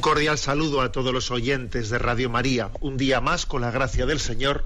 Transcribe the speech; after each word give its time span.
Un 0.00 0.02
cordial 0.02 0.38
saludo 0.38 0.80
a 0.80 0.90
todos 0.92 1.12
los 1.12 1.30
oyentes 1.30 1.90
de 1.90 1.98
Radio 1.98 2.30
María. 2.30 2.70
Un 2.80 2.96
día 2.96 3.20
más, 3.20 3.44
con 3.44 3.60
la 3.60 3.70
gracia 3.70 4.06
del 4.06 4.18
Señor, 4.18 4.64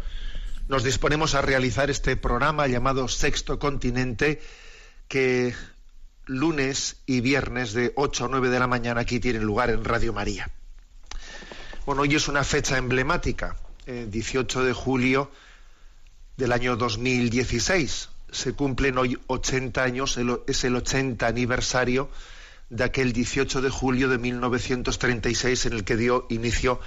nos 0.69 0.85
disponemos 0.85 1.35
a 1.35 1.43
realizar 1.43 1.91
este 1.91 2.17
programa 2.17 2.69
llamado 2.69 3.09
Sexto 3.09 3.59
Continente, 3.59 4.41
que 5.09 5.53
lunes 6.27 6.99
y 7.05 7.21
viernes 7.21 7.73
de 7.73 7.93
8 7.97 8.27
a 8.27 8.29
9 8.29 8.49
de 8.49 8.61
la 8.61 8.69
mañana 8.69 9.01
aquí 9.01 9.19
tienen 9.19 9.43
lugar 9.43 9.71
en 9.71 9.85
Radio 9.85 10.13
María. 10.13 10.53
Bueno, 11.85 12.03
hoy 12.03 12.15
es 12.15 12.29
una 12.29 12.45
fecha 12.45 12.79
emblemática, 12.79 13.57
eh, 13.87 14.07
18 14.09 14.63
de 14.63 14.73
julio 14.73 15.33
del 16.37 16.53
año 16.53 16.77
2016. 16.77 18.09
Se 18.31 18.53
cumplen 18.53 18.99
hoy 18.99 19.19
80 19.27 19.83
años, 19.83 20.17
el- 20.17 20.39
es 20.47 20.63
el 20.63 20.77
80 20.77 21.27
aniversario 21.27 22.09
de 22.71 22.85
aquel 22.85 23.13
18 23.13 23.63
de 23.63 23.71
julio 23.71 24.09
de 24.09 24.19
1936 24.19 25.67
en 25.67 25.73
el 25.75 25.85
que 25.85 25.97
dio 25.97 26.27
inicio 26.31 26.81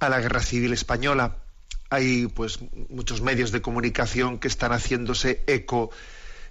a 0.00 0.08
la 0.08 0.20
Guerra 0.20 0.40
Civil 0.40 0.72
Española. 0.72 1.36
Hay 1.90 2.26
pues 2.26 2.58
muchos 2.88 3.20
medios 3.20 3.52
de 3.52 3.62
comunicación 3.62 4.38
que 4.38 4.48
están 4.48 4.72
haciéndose 4.72 5.42
eco, 5.46 5.90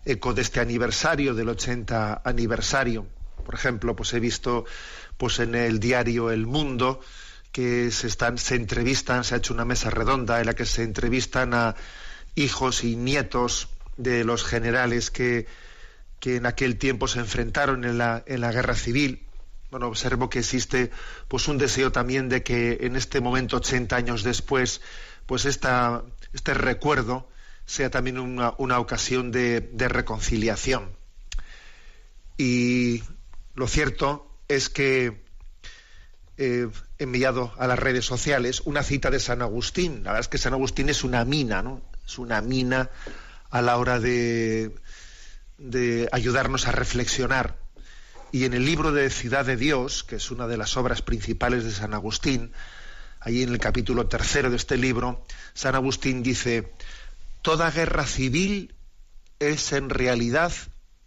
eco 0.06 0.34
de 0.34 0.42
este 0.42 0.60
aniversario, 0.60 1.34
del 1.34 1.50
80 1.50 2.22
aniversario. 2.24 3.08
Por 3.46 3.56
ejemplo, 3.56 3.96
pues 3.96 4.14
he 4.14 4.20
visto 4.20 4.66
pues 5.18 5.40
en 5.40 5.56
el 5.56 5.80
diario 5.80 6.32
El 6.32 6.46
Mundo 6.46 7.02
que 7.52 7.92
se 7.92 8.08
están, 8.08 8.38
se 8.38 8.56
entrevistan, 8.56 9.24
se 9.24 9.36
ha 9.36 9.38
hecho 9.38 9.54
una 9.54 9.66
mesa 9.66 9.90
redonda 9.90 10.40
en 10.40 10.48
la 10.48 10.56
que 10.56 10.66
se 10.66 10.84
entrevistan 10.84 11.54
a 11.54 11.76
hijos 12.36 12.84
y 12.84 12.96
nietos 12.96 13.70
de 13.98 14.24
los 14.24 14.44
generales 14.44 15.12
que, 15.12 15.46
que 16.24 16.38
en 16.38 16.46
aquel 16.46 16.78
tiempo 16.78 17.10
se 17.10 17.20
enfrentaron 17.20 17.84
en 17.84 17.98
la, 17.98 18.24
en 18.26 18.40
la 18.40 18.54
guerra 18.54 18.76
civil. 18.76 19.28
Bueno, 19.72 19.90
observo 19.90 20.30
que 20.30 20.40
existe 20.40 20.90
pues 21.28 21.50
un 21.50 21.58
deseo 21.58 21.92
también 21.92 22.30
de 22.30 22.44
que 22.44 22.78
en 22.80 22.96
este 22.96 23.20
momento, 23.20 23.58
80 23.58 23.94
años 23.94 24.24
después, 24.24 24.80
pues 25.26 25.44
esta, 25.44 26.02
este 26.32 26.54
recuerdo 26.54 27.28
sea 27.66 27.90
también 27.90 28.20
una, 28.20 28.54
una 28.58 28.80
ocasión 28.80 29.34
de, 29.34 29.60
de 29.60 29.90
reconciliación. 29.90 30.96
Y 32.38 33.04
lo 33.54 33.68
cierto 33.68 34.40
es 34.48 34.70
que 34.70 35.26
eh, 36.38 36.70
enviado 37.00 37.54
a 37.58 37.68
las 37.68 37.80
redes 37.80 38.06
sociales 38.06 38.62
una 38.64 38.82
cita 38.82 39.12
de 39.12 39.20
San 39.20 39.42
Agustín. 39.42 40.06
La 40.06 40.12
verdad 40.12 40.22
es 40.22 40.30
que 40.30 40.38
San 40.38 40.54
Agustín 40.54 40.88
es 40.88 41.04
una 41.04 41.26
mina, 41.26 41.62
¿no? 41.62 41.82
Es 42.06 42.18
una 42.18 42.40
mina 42.40 42.92
a 43.50 43.62
la 43.62 43.78
hora 43.78 44.00
de, 44.00 44.74
de 45.64 46.10
ayudarnos 46.12 46.68
a 46.68 46.74
reflexionar. 46.74 47.58
Y 48.32 48.46
en 48.46 48.54
el 48.54 48.66
libro 48.66 48.92
de 48.92 49.10
Ciudad 49.10 49.46
de 49.46 49.56
Dios, 49.56 50.04
que 50.04 50.18
es 50.18 50.30
una 50.30 50.48
de 50.48 50.58
las 50.58 50.76
obras 50.76 51.02
principales 51.02 51.64
de 51.64 51.72
San 51.72 51.94
Agustín, 51.94 52.52
ahí 53.22 53.44
en 53.44 53.50
el 53.50 53.60
capítulo 53.60 54.08
tercero 54.08 54.50
de 54.50 54.58
este 54.58 54.76
libro, 54.76 55.24
San 55.54 55.76
Agustín 55.76 56.22
dice, 56.22 56.74
toda 57.42 57.72
guerra 57.72 58.06
civil 58.06 58.76
es 59.40 59.72
en 59.72 59.90
realidad 59.90 60.52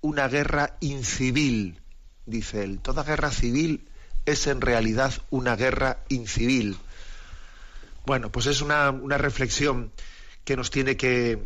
una 0.01 0.27
guerra 0.27 0.77
incivil, 0.81 1.81
dice 2.25 2.65
él. 2.65 2.81
Toda 2.81 3.03
guerra 3.03 3.31
civil 3.31 3.87
es 4.25 4.47
en 4.47 4.63
realidad 4.63 5.13
una 5.29 5.55
guerra 5.55 5.99
incivil. 6.09 6.79
Bueno, 8.07 8.33
pues 8.33 8.47
es 8.47 8.63
una, 8.63 8.91
una 8.91 9.19
reflexión 9.19 9.93
que 10.45 10.57
nos 10.57 10.71
tiene 10.71 10.97
que, 10.97 11.43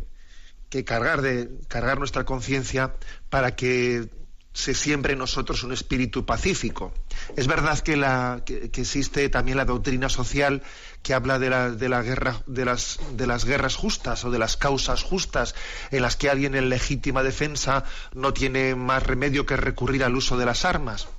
que 0.71 0.85
cargar 0.85 1.21
de 1.21 1.49
cargar 1.67 1.99
nuestra 1.99 2.23
conciencia 2.23 2.95
para 3.29 3.55
que 3.55 4.09
se 4.53 4.73
siembre 4.73 5.13
en 5.13 5.19
nosotros 5.19 5.63
un 5.63 5.73
espíritu 5.73 6.25
pacífico. 6.25 6.93
Es 7.35 7.47
verdad 7.47 7.79
que, 7.79 7.97
la, 7.97 8.43
que, 8.45 8.69
existe 8.73 9.27
también 9.27 9.57
la 9.57 9.65
doctrina 9.65 10.07
social 10.07 10.63
que 11.03 11.13
habla 11.13 11.39
de 11.39 11.49
la, 11.49 11.71
de 11.71 11.89
la 11.89 12.01
guerra, 12.01 12.41
de 12.47 12.63
las, 12.63 12.99
de 13.13 13.27
las 13.27 13.43
guerras 13.43 13.75
justas 13.75 14.23
o 14.23 14.31
de 14.31 14.39
las 14.39 14.55
causas 14.55 15.03
justas, 15.03 15.55
en 15.91 16.01
las 16.01 16.15
que 16.15 16.29
alguien 16.29 16.55
en 16.55 16.69
legítima 16.69 17.21
defensa 17.21 17.83
no 18.13 18.33
tiene 18.33 18.75
más 18.75 19.03
remedio 19.03 19.45
que 19.45 19.57
recurrir 19.57 20.05
al 20.05 20.15
uso 20.15 20.37
de 20.37 20.45
las 20.45 20.63
armas. 20.63 21.09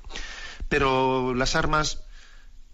Pero 0.70 1.34
las 1.34 1.56
armas, 1.56 2.04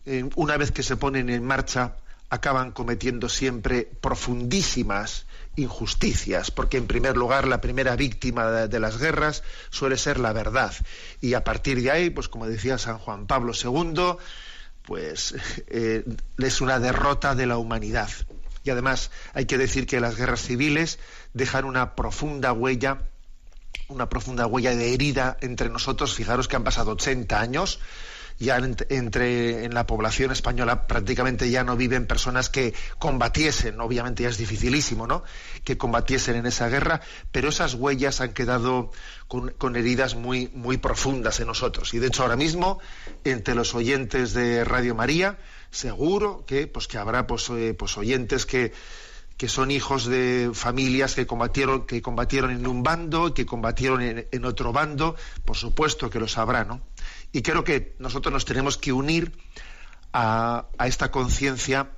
eh, 0.07 0.29
una 0.37 0.57
vez 0.57 0.71
que 0.71 0.85
se 0.85 0.97
ponen 0.97 1.29
en 1.29 1.45
marcha, 1.45 1.97
acaban 2.31 2.71
cometiendo 2.71 3.29
siempre 3.29 3.83
profundísimas 4.01 5.27
injusticias, 5.59 6.51
porque 6.51 6.77
en 6.77 6.87
primer 6.87 7.17
lugar 7.17 7.47
la 7.47 7.61
primera 7.61 7.97
víctima 7.97 8.51
de, 8.69 8.81
las 8.81 8.99
guerras 8.99 9.43
suele 9.71 9.97
ser 9.97 10.19
la 10.19 10.33
verdad. 10.33 10.73
Y 11.21 11.35
a 11.35 11.45
partir 11.45 11.83
de 11.83 11.91
ahí, 11.91 12.11
pues 12.11 12.29
como 12.29 12.47
decía 12.47 12.79
San 12.79 12.99
Juan 12.99 13.27
Pablo 13.27 13.53
II, 13.53 14.17
pues 14.83 15.35
eh, 15.67 16.05
es 16.39 16.61
una 16.61 16.79
derrota 16.79 17.35
de 17.35 17.47
la 17.47 17.59
humanidad. 17.59 18.11
Y 18.65 18.71
además 18.71 19.11
hay 19.35 19.47
que 19.47 19.59
decir 19.59 19.87
que 19.87 20.01
las 20.01 20.17
guerras 20.17 20.43
civiles 20.43 20.99
dejan 21.35 21.65
una 21.65 21.95
profunda 21.95 22.53
huella, 22.53 23.03
una 23.89 24.09
profunda 24.09 24.47
huella 24.47 24.75
de 24.75 24.95
herida 24.95 25.37
entre 25.41 25.71
nosotros. 25.71 26.15
Fijaros 26.15 26.49
que 26.49 26.57
han 26.57 26.65
pasado 26.65 26.93
80 26.93 27.41
años 27.41 27.81
ya 28.39 28.57
entre 28.57 29.65
en 29.65 29.75
la 29.75 29.87
población 29.87 30.31
española 30.31 30.87
prácticamente 30.87 31.51
ya 31.51 31.65
no 31.65 31.77
viven 31.77 32.07
personas 32.07 32.49
que 32.49 32.75
combatiesen, 32.99 33.81
obviamente 33.81 34.23
ya 34.23 34.29
es 34.29 34.39
dificilísimo, 34.39 35.07
¿no? 35.07 35.25
Que 35.65 35.77
combatiesen 35.77 36.37
en 36.37 36.47
esa 36.47 36.69
guerra, 36.69 37.01
pero 37.33 37.49
esas 37.49 37.75
huellas 37.75 38.21
han 38.21 38.33
quedado 38.33 38.91
con, 39.27 39.51
con, 39.51 39.77
heridas 39.77 40.15
muy 40.15 40.51
muy 40.55 40.77
profundas 40.77 41.41
en 41.41 41.49
nosotros. 41.49 41.93
Y 41.95 41.99
de 41.99 42.09
hecho 42.09 42.23
ahora 42.23 42.37
mismo 42.37 42.81
entre 43.25 43.55
los 43.55 43.75
oyentes 43.75 44.35
de 44.35 44.65
Radio 44.65 44.95
María 44.95 45.39
seguro 45.71 46.45
que 46.47 46.67
pues 46.67 46.87
que 46.87 46.99
habrá 46.99 47.27
pues, 47.27 47.49
eh, 47.51 47.75
pues 47.79 47.97
oyentes 47.99 48.47
que 48.47 48.73
que 49.39 49.49
son 49.49 49.71
hijos 49.71 50.05
de 50.05 50.51
familias 50.53 51.15
que 51.15 51.27
combatieron, 51.27 51.87
que 51.87 52.03
combatieron 52.03 52.51
en 52.51 52.67
un 52.67 52.83
bando, 52.83 53.33
que 53.33 53.47
combatieron 53.47 54.03
en, 54.03 54.45
otro 54.45 54.73
bando, 54.73 55.17
por 55.45 55.57
supuesto 55.57 56.11
que 56.11 56.19
lo 56.19 56.29
sabrá, 56.29 56.65
¿no? 56.65 56.83
Y 57.33 57.41
creo 57.43 57.65
que 57.65 57.95
nosotros 57.99 58.33
nos 58.33 58.45
tenemos 58.45 58.77
que 58.77 58.93
unir 58.93 59.33
a, 60.13 60.67
a 60.77 60.87
esta 60.87 61.11
conciencia 61.11 61.93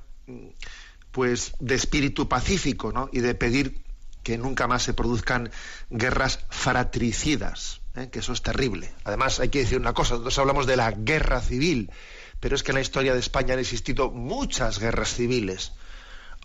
pues 1.11 1.55
de 1.59 1.75
espíritu 1.75 2.29
pacífico 2.29 2.93
¿no? 2.93 3.09
y 3.13 3.21
de 3.21 3.35
pedir 3.35 3.83
que 4.23 4.39
nunca 4.39 4.67
más 4.67 4.83
se 4.83 4.95
produzcan 4.95 5.51
guerras 5.89 6.41
fratricidas, 6.51 7.81
¿eh? 7.97 8.09
que 8.11 8.19
eso 8.19 8.33
es 8.33 8.43
terrible. 8.43 8.93
Además, 9.05 9.41
hay 9.41 9.49
que 9.49 9.61
decir 9.61 9.79
una 9.79 9.95
cosa, 9.95 10.15
nosotros 10.15 10.39
hablamos 10.39 10.67
de 10.67 10.77
la 10.77 10.91
guerra 10.91 11.41
civil, 11.41 11.91
pero 12.39 12.55
es 12.55 12.63
que 12.63 12.73
en 12.73 12.77
la 12.77 12.83
historia 12.83 13.15
de 13.15 13.21
España 13.21 13.55
han 13.55 13.61
existido 13.61 14.11
muchas 14.11 14.79
guerras 14.79 15.15
civiles. 15.15 15.73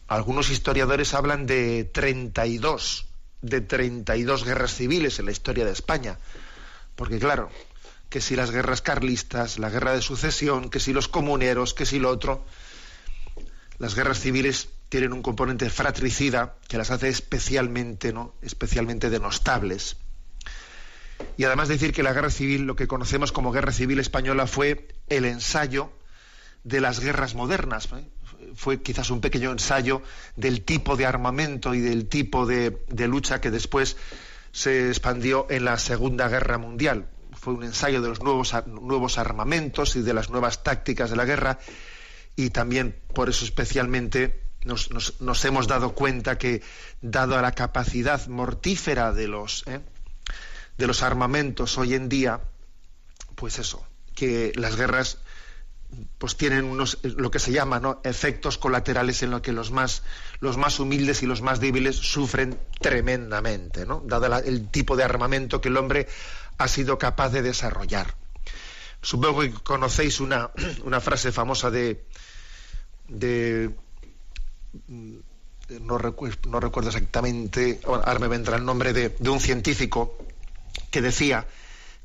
Algunos 0.08 0.50
historiadores 0.50 1.14
hablan 1.14 1.46
de 1.48 1.84
32, 1.84 3.08
de 3.42 3.62
32 3.62 4.46
guerras 4.46 4.76
civiles 4.76 5.20
en 5.20 5.26
la 5.26 5.32
historia 5.32 5.66
de 5.66 5.72
España. 5.72 6.20
Porque 6.96 7.20
claro, 7.20 7.50
que 8.10 8.22
si 8.22 8.36
las 8.36 8.52
guerras 8.52 8.82
carlistas, 8.82 9.60
la 9.60 9.70
guerra 9.70 9.94
de 9.94 10.02
sucesión, 10.02 10.70
que 10.70 10.80
si 10.80 10.94
los 10.94 11.08
comuneros, 11.08 11.74
que 11.74 11.86
si 11.86 12.00
lo 12.00 12.10
otro. 12.10 12.46
Las 13.78 13.96
guerras 13.96 14.20
civiles 14.20 14.70
tienen 14.90 15.12
un 15.12 15.22
componente 15.22 15.70
fratricida 15.70 16.56
que 16.68 16.78
las 16.78 16.92
hace 16.92 17.10
especialmente, 17.10 18.14
¿no? 18.14 18.34
especialmente 18.42 19.10
denostables. 19.10 19.98
Y 21.38 21.44
además 21.44 21.68
decir 21.68 21.92
que 21.92 22.04
la 22.04 22.14
guerra 22.14 22.30
civil, 22.30 22.62
lo 22.62 22.76
que 22.76 22.88
conocemos 22.88 23.32
como 23.32 23.52
guerra 23.52 23.72
civil 23.72 24.00
española, 24.00 24.48
fue 24.48 24.88
el 25.08 25.26
ensayo 25.26 25.92
de 26.64 26.82
las 26.82 27.00
guerras 27.00 27.36
modernas. 27.36 27.90
¿eh? 27.94 28.08
Fue 28.56 28.82
quizás 28.82 29.10
un 29.10 29.22
pequeño 29.22 29.52
ensayo 29.52 30.02
del 30.36 30.64
tipo 30.64 30.96
de 30.96 31.06
armamento 31.06 31.74
y 31.74 31.82
del 31.82 32.08
tipo 32.08 32.46
de, 32.46 32.78
lucha 33.08 33.42
que 33.42 33.52
después 33.52 33.98
se 34.52 34.90
expandió 34.90 35.48
en 35.50 35.66
la 35.66 35.78
Segunda 35.78 36.28
Guerra 36.28 36.58
Mundial. 36.58 37.10
Fue 37.34 37.54
un 37.54 37.64
ensayo 37.64 38.02
de 38.02 38.10
los 38.10 38.22
nuevos, 38.22 38.54
nuevos 38.68 39.18
armamentos 39.18 39.96
y 39.96 40.02
de 40.02 40.14
las 40.14 40.30
nuevas 40.30 40.64
tácticas 40.64 41.10
de 41.10 41.16
la 41.16 41.26
guerra 41.26 41.60
y 42.36 42.50
también 42.50 42.96
por 43.14 43.30
eso 43.30 43.46
especialmente 43.46 44.42
nos, 44.66 45.46
hemos 45.46 45.68
dado 45.68 45.94
cuenta 45.94 46.38
que, 46.38 46.62
dado 47.02 47.38
a 47.38 47.42
la 47.42 47.52
capacidad 47.52 48.26
mortífera 48.28 49.12
de 49.12 49.28
los, 49.28 49.64
¿eh? 49.68 49.82
de 50.78 50.88
los 50.88 51.04
armamentos 51.04 51.78
hoy 51.78 51.94
en 51.94 52.10
día, 52.10 52.42
pues 53.36 53.60
eso, 53.60 53.86
que 54.16 54.52
las 54.56 54.76
guerras 54.76 55.20
pues 56.18 56.36
tienen 56.36 56.66
unos 56.66 57.00
lo 57.04 57.32
que 57.32 57.40
se 57.40 57.52
llama 57.52 57.80
¿no? 57.80 58.02
efectos 58.04 58.58
colaterales 58.58 59.22
en 59.24 59.32
los 59.32 59.42
que 59.42 59.52
los 59.52 59.72
más 59.72 60.04
los 60.40 60.58
más 60.58 60.80
humildes 60.80 61.24
y 61.24 61.26
los 61.26 61.42
más 61.42 61.60
débiles 61.60 61.96
sufren 61.96 62.58
tremendamente 62.80 63.86
¿no? 63.86 64.02
dado 64.06 64.38
el 64.40 64.70
tipo 64.70 64.96
de 64.96 65.04
armamento 65.04 65.62
que 65.62 65.70
el 65.70 65.78
hombre 65.78 66.08
ha 66.58 66.68
sido 66.68 66.98
capaz 66.98 67.30
de 67.30 67.42
desarrollar 67.42 68.16
supongo 69.02 69.42
que 69.42 69.54
conocéis 69.54 70.20
una, 70.20 70.50
una 70.84 71.00
frase 71.00 71.32
famosa 71.32 71.70
de 71.70 72.06
de 73.08 73.72
no, 74.88 76.00
no 76.00 76.60
recuerdo 76.60 76.90
exactamente 76.90 77.80
ahora 77.86 78.20
me 78.20 78.28
vendrá 78.28 78.58
el 78.58 78.66
nombre 78.66 78.94
de, 78.94 79.10
de 79.10 79.30
un 79.30 79.40
científico 79.40 80.18
que 80.92 81.02
decía 81.02 81.48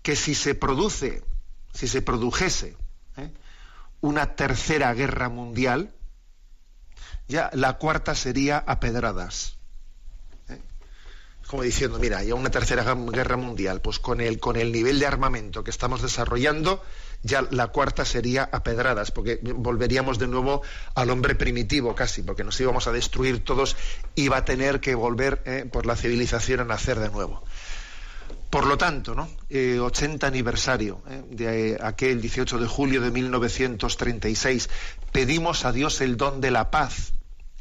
que 0.02 0.16
si 0.16 0.34
se 0.34 0.54
produce 0.54 1.22
si 1.72 1.88
se 1.88 2.02
produjese 2.02 2.68
¿eh? 2.68 2.76
Una 4.00 4.34
tercera 4.34 4.92
guerra 4.94 5.28
mundial, 5.28 5.94
ya 7.28 7.50
la 7.52 7.74
cuarta 7.74 8.14
sería 8.14 8.58
a 8.58 8.80
pedradas. 8.80 9.56
¿eh? 10.48 10.58
Como 11.46 11.62
diciendo, 11.62 11.98
mira, 11.98 12.22
ya 12.22 12.34
una 12.34 12.50
tercera 12.50 12.82
guerra 12.94 13.36
mundial, 13.36 13.80
pues 13.80 13.98
con 13.98 14.20
el, 14.20 14.40
con 14.40 14.56
el 14.56 14.72
nivel 14.72 14.98
de 14.98 15.06
armamento 15.06 15.62
que 15.62 15.70
estamos 15.70 16.02
desarrollando, 16.02 16.82
ya 17.22 17.46
la 17.50 17.68
cuarta 17.68 18.04
sería 18.04 18.48
a 18.50 18.62
pedradas, 18.62 19.10
porque 19.10 19.38
volveríamos 19.42 20.18
de 20.18 20.26
nuevo 20.26 20.62
al 20.94 21.10
hombre 21.10 21.34
primitivo 21.34 21.94
casi, 21.94 22.22
porque 22.22 22.44
nos 22.44 22.58
íbamos 22.60 22.86
a 22.86 22.92
destruir 22.92 23.44
todos, 23.44 23.76
iba 24.14 24.38
a 24.38 24.44
tener 24.44 24.80
que 24.80 24.94
volver 24.94 25.42
¿eh? 25.44 25.68
por 25.70 25.86
la 25.86 25.96
civilización 25.96 26.60
a 26.60 26.64
nacer 26.64 26.98
de 26.98 27.10
nuevo. 27.10 27.44
Por 28.50 28.66
lo 28.66 28.76
tanto, 28.76 29.14
¿no? 29.14 29.28
80 29.48 30.26
eh, 30.26 30.28
aniversario 30.28 31.00
¿eh? 31.08 31.22
de 31.30 31.78
aquel 31.80 32.20
18 32.20 32.58
de 32.58 32.66
julio 32.66 33.00
de 33.00 33.12
1936, 33.12 34.68
pedimos 35.12 35.64
a 35.64 35.70
Dios 35.70 36.00
el 36.00 36.16
don 36.16 36.40
de 36.40 36.50
la 36.50 36.72
paz, 36.72 37.12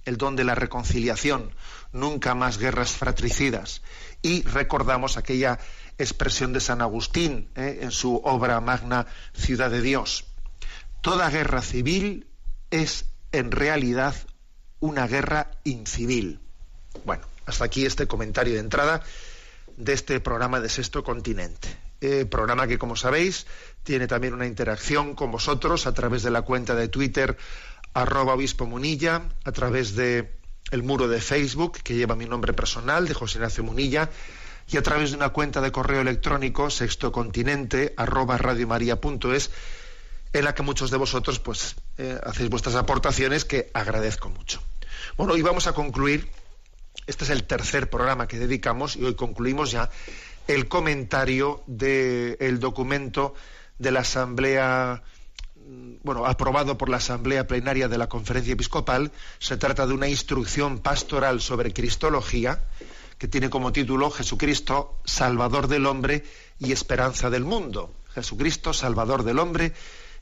el 0.05 0.17
don 0.17 0.35
de 0.35 0.43
la 0.43 0.55
reconciliación, 0.55 1.51
nunca 1.93 2.33
más 2.33 2.57
guerras 2.57 2.93
fratricidas. 2.93 3.83
Y 4.23 4.41
recordamos 4.41 5.17
aquella 5.17 5.59
expresión 5.99 6.53
de 6.53 6.59
San 6.59 6.81
Agustín 6.81 7.49
¿eh? 7.55 7.79
en 7.83 7.91
su 7.91 8.15
obra 8.23 8.59
magna 8.59 9.05
Ciudad 9.33 9.69
de 9.69 9.81
Dios. 9.81 10.25
Toda 11.01 11.29
guerra 11.29 11.61
civil 11.61 12.25
es 12.71 13.05
en 13.31 13.51
realidad 13.51 14.15
una 14.79 15.05
guerra 15.05 15.51
incivil. 15.63 16.39
Bueno, 17.05 17.27
hasta 17.45 17.65
aquí 17.65 17.85
este 17.85 18.07
comentario 18.07 18.55
de 18.55 18.61
entrada 18.61 19.03
de 19.79 19.93
este 19.93 20.19
programa 20.19 20.59
de 20.59 20.69
Sexto 20.69 21.03
Continente. 21.03 21.69
Eh, 22.01 22.25
programa 22.25 22.67
que, 22.67 22.77
como 22.77 22.95
sabéis, 22.95 23.47
tiene 23.83 24.07
también 24.07 24.33
una 24.33 24.45
interacción 24.45 25.15
con 25.15 25.31
vosotros 25.31 25.87
a 25.87 25.93
través 25.93 26.21
de 26.21 26.31
la 26.31 26.41
cuenta 26.41 26.75
de 26.75 26.89
Twitter 26.89 27.37
arroba 27.93 28.33
obispo 28.33 28.65
munilla, 28.65 29.23
a 29.45 29.51
través 29.51 29.95
de 29.95 30.37
el 30.71 30.83
muro 30.83 31.07
de 31.07 31.21
Facebook 31.21 31.79
que 31.81 31.95
lleva 31.95 32.15
mi 32.15 32.25
nombre 32.25 32.53
personal 32.53 33.07
de 33.07 33.13
José 33.13 33.39
Ignacio 33.39 33.63
Munilla 33.63 34.09
y 34.67 34.77
a 34.77 34.83
través 34.83 35.11
de 35.11 35.17
una 35.17 35.29
cuenta 35.29 35.61
de 35.61 35.71
correo 35.71 36.01
electrónico 36.01 36.69
sextocontinente 36.69 37.93
arroba 37.97 38.37
radiomaria.es 38.37 39.49
en 40.33 40.43
la 40.43 40.53
que 40.53 40.61
muchos 40.61 40.91
de 40.91 40.97
vosotros 40.97 41.39
pues 41.39 41.75
eh, 41.97 42.19
hacéis 42.23 42.49
vuestras 42.49 42.75
aportaciones 42.75 43.45
que 43.45 43.71
agradezco 43.73 44.29
mucho. 44.29 44.61
Bueno, 45.17 45.37
y 45.37 45.41
vamos 45.41 45.67
a 45.67 45.73
concluir 45.73 46.29
este 47.09 47.23
es 47.23 47.31
el 47.31 47.43
tercer 47.43 47.89
programa 47.89 48.27
que 48.27 48.37
dedicamos 48.37 48.95
y 48.95 49.03
hoy 49.03 49.15
concluimos 49.15 49.71
ya 49.71 49.89
el 50.47 50.67
comentario 50.67 51.63
del 51.65 52.59
documento 52.59 53.33
de 53.79 53.89
la 53.91 54.01
Asamblea, 54.01 55.01
mm, 55.55 55.93
bueno, 56.03 56.27
aprobado 56.27 56.77
por 56.77 56.87
la 56.87 56.97
Asamblea 56.97 57.47
Plenaria 57.47 57.87
de 57.87 57.97
la 57.97 58.07
Conferencia 58.07 58.53
Episcopal. 58.53 59.11
Se 59.39 59.57
trata 59.57 59.87
de 59.87 59.95
una 59.95 60.07
instrucción 60.07 60.77
pastoral 60.77 61.41
sobre 61.41 61.73
Cristología 61.73 62.63
que 63.17 63.27
tiene 63.27 63.49
como 63.49 63.73
título 63.73 64.11
Jesucristo, 64.11 64.99
Salvador 65.03 65.67
del 65.67 65.87
hombre 65.87 66.23
y 66.59 66.73
esperanza 66.73 67.31
del 67.31 67.43
mundo. 67.43 67.91
Jesucristo, 68.13 68.71
Salvador 68.71 69.23
del 69.23 69.39
hombre 69.39 69.73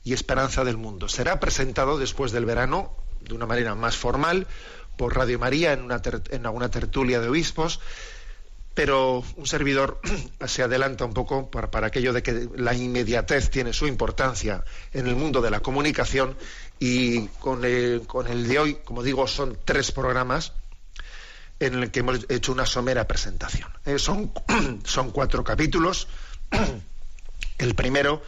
y 0.04 0.14
esperanza 0.14 0.64
del 0.64 0.78
mundo. 0.78 1.10
Será 1.10 1.38
presentado 1.38 1.98
después 1.98 2.32
del 2.32 2.46
verano 2.46 2.94
de 3.20 3.34
una 3.34 3.44
manera 3.44 3.74
más 3.74 3.96
formal 3.98 4.46
por 4.98 5.16
Radio 5.16 5.38
María 5.38 5.72
en, 5.72 5.80
una 5.82 6.02
en 6.30 6.44
alguna 6.44 6.70
tertulia 6.70 7.20
de 7.20 7.28
obispos, 7.30 7.80
pero 8.74 9.24
un 9.36 9.46
servidor 9.46 10.00
se 10.46 10.62
adelanta 10.62 11.06
un 11.06 11.14
poco 11.14 11.50
para, 11.50 11.86
aquello 11.86 12.12
de 12.12 12.22
que 12.22 12.48
la 12.56 12.74
inmediatez 12.74 13.48
tiene 13.48 13.72
su 13.72 13.86
importancia 13.86 14.62
en 14.92 15.06
el 15.06 15.16
mundo 15.16 15.40
de 15.40 15.50
la 15.50 15.60
comunicación 15.60 16.36
y 16.78 17.28
con 17.40 17.64
el, 17.64 18.02
con 18.06 18.26
el 18.26 18.46
de 18.46 18.58
hoy, 18.58 18.74
como 18.84 19.02
digo, 19.02 19.26
son 19.26 19.56
tres 19.64 19.90
programas 19.90 20.52
en 21.60 21.74
el 21.74 21.90
que 21.90 22.00
hemos 22.00 22.26
hecho 22.28 22.52
una 22.52 22.66
somera 22.66 23.08
presentación. 23.08 23.68
Eh, 23.84 23.98
son, 23.98 24.32
son 24.84 25.10
cuatro 25.10 25.42
capítulos. 25.42 26.08
El 27.58 27.74
primero, 27.74 28.22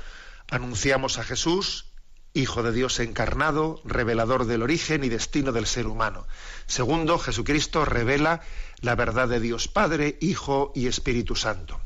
anunciamos 0.50 1.18
a 1.18 1.22
Jesús, 1.22 1.89
Hijo 2.32 2.62
de 2.62 2.72
Dios 2.72 3.00
encarnado, 3.00 3.80
revelador 3.84 4.46
del 4.46 4.62
origen 4.62 5.02
y 5.02 5.08
destino 5.08 5.50
del 5.50 5.66
ser 5.66 5.86
humano. 5.86 6.26
Segundo, 6.66 7.18
Jesucristo 7.18 7.84
revela 7.84 8.40
la 8.80 8.94
verdad 8.94 9.28
de 9.28 9.40
Dios 9.40 9.66
Padre, 9.66 10.16
Hijo 10.20 10.72
y 10.74 10.86
Espíritu 10.86 11.34
Santo. 11.34 11.80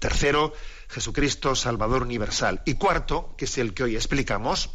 Tercero, 0.00 0.52
Jesucristo 0.88 1.54
Salvador 1.54 2.02
Universal. 2.02 2.62
Y 2.64 2.74
cuarto, 2.74 3.34
que 3.38 3.44
es 3.44 3.56
el 3.58 3.74
que 3.74 3.84
hoy 3.84 3.94
explicamos, 3.94 4.70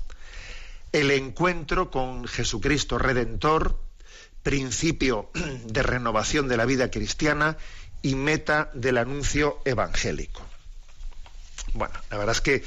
el 0.91 1.12
encuentro 1.12 1.91
con 1.91 2.25
Jesucristo 2.25 2.98
Redentor, 2.98 3.79
principio 4.43 5.29
de 5.65 5.83
renovación 5.83 6.48
de 6.48 6.57
la 6.57 6.65
vida 6.65 6.89
cristiana 6.89 7.57
y 8.01 8.15
meta 8.15 8.71
del 8.74 8.98
anuncio 8.98 9.59
evangélico. 9.65 10.41
Bueno, 11.74 11.93
la 12.09 12.17
verdad 12.17 12.36
es 12.36 12.41
que 12.41 12.63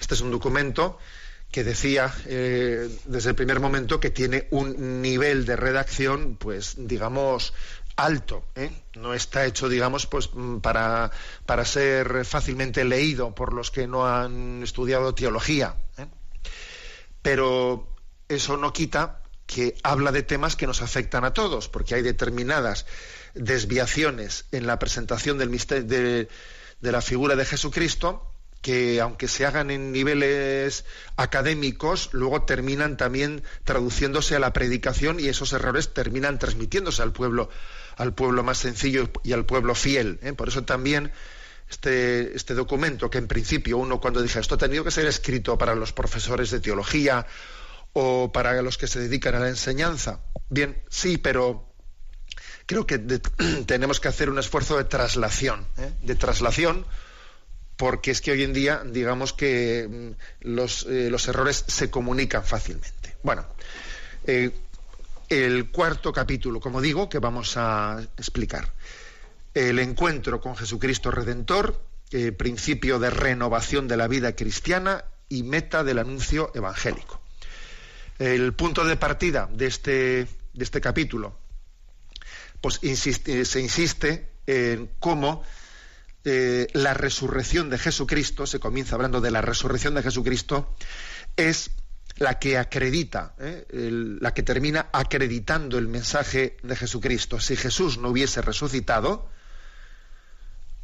este 0.00 0.14
es 0.14 0.20
un 0.20 0.30
documento 0.30 0.98
que 1.50 1.64
decía 1.64 2.12
eh, 2.26 2.88
desde 3.04 3.30
el 3.30 3.34
primer 3.36 3.60
momento 3.60 4.00
que 4.00 4.10
tiene 4.10 4.46
un 4.50 5.00
nivel 5.00 5.46
de 5.46 5.56
redacción, 5.56 6.36
pues 6.36 6.74
digamos, 6.76 7.54
alto. 7.96 8.44
¿eh? 8.54 8.70
No 8.94 9.14
está 9.14 9.46
hecho, 9.46 9.68
digamos, 9.68 10.06
pues 10.06 10.30
mm, 10.32 10.58
para, 10.58 11.10
para 11.46 11.64
ser 11.64 12.24
fácilmente 12.24 12.84
leído 12.84 13.34
por 13.34 13.52
los 13.52 13.70
que 13.70 13.86
no 13.86 14.06
han 14.06 14.62
estudiado 14.62 15.14
teología. 15.14 15.76
¿eh? 15.96 16.06
Pero 17.22 17.88
eso 18.28 18.56
no 18.56 18.72
quita 18.72 19.22
que 19.46 19.76
habla 19.82 20.12
de 20.12 20.22
temas 20.22 20.56
que 20.56 20.66
nos 20.66 20.82
afectan 20.82 21.24
a 21.24 21.32
todos, 21.32 21.68
porque 21.68 21.94
hay 21.94 22.02
determinadas 22.02 22.84
desviaciones 23.34 24.46
en 24.50 24.66
la 24.66 24.78
presentación 24.78 25.38
del 25.38 25.56
de, 25.56 26.28
de 26.80 26.92
la 26.92 27.00
figura 27.00 27.36
de 27.36 27.44
Jesucristo 27.44 28.32
que 28.62 29.00
aunque 29.00 29.28
se 29.28 29.46
hagan 29.46 29.70
en 29.70 29.92
niveles 29.92 30.84
académicos, 31.16 32.10
luego 32.12 32.42
terminan 32.42 32.96
también 32.96 33.42
traduciéndose 33.64 34.36
a 34.36 34.40
la 34.40 34.52
predicación 34.52 35.20
y 35.20 35.28
esos 35.28 35.52
errores 35.52 35.94
terminan 35.94 36.38
transmitiéndose 36.38 37.02
al 37.02 37.12
pueblo, 37.12 37.48
al 37.96 38.14
pueblo 38.14 38.42
más 38.42 38.58
sencillo 38.58 39.08
y 39.22 39.32
al 39.32 39.46
pueblo 39.46 39.74
fiel. 39.74 40.18
¿eh? 40.22 40.32
Por 40.32 40.48
eso 40.48 40.64
también 40.64 41.12
este, 41.70 42.36
este 42.36 42.54
documento, 42.54 43.10
que 43.10 43.18
en 43.18 43.28
principio 43.28 43.78
uno 43.78 44.00
cuando 44.00 44.22
dije 44.22 44.40
esto 44.40 44.54
ha 44.56 44.58
tenido 44.58 44.84
que 44.84 44.90
ser 44.90 45.06
escrito 45.06 45.58
para 45.58 45.74
los 45.74 45.92
profesores 45.92 46.50
de 46.50 46.60
teología 46.60 47.26
o 47.92 48.30
para 48.32 48.60
los 48.62 48.78
que 48.78 48.86
se 48.86 49.00
dedican 49.00 49.34
a 49.34 49.40
la 49.40 49.48
enseñanza. 49.48 50.20
Bien, 50.48 50.82
sí, 50.88 51.18
pero 51.18 51.72
creo 52.66 52.86
que 52.86 52.98
tenemos 53.66 54.00
que 54.00 54.08
hacer 54.08 54.28
un 54.28 54.38
esfuerzo 54.38 54.76
de 54.76 54.84
traslación, 54.84 55.66
¿eh? 55.78 55.92
de 56.02 56.14
traslación 56.14 56.84
porque 57.76 58.10
es 58.10 58.20
que 58.20 58.32
hoy 58.32 58.42
en 58.42 58.52
día, 58.52 58.82
digamos 58.84 59.32
que 59.32 59.86
mm, 59.88 60.48
los, 60.48 60.86
eh, 60.86 61.10
los 61.10 61.28
errores 61.28 61.64
se 61.66 61.90
comunican 61.90 62.44
fácilmente. 62.44 63.16
Bueno, 63.22 63.46
eh, 64.26 64.50
el 65.28 65.70
cuarto 65.70 66.12
capítulo, 66.12 66.60
como 66.60 66.80
digo, 66.80 67.08
que 67.08 67.18
vamos 67.18 67.56
a 67.56 68.00
explicar. 68.16 68.72
El 69.52 69.78
encuentro 69.78 70.40
con 70.40 70.56
Jesucristo 70.56 71.10
Redentor, 71.10 71.82
eh, 72.12 72.32
principio 72.32 72.98
de 72.98 73.10
renovación 73.10 73.88
de 73.88 73.96
la 73.96 74.08
vida 74.08 74.34
cristiana 74.34 75.04
y 75.28 75.42
meta 75.42 75.84
del 75.84 75.98
anuncio 75.98 76.52
evangélico. 76.54 77.20
El 78.18 78.54
punto 78.54 78.84
de 78.84 78.96
partida 78.96 79.48
de 79.52 79.66
este, 79.66 79.90
de 79.90 80.64
este 80.64 80.80
capítulo, 80.80 81.36
pues 82.60 82.80
se 82.80 83.60
insiste 83.60 84.28
en 84.46 84.88
cómo 84.98 85.42
eh, 86.28 86.66
la 86.72 86.92
resurrección 86.92 87.70
de 87.70 87.78
Jesucristo, 87.78 88.48
se 88.48 88.58
comienza 88.58 88.96
hablando 88.96 89.20
de 89.20 89.30
la 89.30 89.42
resurrección 89.42 89.94
de 89.94 90.02
Jesucristo, 90.02 90.74
es 91.36 91.70
la 92.16 92.40
que 92.40 92.58
acredita, 92.58 93.36
¿eh? 93.38 93.64
la 93.70 94.34
que 94.34 94.42
termina 94.42 94.88
acreditando 94.92 95.78
el 95.78 95.86
mensaje 95.86 96.56
de 96.64 96.74
Jesucristo. 96.74 97.38
Si 97.38 97.54
Jesús 97.54 97.98
no 97.98 98.08
hubiese 98.08 98.42
resucitado, 98.42 99.28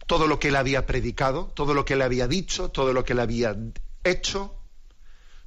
todo 0.07 0.29
lo 0.29 0.39
que 0.39 0.49
él 0.49 0.55
había 0.55 0.87
predicado, 0.87 1.51
todo 1.57 1.75
lo 1.75 1.85
que 1.85 1.95
él 1.95 2.03
había 2.03 2.29
dicho, 2.29 2.69
todo 2.69 2.93
lo 2.93 3.05
que 3.05 3.15
él 3.15 3.19
había 3.19 3.57
hecho, 4.05 4.55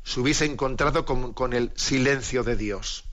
se 0.04 0.20
hubiese 0.20 0.44
encontrado 0.44 1.06
con, 1.06 1.54
el 1.54 1.72
silencio 1.75 2.44
de 2.44 2.58
Dios. 2.58 3.06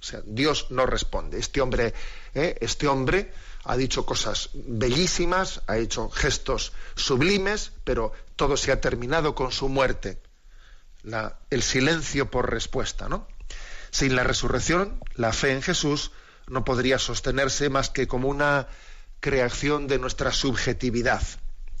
O 0.00 0.02
sea, 0.02 0.22
Dios 0.24 0.68
no 0.70 0.86
responde. 0.86 1.38
Este 1.38 1.60
hombre, 1.60 1.92
¿eh? 2.32 2.56
este 2.62 2.88
hombre 2.88 3.30
ha 3.64 3.76
dicho 3.76 4.06
cosas 4.06 4.50
bellísimas, 4.54 5.62
ha 5.66 5.76
hecho 5.76 6.08
gestos 6.10 6.72
sublimes, 6.94 7.72
pero 7.84 8.12
todo 8.36 8.56
se 8.56 8.72
ha 8.72 8.80
terminado 8.80 9.34
con 9.34 9.52
su 9.52 9.68
muerte 9.68 10.20
el 11.50 11.62
silencio 11.62 12.30
por 12.30 12.50
respuesta, 12.50 13.08
¿no? 13.08 13.26
Sin 13.90 14.14
la 14.14 14.24
resurrección, 14.24 15.00
la 15.14 15.32
fe 15.32 15.52
en 15.52 15.62
Jesús 15.62 16.12
no 16.46 16.64
podría 16.64 16.98
sostenerse 16.98 17.70
más 17.70 17.90
que 17.90 18.06
como 18.06 18.28
una 18.28 18.68
creación 19.20 19.86
de 19.88 19.98
nuestra 19.98 20.32
subjetividad. 20.32 21.22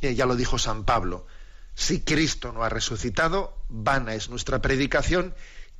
ya 0.00 0.26
lo 0.26 0.36
dijo 0.36 0.58
San 0.58 0.84
Pablo. 0.84 1.26
Si 1.74 2.00
Cristo 2.00 2.52
no 2.52 2.64
ha 2.64 2.68
resucitado, 2.68 3.56
vana 3.68 4.14
es 4.14 4.28
nuestra 4.28 4.60
predicación 4.60 5.34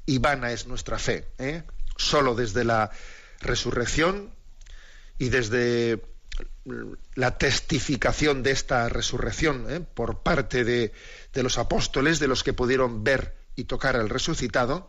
y 0.07 0.19
vana 0.19 0.53
es 0.53 0.67
nuestra 0.67 0.99
fe. 0.99 1.29
¿eh? 1.39 1.65
Solo 1.97 2.35
desde 2.35 2.65
la 2.65 2.91
resurrección 3.41 4.33
y 5.21 5.29
desde 5.29 6.03
la 7.15 7.37
testificación 7.37 8.43
de 8.43 8.53
esta 8.53 8.89
resurrección 8.89 9.67
¿eh? 9.69 9.81
por 9.81 10.23
parte 10.23 10.65
de, 10.65 10.95
de 11.35 11.43
los 11.43 11.59
apóstoles, 11.59 12.19
de 12.19 12.27
los 12.27 12.43
que 12.43 12.55
pudieron 12.55 13.05
ver 13.05 13.37
y 13.55 13.65
tocar 13.65 13.97
al 13.97 14.09
resucitado, 14.09 14.89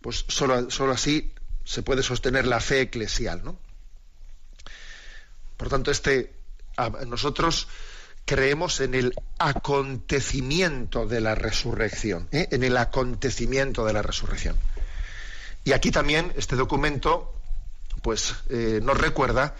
pues 0.00 0.24
solo, 0.28 0.68
así 0.92 1.34
se 1.64 1.82
puede 1.82 2.04
sostener 2.04 2.46
la 2.46 2.60
fe 2.60 2.82
eclesial. 2.82 3.42
¿no? 3.42 3.58
Por 5.56 5.68
tanto, 5.68 5.90
este, 5.90 6.32
nosotros 7.08 7.66
creemos 8.24 8.78
en 8.78 8.94
el 8.94 9.14
acontecimiento 9.40 11.06
de 11.06 11.20
la 11.20 11.34
resurrección, 11.34 12.28
¿eh? 12.30 12.46
en 12.52 12.62
el 12.62 12.76
acontecimiento 12.76 13.84
de 13.84 13.94
la 13.94 14.02
resurrección. 14.02 14.56
Y 15.64 15.72
aquí 15.72 15.90
también 15.90 16.32
este 16.36 16.54
documento 16.54 17.34
pues, 18.02 18.34
eh, 18.48 18.80
nos 18.82 18.98
recuerda 18.98 19.54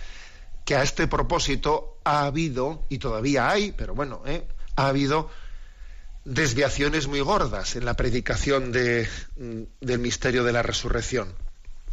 que 0.64 0.76
a 0.76 0.82
este 0.82 1.06
propósito 1.06 1.99
ha 2.04 2.25
habido, 2.25 2.85
y 2.88 2.99
todavía 2.99 3.50
hay, 3.50 3.73
pero 3.73 3.94
bueno, 3.94 4.23
¿eh? 4.26 4.47
ha 4.76 4.88
habido 4.88 5.30
desviaciones 6.25 7.06
muy 7.06 7.20
gordas 7.20 7.76
en 7.76 7.85
la 7.85 7.94
predicación 7.94 8.70
mm, 8.70 9.62
del 9.80 9.99
misterio 9.99 10.44
de 10.44 10.52
la 10.52 10.62
resurrección. 10.62 11.35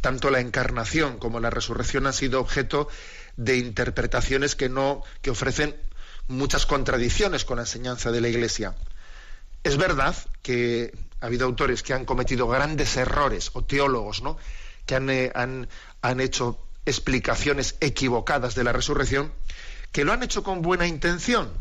Tanto 0.00 0.30
la 0.30 0.40
encarnación 0.40 1.18
como 1.18 1.40
la 1.40 1.50
resurrección 1.50 2.06
han 2.06 2.12
sido 2.12 2.40
objeto 2.40 2.88
de 3.36 3.56
interpretaciones 3.56 4.54
que 4.54 4.68
no 4.68 5.02
que 5.22 5.30
ofrecen 5.30 5.74
muchas 6.28 6.66
contradicciones 6.66 7.44
con 7.44 7.56
la 7.56 7.62
enseñanza 7.62 8.12
de 8.12 8.20
la 8.20 8.28
Iglesia. 8.28 8.76
Es 9.64 9.76
verdad 9.76 10.14
que 10.42 10.92
ha 11.20 11.26
habido 11.26 11.46
autores 11.46 11.82
que 11.82 11.94
han 11.94 12.04
cometido 12.04 12.46
grandes 12.46 12.96
errores 12.96 13.50
o 13.54 13.64
teólogos, 13.64 14.22
¿no? 14.22 14.36
Que 14.88 14.96
han, 14.96 15.10
eh, 15.10 15.30
han, 15.34 15.68
han 16.00 16.20
hecho 16.20 16.58
explicaciones 16.86 17.76
equivocadas 17.80 18.54
de 18.54 18.64
la 18.64 18.72
resurrección, 18.72 19.32
que 19.92 20.04
lo 20.04 20.12
han 20.12 20.22
hecho 20.22 20.42
con 20.42 20.62
buena 20.62 20.86
intención, 20.86 21.52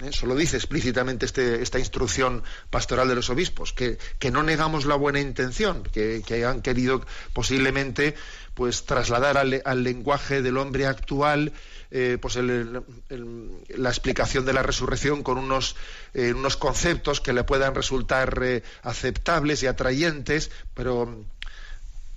eso 0.00 0.26
lo 0.26 0.34
dice 0.34 0.56
explícitamente 0.56 1.26
este, 1.26 1.62
esta 1.62 1.78
instrucción 1.78 2.42
pastoral 2.70 3.08
de 3.08 3.14
los 3.14 3.30
obispos, 3.30 3.72
que, 3.72 3.98
no 4.30 4.42
negamos 4.42 4.84
la 4.84 4.94
buena 4.94 5.20
intención, 5.20 5.82
que, 5.82 6.44
han 6.46 6.62
querido 6.62 7.04
posiblemente 7.32 8.14
pues 8.54 8.84
trasladar 8.84 9.38
al, 9.38 9.84
lenguaje 9.84 10.42
del 10.42 10.58
hombre 10.58 10.86
actual 10.86 11.52
eh, 11.90 12.18
pues 12.20 12.36
la 12.36 13.88
explicación 13.88 14.44
de 14.44 14.52
la 14.52 14.62
resurrección 14.62 15.22
con 15.22 15.38
unos, 15.38 15.76
eh, 16.14 16.32
unos 16.34 16.56
conceptos 16.56 17.20
que 17.20 17.32
le 17.32 17.44
puedan 17.44 17.74
resultar 17.74 18.38
eh, 18.42 18.62
aceptables 18.82 19.62
y 19.62 19.66
atrayentes, 19.66 20.50
pero, 20.74 21.24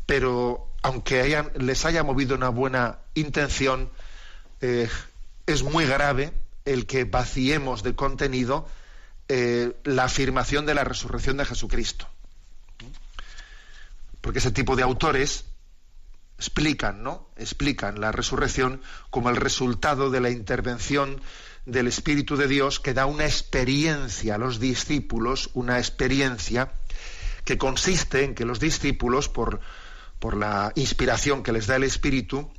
pero 0.05 0.69
aunque 0.81 1.43
les 1.55 1.86
haya 1.86 2.03
movido 2.03 2.36
una 2.36 2.50
buena 2.50 3.00
intención, 3.15 3.89
es 4.60 5.63
muy 5.63 5.86
grave 5.86 6.33
el 6.65 6.86
que 6.86 7.03
vaciemos 7.03 7.83
de 7.83 7.95
contenido 7.95 8.67
eh, 9.29 9.75
la 9.83 10.05
afirmación 10.05 10.65
de 10.65 10.74
la 10.74 10.83
resurrección 10.83 11.38
de 11.38 11.45
Jesucristo. 11.45 12.07
Porque 14.22 14.39
ese 14.39 14.51
tipo 14.51 14.75
de 14.75 14.83
autores 14.83 15.45
explican, 16.38 17.03
¿no? 17.03 17.29
Explican 17.38 18.00
la 18.00 18.12
resurrección 18.12 18.81
como 19.10 19.29
el 19.29 19.36
resultado 19.36 20.10
de 20.10 20.22
la 20.22 20.29
intervención 20.29 21.22
del 21.65 21.88
Espíritu 21.88 22.36
de 22.36 22.48
Dios 22.48 22.79
que 22.79 22.93
da 22.93 23.05
una 23.05 23.25
experiencia 23.25 24.36
a 24.36 24.38
los 24.38 24.60
discípulos, 24.60 25.50
una 25.53 25.77
experiencia 25.77 26.72
que 27.45 27.57
consiste 27.57 28.24
en 28.24 28.36
que 28.36 28.45
los 28.45 28.60
discípulos, 28.60 29.29
por, 29.29 29.60
por 30.20 30.38
la 30.38 30.72
inspiración 30.75 31.43
que 31.43 31.51
les 31.51 31.67
da 31.67 31.75
el 31.75 31.84
Espíritu, 31.84 32.51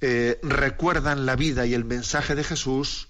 eh, 0.00 0.38
recuerdan 0.42 1.26
la 1.26 1.36
vida 1.36 1.66
y 1.66 1.74
el 1.74 1.84
mensaje 1.84 2.34
de 2.34 2.44
Jesús 2.44 3.08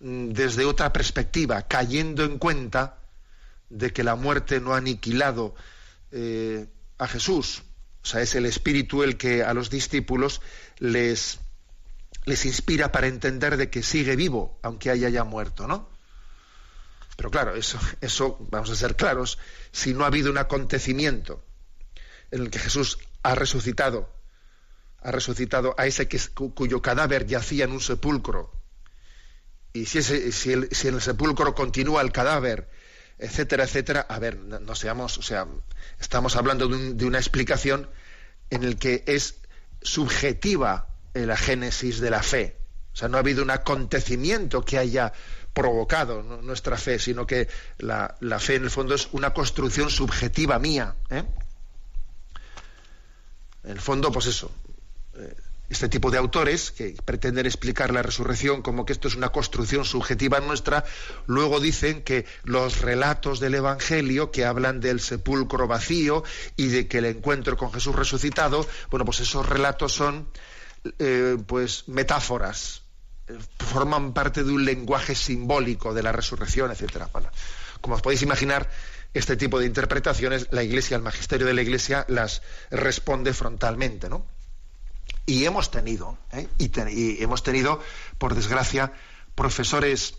Mm, 0.00 0.30
desde 0.32 0.66
otra 0.66 0.92
perspectiva, 0.92 1.62
cayendo 1.62 2.24
en 2.24 2.38
cuenta 2.38 2.98
de 3.70 3.92
que 3.92 4.04
la 4.04 4.14
muerte 4.14 4.60
no 4.60 4.74
ha 4.74 4.78
aniquilado 4.78 5.54
eh, 6.12 6.66
a 6.98 7.08
Jesús. 7.08 7.62
O 8.02 8.06
sea, 8.06 8.20
es 8.20 8.34
el 8.34 8.46
Espíritu 8.46 9.02
el 9.02 9.16
que 9.16 9.42
a 9.42 9.54
los 9.54 9.70
discípulos 9.70 10.42
les, 10.78 11.38
les 12.24 12.44
inspira 12.44 12.92
para 12.92 13.06
entender 13.06 13.56
de 13.56 13.70
que 13.70 13.82
sigue 13.82 14.16
vivo, 14.16 14.58
aunque 14.62 14.90
haya 14.90 15.08
ya 15.08 15.24
muerto, 15.24 15.66
¿no? 15.66 15.88
Pero 17.16 17.30
claro, 17.30 17.54
eso, 17.54 17.80
eso, 18.02 18.36
vamos 18.50 18.68
a 18.70 18.76
ser 18.76 18.94
claros, 18.96 19.38
si 19.72 19.94
no 19.94 20.04
ha 20.04 20.08
habido 20.08 20.30
un 20.30 20.36
acontecimiento 20.36 21.42
en 22.30 22.42
el 22.42 22.50
que 22.50 22.58
Jesús 22.58 22.98
ha 23.22 23.34
resucitado, 23.34 24.10
ha 25.00 25.10
resucitado 25.10 25.74
a 25.78 25.86
ese 25.86 26.08
que, 26.08 26.20
cuyo 26.54 26.82
cadáver 26.82 27.26
yacía 27.26 27.64
en 27.64 27.72
un 27.72 27.80
sepulcro, 27.80 28.52
y 29.72 29.86
si, 29.86 30.02
si, 30.02 30.52
el, 30.52 30.70
en 30.84 30.94
el 30.94 31.02
sepulcro 31.02 31.54
continúa 31.54 32.00
el 32.00 32.10
cadáver, 32.10 32.68
etcétera, 33.18 33.64
etcétera, 33.64 34.06
a 34.08 34.18
ver, 34.18 34.38
no, 34.38 34.74
seamos, 34.74 35.18
o 35.18 35.22
sea, 35.22 35.46
estamos 36.00 36.36
hablando 36.36 36.66
de, 36.68 37.04
una 37.04 37.18
explicación 37.18 37.88
en 38.50 38.64
el 38.64 38.78
que 38.78 39.04
es 39.06 39.36
subjetiva 39.82 40.88
la 41.14 41.36
génesis 41.36 42.00
de 42.00 42.10
la 42.10 42.22
fe. 42.22 42.56
O 42.92 42.96
sea, 42.96 43.08
no 43.08 43.16
ha 43.16 43.20
habido 43.20 43.42
un 43.42 43.50
acontecimiento 43.50 44.62
que 44.62 44.78
haya 44.78 45.12
provocado 45.52 46.22
nuestra 46.22 46.76
fe, 46.76 46.98
sino 46.98 47.26
que 47.26 47.48
la, 47.78 48.16
fe 48.38 48.56
en 48.56 48.64
el 48.64 48.70
fondo 48.70 48.94
es 48.94 49.08
una 49.12 49.32
construcción 49.32 49.88
subjetiva 49.90 50.58
mía. 50.58 50.94
¿eh? 51.10 51.24
En 53.66 53.72
el 53.72 53.80
fondo, 53.80 54.12
pues 54.12 54.26
eso. 54.26 54.50
Eh, 55.14 55.34
este 55.68 55.88
tipo 55.88 56.12
de 56.12 56.18
autores 56.18 56.70
que 56.70 56.94
pretenden 57.04 57.44
explicar 57.44 57.92
la 57.92 58.00
resurrección 58.00 58.62
como 58.62 58.86
que 58.86 58.92
esto 58.92 59.08
es 59.08 59.16
una 59.16 59.30
construcción 59.30 59.84
subjetiva 59.84 60.38
nuestra, 60.38 60.84
luego 61.26 61.58
dicen 61.58 62.02
que 62.02 62.24
los 62.44 62.80
relatos 62.80 63.40
del 63.40 63.56
Evangelio 63.56 64.30
que 64.30 64.44
hablan 64.44 64.78
del 64.78 65.00
sepulcro 65.00 65.66
vacío 65.66 66.22
y 66.56 66.68
de 66.68 66.86
que 66.86 66.98
el 66.98 67.06
encuentro 67.06 67.56
con 67.56 67.72
Jesús 67.72 67.96
resucitado, 67.96 68.64
bueno, 68.90 69.04
pues 69.04 69.18
esos 69.18 69.44
relatos 69.44 69.92
son 69.92 70.28
eh, 71.00 71.36
pues 71.44 71.88
metáforas, 71.88 72.82
eh, 73.26 73.36
forman 73.58 74.12
parte 74.12 74.44
de 74.44 74.52
un 74.52 74.64
lenguaje 74.64 75.16
simbólico 75.16 75.92
de 75.92 76.04
la 76.04 76.12
resurrección, 76.12 76.70
etcétera. 76.70 77.10
como 77.80 77.96
os 77.96 78.02
podéis 78.02 78.22
imaginar, 78.22 78.70
este 79.18 79.36
tipo 79.36 79.58
de 79.58 79.66
interpretaciones, 79.66 80.48
la 80.50 80.62
Iglesia, 80.62 80.96
el 80.96 81.02
magisterio 81.02 81.46
de 81.46 81.54
la 81.54 81.62
Iglesia 81.62 82.04
las 82.08 82.42
responde 82.70 83.32
frontalmente, 83.32 84.08
¿no? 84.08 84.26
Y 85.24 85.44
hemos 85.44 85.70
tenido, 85.70 86.18
¿eh? 86.32 86.48
y, 86.58 87.22
hemos 87.22 87.42
tenido, 87.42 87.80
por 88.18 88.34
desgracia, 88.34 88.92
profesores 89.34 90.14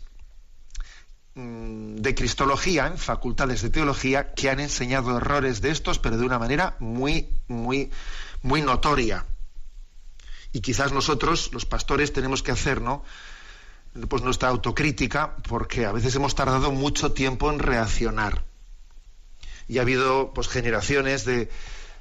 mm, 1.36 1.96
de 1.96 2.16
cristología 2.16 2.88
en 2.88 2.98
facultades 2.98 3.62
de 3.62 3.70
teología 3.70 4.34
que 4.34 4.50
han 4.50 4.60
enseñado 4.60 5.16
errores 5.16 5.62
de 5.62 5.72
estos, 5.72 6.00
pero 6.00 6.18
de 6.18 6.26
una 6.26 6.40
manera 6.40 6.76
muy, 6.80 7.30
muy, 7.48 7.90
muy 8.42 8.62
notoria. 8.62 9.26
Y 10.52 10.62
quizás 10.62 10.92
nosotros, 10.92 11.52
los 11.54 11.66
pastores, 11.66 12.12
tenemos 12.12 12.44
que 12.44 12.52
hacer, 12.52 12.82
¿no? 12.82 13.04
Pues 14.10 14.24
nuestra 14.24 14.50
autocrítica, 14.50 15.38
porque 15.48 15.86
a 15.86 15.92
veces 15.92 16.16
hemos 16.16 16.36
tardado 16.36 16.72
mucho 16.72 17.14
tiempo 17.14 17.50
en 17.52 17.60
reaccionar. 17.60 18.44
Y 19.68 19.78
ha 19.78 19.82
habido 19.82 20.32
pues 20.34 20.48
generaciones 20.48 21.26
de, 21.26 21.50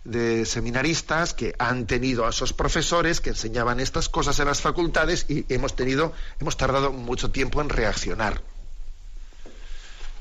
de 0.05 0.45
seminaristas 0.47 1.35
que 1.35 1.55
han 1.59 1.87
tenido 1.87 2.27
a 2.27 2.31
esos 2.31 2.53
profesores 2.53 3.21
que 3.21 3.31
enseñaban 3.31 3.81
estas 3.81 4.09
cosas 4.09 4.39
en 4.39 4.47
las 4.47 4.61
facultades 4.61 5.27
y 5.29 5.45
hemos 5.49 5.75
tenido, 5.75 6.13
hemos 6.41 6.57
tardado 6.57 6.93
mucho 6.93 7.31
tiempo 7.31 7.61
en 7.61 7.69
reaccionar. 7.69 8.41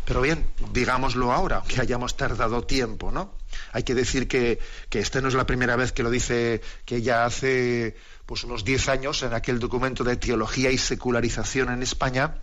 Pero 0.06 0.22
bien, 0.22 0.46
digámoslo 0.72 1.32
ahora, 1.32 1.64
que 1.68 1.82
hayamos 1.82 2.16
tardado 2.16 2.64
tiempo, 2.64 3.12
¿no? 3.12 3.32
Hay 3.72 3.84
que 3.84 3.96
decir 3.96 4.28
que, 4.28 4.60
que 4.90 5.00
esta 5.00 5.20
no 5.20 5.28
es 5.28 5.34
la 5.34 5.48
primera 5.48 5.76
vez 5.76 5.92
que 5.92 6.04
lo 6.04 6.12
dice, 6.12 6.62
que 6.86 7.02
ya 7.02 7.26
hace 7.26 7.96
pues 8.26 8.44
unos 8.44 8.66
10 8.66 8.90
años, 8.90 9.24
en 9.24 9.34
aquel 9.34 9.60
documento 9.60 10.04
de 10.04 10.18
teología 10.18 10.72
y 10.72 10.78
secularización 10.78 11.72
en 11.72 11.82
España, 11.82 12.36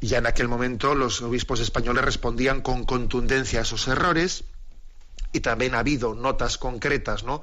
ya 0.00 0.18
en 0.18 0.26
aquel 0.26 0.48
momento 0.48 0.94
los 0.94 1.22
obispos 1.22 1.60
españoles 1.60 2.04
respondían 2.04 2.60
con 2.60 2.84
contundencia 2.84 3.60
a 3.60 3.62
esos 3.62 3.88
errores, 3.88 4.44
y 5.32 5.40
también 5.40 5.74
ha 5.74 5.80
habido 5.80 6.14
notas 6.14 6.58
concretas, 6.58 7.24
¿no? 7.24 7.42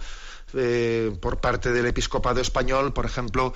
Eh, 0.55 1.15
por 1.19 1.39
parte 1.39 1.71
del 1.71 1.85
episcopado 1.87 2.39
español, 2.39 2.93
por 2.93 3.05
ejemplo, 3.05 3.53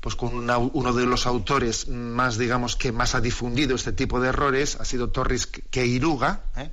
pues 0.00 0.14
con 0.14 0.48
uno 0.48 0.92
de 0.92 1.06
los 1.06 1.26
autores 1.26 1.88
más, 1.88 2.38
digamos, 2.38 2.76
que 2.76 2.92
más 2.92 3.14
ha 3.14 3.20
difundido 3.20 3.74
este 3.74 3.92
tipo 3.92 4.20
de 4.20 4.28
errores, 4.28 4.76
ha 4.80 4.84
sido 4.84 5.10
Torres 5.10 5.46
Queiruga, 5.46 6.42
¿eh? 6.56 6.70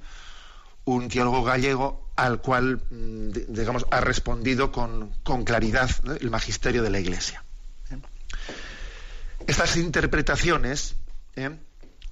un 0.86 1.08
teólogo 1.08 1.44
gallego 1.44 2.10
al 2.16 2.42
cual, 2.42 2.82
mm, 2.90 3.32
digamos, 3.48 3.86
ha 3.90 4.02
respondido 4.02 4.72
con, 4.72 5.12
claridad 5.46 5.90
el 6.20 6.30
magisterio 6.30 6.84
de 6.84 6.90
la 6.90 7.00
Iglesia. 7.00 7.44
Estas 9.48 9.76
interpretaciones 9.76 10.96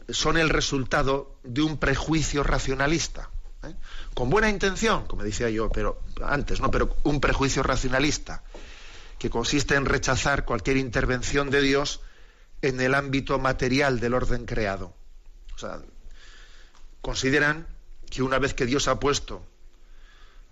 son 0.10 0.38
el 0.38 0.50
resultado 0.50 1.38
de 1.44 1.62
un 1.62 1.78
prejuicio 1.78 2.44
racionalista 2.44 3.30
¿eh? 3.64 3.76
con 4.14 4.30
buena 4.30 4.50
intención, 4.50 5.06
como 5.06 5.24
decía 5.24 5.50
yo, 5.50 5.70
pero 5.70 6.02
antes, 6.24 6.60
¿no? 6.60 6.72
Pero 6.72 6.96
un 7.04 7.22
prejuicio 7.22 7.64
racionalista 7.64 8.44
que 9.20 9.30
consiste 9.30 9.76
en 9.76 9.86
rechazar 9.86 10.46
cualquier 10.46 10.78
intervención 10.78 11.50
de 11.50 11.62
Dios 11.62 12.02
en 12.62 12.82
el 12.82 12.96
ámbito 12.96 13.38
material 13.40 14.00
del 14.00 14.14
orden 14.14 14.46
creado. 14.46 14.96
O 15.56 15.60
sea, 15.60 15.82
consideran 17.02 17.68
que 18.10 18.24
una 18.24 18.40
vez 18.40 18.54
que 18.54 18.66
Dios 18.66 18.88
ha 18.88 19.00
puesto, 19.00 19.46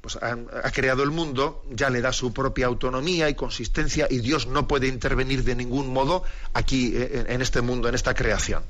pues 0.02 0.18
ha, 0.22 0.72
creado 0.72 1.04
el 1.04 1.12
mundo, 1.12 1.64
ya 1.70 1.90
le 1.90 2.02
da 2.02 2.14
su 2.14 2.34
propia 2.34 2.68
autonomía 2.68 3.30
y 3.30 3.36
consistencia 3.36 4.08
y 4.10 4.20
Dios 4.20 4.48
no 4.48 4.68
puede 4.68 4.88
intervenir 4.88 5.44
de 5.44 5.56
ningún 5.56 5.92
modo 5.92 6.24
aquí 6.54 6.96
eh, 6.96 7.26
en 7.28 7.42
este 7.42 7.62
mundo, 7.62 7.90
en 7.90 7.96
esta 7.96 8.14
creación, 8.14 8.64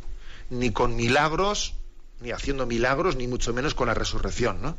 ni 0.49 0.71
con 0.71 0.95
milagros, 0.95 1.75
ni 2.19 2.31
haciendo 2.31 2.65
milagros, 2.65 3.15
ni 3.15 3.27
mucho 3.27 3.53
menos 3.53 3.75
con 3.75 3.87
la 3.87 3.93
resurrección, 3.93 4.61
¿no? 4.61 4.75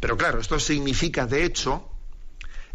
Pero 0.00 0.16
claro, 0.16 0.40
esto 0.40 0.58
significa, 0.58 1.26
de 1.26 1.44
hecho, 1.44 1.88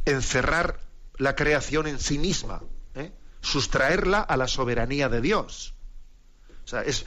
encerrar 0.05 0.79
la 1.17 1.35
creación 1.35 1.87
en 1.87 1.99
sí 1.99 2.17
misma, 2.17 2.61
¿eh? 2.95 3.11
sustraerla 3.41 4.21
a 4.21 4.37
la 4.37 4.47
soberanía 4.47 5.09
de 5.09 5.19
Dios. 5.19 5.73
O 6.63 6.67
sea, 6.67 6.83
es, 6.83 7.05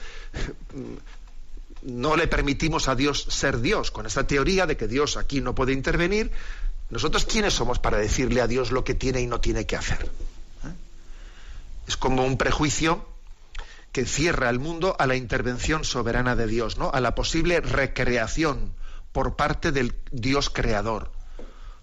no 1.83 2.15
le 2.15 2.27
permitimos 2.27 2.87
a 2.87 2.95
Dios 2.95 3.25
ser 3.29 3.59
Dios. 3.59 3.91
Con 3.91 4.05
esta 4.05 4.25
teoría 4.25 4.65
de 4.65 4.77
que 4.77 4.87
Dios 4.87 5.17
aquí 5.17 5.41
no 5.41 5.55
puede 5.55 5.73
intervenir, 5.73 6.31
nosotros 6.89 7.25
quiénes 7.25 7.53
somos 7.53 7.79
para 7.79 7.97
decirle 7.97 8.41
a 8.41 8.47
Dios 8.47 8.71
lo 8.71 8.83
que 8.83 8.93
tiene 8.93 9.21
y 9.21 9.27
no 9.27 9.39
tiene 9.39 9.65
que 9.65 9.77
hacer. 9.77 10.03
¿Eh? 10.65 10.73
Es 11.87 11.97
como 11.97 12.25
un 12.25 12.37
prejuicio 12.37 13.05
que 13.91 14.05
cierra 14.05 14.49
el 14.49 14.59
mundo 14.59 14.95
a 14.99 15.07
la 15.07 15.15
intervención 15.15 15.83
soberana 15.83 16.35
de 16.35 16.47
Dios, 16.47 16.77
¿no? 16.77 16.91
A 16.93 17.01
la 17.01 17.15
posible 17.15 17.59
recreación 17.59 18.73
por 19.11 19.35
parte 19.35 19.71
del 19.71 19.95
Dios 20.11 20.49
creador. 20.49 21.11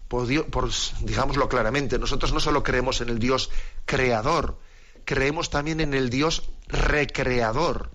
Por, 0.09 0.27
digámoslo 0.27 1.49
claramente, 1.51 1.99
nosotros 1.99 2.33
no 2.33 2.41
solo 2.41 2.63
creemos 2.63 3.03
en 3.03 3.11
el 3.11 3.19
Dios 3.19 3.51
creador, 3.85 4.59
creemos 5.05 5.51
también 5.51 5.81
en 5.81 5.93
el 5.93 6.09
Dios 6.09 6.49
recreador, 6.67 7.91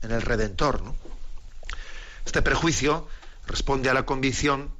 en 0.00 0.12
el 0.12 0.22
Redentor. 0.22 0.82
¿no? 0.82 1.01
Este 2.24 2.42
prejuicio 2.42 3.08
responde 3.46 3.90
a 3.90 3.94
la 3.94 4.06
convicción 4.06 4.74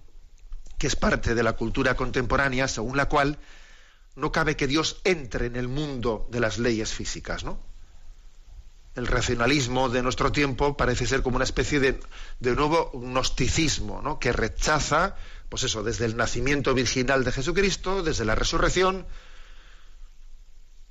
que 0.78 0.87
es 0.87 0.96
parte 0.96 1.35
de 1.35 1.42
la 1.42 1.52
cultura 1.52 1.94
contemporánea, 1.94 2.66
según 2.68 2.96
la 2.96 3.09
cual 3.09 3.38
no 4.16 4.33
cabe 4.33 4.57
que 4.57 4.66
Dios 4.66 5.00
entre 5.05 5.46
en 5.46 5.57
el 5.57 5.68
mundo 5.68 6.28
de 6.31 6.40
las 6.40 6.59
leyes 6.59 6.92
físicas, 6.92 7.44
¿no? 7.44 7.61
el 8.94 9.07
racionalismo 9.07 9.88
de 9.88 10.02
nuestro 10.02 10.33
tiempo 10.33 10.76
parece 10.76 11.07
ser 11.07 11.22
como 11.22 11.37
una 11.37 11.44
especie 11.44 11.81
de, 11.81 12.00
nuevo 12.40 12.90
gnosticismo, 12.92 14.02
¿no? 14.02 14.18
que 14.18 14.33
rechaza, 14.33 15.16
pues 15.48 15.62
eso, 15.62 15.83
desde 15.83 16.05
el 16.05 16.16
nacimiento 16.16 16.74
virginal 16.74 17.24
de 17.24 17.33
Jesucristo, 17.33 18.02
desde 18.02 18.24
la 18.24 18.35
resurrección. 18.35 19.07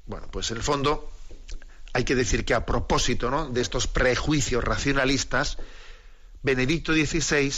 Bueno, 0.07 0.29
pues 0.31 0.49
en 0.51 0.57
el 0.57 0.63
fondo 0.63 1.11
hay 1.93 2.03
que 2.03 2.15
decir 2.15 2.43
que 2.43 2.55
a 2.55 2.65
propósito 2.65 3.29
¿no? 3.29 3.49
de 3.49 3.61
estos 3.61 3.85
prejuicios 3.87 4.63
racionalistas, 4.63 5.57
Benedicto 6.43 6.93
XVI 6.93 7.53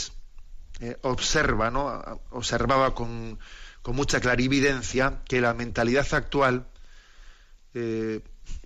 eh, 0.80 0.96
observa, 1.02 1.70
¿no? 1.70 2.20
observaba 2.30 2.94
con, 2.94 3.38
mucha 3.86 4.20
clarividencia 4.20 5.20
que 5.28 5.40
la 5.40 5.52
mentalidad 5.52 6.06
actual 6.14 6.66
eh, 7.74 8.22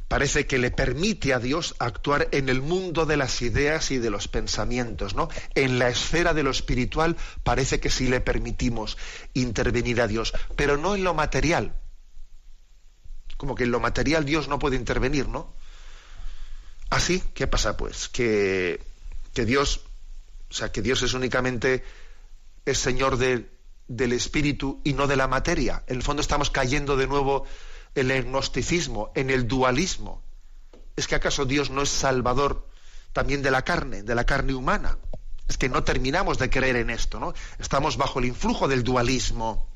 parece 0.09 0.47
que 0.47 0.59
le 0.59 0.71
permite 0.71 1.35
a 1.35 1.39
Dios 1.39 1.75
actuar 1.79 2.29
en 2.33 2.49
el 2.49 2.63
mundo 2.63 3.05
de 3.05 3.19
las 3.19 3.43
ideas 3.43 3.91
y 3.91 3.99
de 3.99 4.11
los 4.11 4.27
pensamientos, 4.27 5.15
¿no? 5.15 5.29
En 5.55 5.79
la 5.79 5.89
esfera 5.89 6.35
de 6.35 6.43
lo 6.43 6.51
espiritual 6.51 7.17
parece 7.43 7.79
que 7.79 7.91
sí 7.91 8.09
le 8.09 8.23
permitimos 8.23 8.97
intervenir 9.35 10.01
a 10.01 10.07
Dios, 10.07 10.33
pero 10.57 10.79
no 10.79 10.95
en 10.95 11.05
lo 11.05 11.15
material. 11.15 11.75
Como 13.37 13.55
que 13.55 13.65
en 13.65 13.71
lo 13.71 13.81
material 13.81 14.25
Dios 14.25 14.49
no 14.49 14.59
puede 14.59 14.77
intervenir, 14.77 15.29
¿no? 15.29 15.55
Así, 16.91 17.23
¿qué 17.35 17.47
pasa 17.47 17.77
pues? 17.77 18.09
Que, 18.09 18.81
que 19.35 19.45
Dios, 19.45 19.83
o 20.51 20.55
sea, 20.55 20.73
que 20.73 20.83
Dios 20.83 21.03
es 21.03 21.15
únicamente 21.15 21.85
es 22.65 22.79
Señor 22.79 23.17
del 23.17 24.13
espíritu 24.13 24.81
y 24.85 24.93
no 24.93 25.07
de 25.07 25.17
la 25.17 25.29
materia. 25.29 25.83
En 25.87 25.97
el 25.97 26.03
fondo 26.03 26.23
estamos 26.23 26.51
cayendo 26.51 26.97
de 26.97 27.07
nuevo 27.07 27.47
el 27.95 28.11
agnosticismo, 28.11 29.11
en 29.15 29.31
el 29.31 29.49
dualismo. 29.49 30.23
¿Es 30.97 31.07
que 31.07 31.15
acaso 31.15 31.45
Dios 31.45 31.71
no 31.71 31.83
es 31.83 31.91
salvador 31.91 32.69
también 33.13 33.43
de 33.43 33.51
la 33.51 33.63
carne, 33.63 34.03
de 34.03 34.15
la 34.15 34.25
carne 34.25 34.55
humana? 34.55 34.99
Es 35.49 35.57
que 35.57 35.69
no 35.69 35.83
terminamos 35.85 36.39
de 36.39 36.51
creer 36.51 36.77
en 36.77 36.91
esto, 36.91 37.19
¿no? 37.19 37.33
Estamos 37.59 37.97
bajo 37.97 38.19
el 38.19 38.27
influjo 38.27 38.69
del 38.69 38.85
dualismo. 38.85 39.69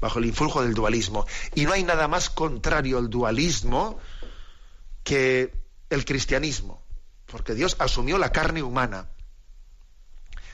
Bajo 0.00 0.18
el 0.18 0.26
influjo 0.26 0.62
del 0.62 0.72
dualismo. 0.72 1.26
Y 1.54 1.64
no 1.64 1.72
hay 1.72 1.84
nada 1.84 2.08
más 2.08 2.30
contrario 2.30 2.96
al 2.98 3.10
dualismo 3.10 3.98
que 5.04 5.52
el 5.90 6.04
cristianismo. 6.06 6.82
Porque 7.26 7.54
Dios 7.54 7.76
asumió 7.78 8.16
la 8.16 8.32
carne 8.32 8.62
humana. 8.62 9.08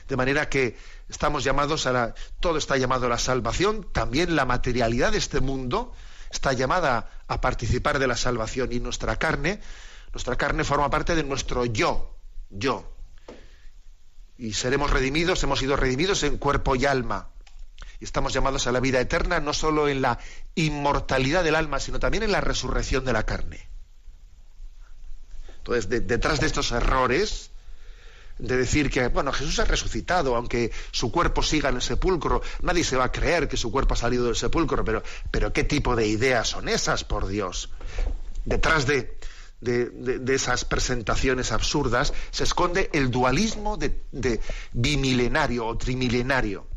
De 0.07 0.15
manera 0.15 0.49
que 0.49 0.77
estamos 1.09 1.43
llamados 1.43 1.85
a 1.85 1.91
la, 1.91 2.15
todo 2.39 2.57
está 2.57 2.77
llamado 2.77 3.07
a 3.07 3.09
la 3.09 3.17
salvación, 3.17 3.87
también 3.91 4.35
la 4.35 4.45
materialidad 4.45 5.11
de 5.11 5.17
este 5.17 5.41
mundo 5.41 5.93
está 6.31 6.53
llamada 6.53 7.09
a 7.27 7.41
participar 7.41 7.99
de 7.99 8.07
la 8.07 8.15
salvación 8.15 8.71
y 8.71 8.79
nuestra 8.79 9.17
carne, 9.17 9.61
nuestra 10.13 10.35
carne 10.35 10.63
forma 10.63 10.89
parte 10.89 11.15
de 11.15 11.23
nuestro 11.23 11.65
yo, 11.65 12.17
yo. 12.49 12.93
Y 14.37 14.53
seremos 14.53 14.91
redimidos, 14.91 15.43
hemos 15.43 15.59
sido 15.59 15.75
redimidos 15.75 16.23
en 16.23 16.37
cuerpo 16.37 16.75
y 16.75 16.85
alma. 16.85 17.29
Y 17.99 18.05
estamos 18.05 18.33
llamados 18.33 18.67
a 18.67 18.71
la 18.71 18.79
vida 18.79 18.99
eterna 18.99 19.39
no 19.39 19.53
solo 19.53 19.89
en 19.89 20.01
la 20.01 20.19
inmortalidad 20.55 21.43
del 21.43 21.55
alma, 21.55 21.79
sino 21.79 21.99
también 21.99 22.23
en 22.23 22.31
la 22.31 22.41
resurrección 22.41 23.03
de 23.03 23.13
la 23.13 23.23
carne. 23.23 23.67
Entonces, 25.57 25.89
detrás 26.07 26.39
de 26.39 26.47
estos 26.47 26.71
errores, 26.71 27.51
de 28.39 28.57
decir 28.57 28.89
que, 28.89 29.07
bueno, 29.07 29.31
Jesús 29.31 29.59
ha 29.59 29.65
resucitado, 29.65 30.35
aunque 30.35 30.71
su 30.91 31.11
cuerpo 31.11 31.41
siga 31.41 31.69
en 31.69 31.75
el 31.75 31.81
sepulcro, 31.81 32.41
nadie 32.61 32.83
se 32.83 32.97
va 32.97 33.05
a 33.05 33.11
creer 33.11 33.47
que 33.47 33.57
su 33.57 33.71
cuerpo 33.71 33.93
ha 33.93 33.97
salido 33.97 34.25
del 34.25 34.35
sepulcro, 34.35 34.83
pero, 34.85 35.03
pero 35.31 35.51
¿qué 35.51 35.63
tipo 35.63 35.95
de 35.95 36.07
ideas 36.07 36.49
son 36.49 36.69
esas, 36.69 37.03
por 37.03 37.27
Dios? 37.27 37.69
Detrás 38.45 38.85
de, 38.85 39.17
de, 39.59 40.35
esas 40.35 40.65
presentaciones 40.65 41.51
absurdas 41.51 42.13
se 42.31 42.43
esconde 42.43 42.89
el 42.93 43.09
dualismo 43.09 43.77
de, 43.77 44.03
de, 44.11 44.39
bimilenario 44.71 45.65
o 45.65 45.77
trimilenario. 45.77 46.67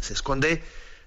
Se 0.00 0.12
esconde 0.12 0.62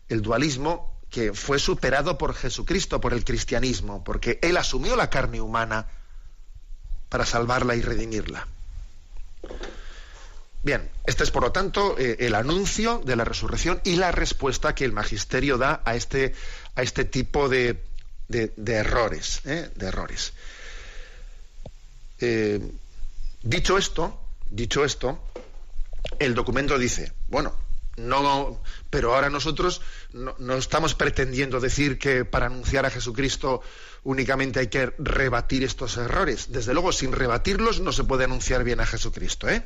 el 0.07 0.21
dualismo 0.21 0.99
que 1.09 1.33
fue 1.33 1.59
superado 1.59 2.17
por 2.17 2.33
Jesucristo, 2.33 3.01
por 3.01 3.13
el 3.13 3.25
cristianismo, 3.25 4.03
porque 4.03 4.39
Él 4.41 4.57
asumió 4.57 4.95
la 4.95 5.09
carne 5.09 5.41
humana 5.41 5.87
para 7.09 7.25
salvarla 7.25 7.75
y 7.75 7.81
redimirla. 7.81 8.47
Bien, 10.61 10.89
este 11.05 11.23
es 11.23 11.31
por 11.31 11.43
lo 11.43 11.51
tanto 11.51 11.97
eh, 11.97 12.17
el 12.19 12.35
anuncio 12.35 13.01
de 13.05 13.15
la 13.15 13.23
resurrección 13.23 13.81
y 13.85 13.95
la 13.95 14.11
respuesta 14.11 14.75
que 14.75 14.85
el 14.85 14.91
magisterio 14.91 15.57
da 15.57 15.81
a 15.85 15.95
este, 15.95 16.33
a 16.75 16.81
este 16.81 17.05
tipo 17.05 17.47
de, 17.47 17.81
errores. 18.29 19.41
De 19.43 19.71
errores. 19.79 20.33
Eh, 22.19 22.59
eh, 22.61 22.71
dicho 23.41 23.77
esto, 23.77 24.19
dicho 24.49 24.83
esto, 24.83 25.23
el 26.19 26.35
documento 26.35 26.77
dice, 26.77 27.13
bueno, 27.29 27.55
no, 28.07 28.61
pero 28.89 29.15
ahora 29.15 29.29
nosotros 29.29 29.81
no, 30.13 30.35
estamos 30.55 30.95
pretendiendo 30.95 31.59
decir 31.59 31.99
que 31.99 32.25
para 32.25 32.47
anunciar 32.47 32.85
a 32.85 32.89
Jesucristo 32.89 33.61
únicamente 34.03 34.59
hay 34.59 34.67
que 34.67 34.93
rebatir 34.97 35.63
estos 35.63 35.97
errores. 35.97 36.51
Desde 36.51 36.73
luego, 36.73 36.91
sin 36.91 37.11
rebatirlos 37.11 37.81
no 37.81 37.91
se 37.91 38.03
puede 38.05 38.23
anunciar 38.23 38.63
bien 38.63 38.79
a 38.79 38.85
Jesucristo. 38.85 39.49
¿eh? 39.49 39.65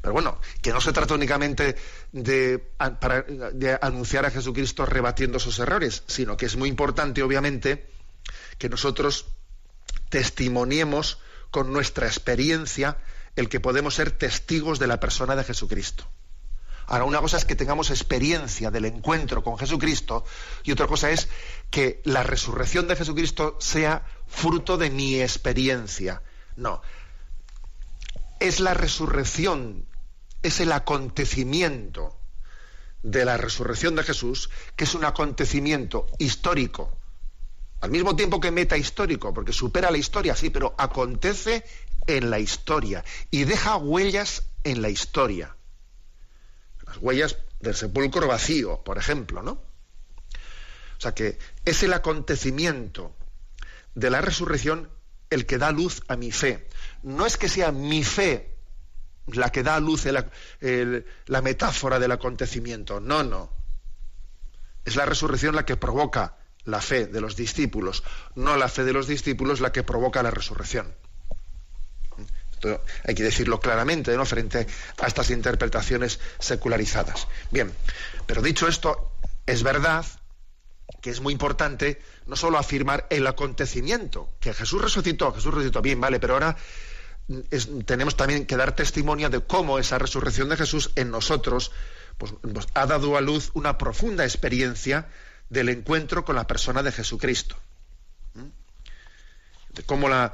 Pero 0.00 0.12
bueno, 0.12 0.40
que 0.62 0.72
no 0.72 0.80
se 0.80 0.92
trata 0.92 1.14
únicamente 1.14 1.76
de, 2.12 2.70
de 3.52 3.78
anunciar 3.80 4.26
a 4.26 4.30
Jesucristo 4.30 4.86
rebatiendo 4.86 5.38
esos 5.38 5.58
errores, 5.58 6.02
sino 6.06 6.36
que 6.36 6.46
es 6.46 6.56
muy 6.56 6.68
importante, 6.68 7.22
obviamente, 7.22 7.86
que 8.58 8.68
nosotros 8.68 9.26
testimoniemos 10.08 11.18
con 11.50 11.72
nuestra 11.72 12.06
experiencia 12.06 12.98
el 13.36 13.48
que 13.48 13.60
podemos 13.60 13.94
ser 13.94 14.10
testigos 14.10 14.78
de 14.78 14.86
la 14.86 15.00
persona 15.00 15.36
de 15.36 15.44
Jesucristo. 15.44 16.04
Ahora, 16.86 17.04
una 17.04 17.20
cosa 17.20 17.38
es 17.38 17.44
que 17.44 17.56
tengamos 17.56 17.90
experiencia 17.90 18.70
del 18.70 18.84
encuentro 18.84 19.42
con 19.42 19.56
Jesucristo 19.56 20.24
y 20.64 20.72
otra 20.72 20.86
cosa 20.86 21.10
es 21.10 21.28
que 21.70 22.02
la 22.04 22.22
resurrección 22.22 22.86
de 22.88 22.96
Jesucristo 22.96 23.56
sea 23.58 24.04
fruto 24.26 24.76
de 24.76 24.90
mi 24.90 25.20
experiencia. 25.20 26.22
No. 26.56 26.82
Es 28.38 28.60
la 28.60 28.74
resurrección, 28.74 29.86
es 30.42 30.60
el 30.60 30.72
acontecimiento 30.72 32.18
de 33.02 33.24
la 33.24 33.38
resurrección 33.38 33.94
de 33.96 34.02
Jesús, 34.02 34.50
que 34.76 34.84
es 34.84 34.94
un 34.94 35.04
acontecimiento 35.04 36.06
histórico, 36.18 36.98
al 37.80 37.90
mismo 37.90 38.16
tiempo 38.16 38.40
que 38.40 38.50
meta 38.50 38.76
histórico, 38.76 39.32
porque 39.32 39.52
supera 39.52 39.90
la 39.90 39.98
historia, 39.98 40.36
sí, 40.36 40.50
pero 40.50 40.74
acontece 40.76 41.64
en 42.06 42.30
la 42.30 42.38
historia 42.38 43.04
y 43.30 43.44
deja 43.44 43.76
huellas 43.76 44.44
en 44.64 44.82
la 44.82 44.90
historia 44.90 45.56
huellas 46.98 47.38
del 47.60 47.74
sepulcro 47.74 48.26
vacío, 48.28 48.82
por 48.84 48.98
ejemplo, 48.98 49.42
¿no? 49.42 49.52
O 49.52 51.00
sea 51.00 51.14
que 51.14 51.38
es 51.64 51.82
el 51.82 51.92
acontecimiento 51.92 53.14
de 53.94 54.10
la 54.10 54.20
resurrección 54.20 54.90
el 55.30 55.46
que 55.46 55.58
da 55.58 55.72
luz 55.72 56.02
a 56.08 56.16
mi 56.16 56.30
fe. 56.30 56.68
No 57.02 57.26
es 57.26 57.36
que 57.36 57.48
sea 57.48 57.72
mi 57.72 58.04
fe 58.04 58.56
la 59.26 59.50
que 59.50 59.62
da 59.62 59.80
luz 59.80 60.04
la, 60.06 60.30
la 61.26 61.42
metáfora 61.42 61.98
del 61.98 62.12
acontecimiento, 62.12 63.00
no, 63.00 63.22
no. 63.22 63.50
Es 64.84 64.96
la 64.96 65.06
resurrección 65.06 65.54
la 65.54 65.64
que 65.64 65.76
provoca 65.76 66.36
la 66.64 66.80
fe 66.80 67.06
de 67.06 67.20
los 67.20 67.36
discípulos, 67.36 68.04
no 68.34 68.56
la 68.56 68.68
fe 68.68 68.84
de 68.84 68.92
los 68.92 69.06
discípulos 69.06 69.60
la 69.60 69.72
que 69.72 69.82
provoca 69.82 70.22
la 70.22 70.30
resurrección 70.30 70.94
hay 73.04 73.14
que 73.14 73.22
decirlo 73.22 73.60
claramente, 73.60 74.16
¿no? 74.16 74.24
Frente 74.24 74.66
a 75.00 75.06
estas 75.06 75.30
interpretaciones 75.30 76.20
secularizadas. 76.38 77.28
Bien, 77.50 77.72
pero 78.26 78.42
dicho 78.42 78.68
esto, 78.68 79.12
es 79.46 79.62
verdad 79.62 80.04
que 81.00 81.10
es 81.10 81.20
muy 81.20 81.32
importante 81.32 82.00
no 82.26 82.36
solo 82.36 82.58
afirmar 82.58 83.06
el 83.10 83.26
acontecimiento, 83.26 84.30
que 84.40 84.54
Jesús 84.54 84.80
resucitó, 84.80 85.32
Jesús 85.32 85.52
resucitó 85.52 85.82
bien, 85.82 86.00
vale, 86.00 86.18
pero 86.20 86.34
ahora 86.34 86.56
tenemos 87.86 88.16
también 88.16 88.46
que 88.46 88.56
dar 88.56 88.74
testimonio 88.74 89.30
de 89.30 89.40
cómo 89.40 89.78
esa 89.78 89.98
resurrección 89.98 90.48
de 90.48 90.56
Jesús 90.56 90.90
en 90.96 91.10
nosotros 91.10 91.72
pues, 92.18 92.32
pues, 92.52 92.66
ha 92.74 92.86
dado 92.86 93.16
a 93.16 93.20
luz 93.20 93.50
una 93.54 93.78
profunda 93.78 94.24
experiencia 94.24 95.08
del 95.48 95.68
encuentro 95.68 96.24
con 96.24 96.36
la 96.36 96.46
persona 96.46 96.82
de 96.82 96.92
Jesucristo. 96.92 97.56
De 99.70 99.82
cómo 99.82 100.08
la, 100.08 100.32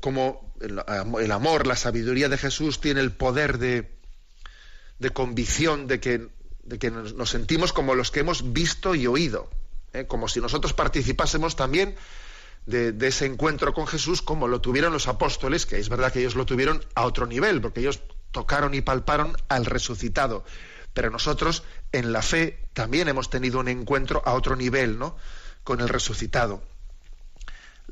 cómo 0.00 0.52
el, 0.60 1.32
amor, 1.32 1.66
la 1.66 1.76
sabiduría 1.76 2.28
de 2.28 2.38
Jesús 2.38 2.80
tiene 2.80 3.00
el 3.00 3.12
poder 3.12 3.58
de, 3.58 3.96
de 4.98 5.10
convicción 5.10 5.86
de 5.86 6.00
que, 6.00 6.28
de 6.64 6.78
que 6.78 6.90
nos, 6.90 7.30
sentimos 7.30 7.72
como 7.72 7.94
los 7.94 8.10
que 8.10 8.20
hemos 8.20 8.52
visto 8.52 8.94
y 8.94 9.06
oído, 9.06 9.48
¿eh? 9.92 10.06
como 10.06 10.28
si 10.28 10.40
nosotros 10.40 10.72
participásemos 10.72 11.54
también 11.54 11.94
de, 12.66 12.90
de, 12.92 13.06
ese 13.06 13.26
encuentro 13.26 13.72
con 13.74 13.86
Jesús 13.86 14.22
como 14.22 14.48
lo 14.48 14.60
tuvieron 14.60 14.92
los 14.92 15.06
apóstoles, 15.06 15.66
que 15.66 15.78
es 15.78 15.88
verdad 15.88 16.12
que 16.12 16.18
ellos 16.18 16.34
lo 16.34 16.46
tuvieron 16.46 16.84
a 16.96 17.06
otro 17.06 17.26
nivel, 17.26 17.60
porque 17.60 17.80
ellos 17.80 18.00
tocaron 18.32 18.74
y 18.74 18.80
palparon 18.80 19.36
al 19.48 19.66
resucitado. 19.66 20.44
Pero 20.94 21.10
nosotros 21.10 21.62
en 21.92 22.12
la 22.12 22.22
fe 22.22 22.58
también 22.72 23.06
hemos 23.06 23.30
tenido 23.30 23.60
un 23.60 23.68
encuentro 23.68 24.22
a 24.24 24.32
otro 24.32 24.56
nivel, 24.56 24.98
¿no? 24.98 25.16
Con 25.62 25.80
el 25.80 25.88
resucitado 25.88 26.62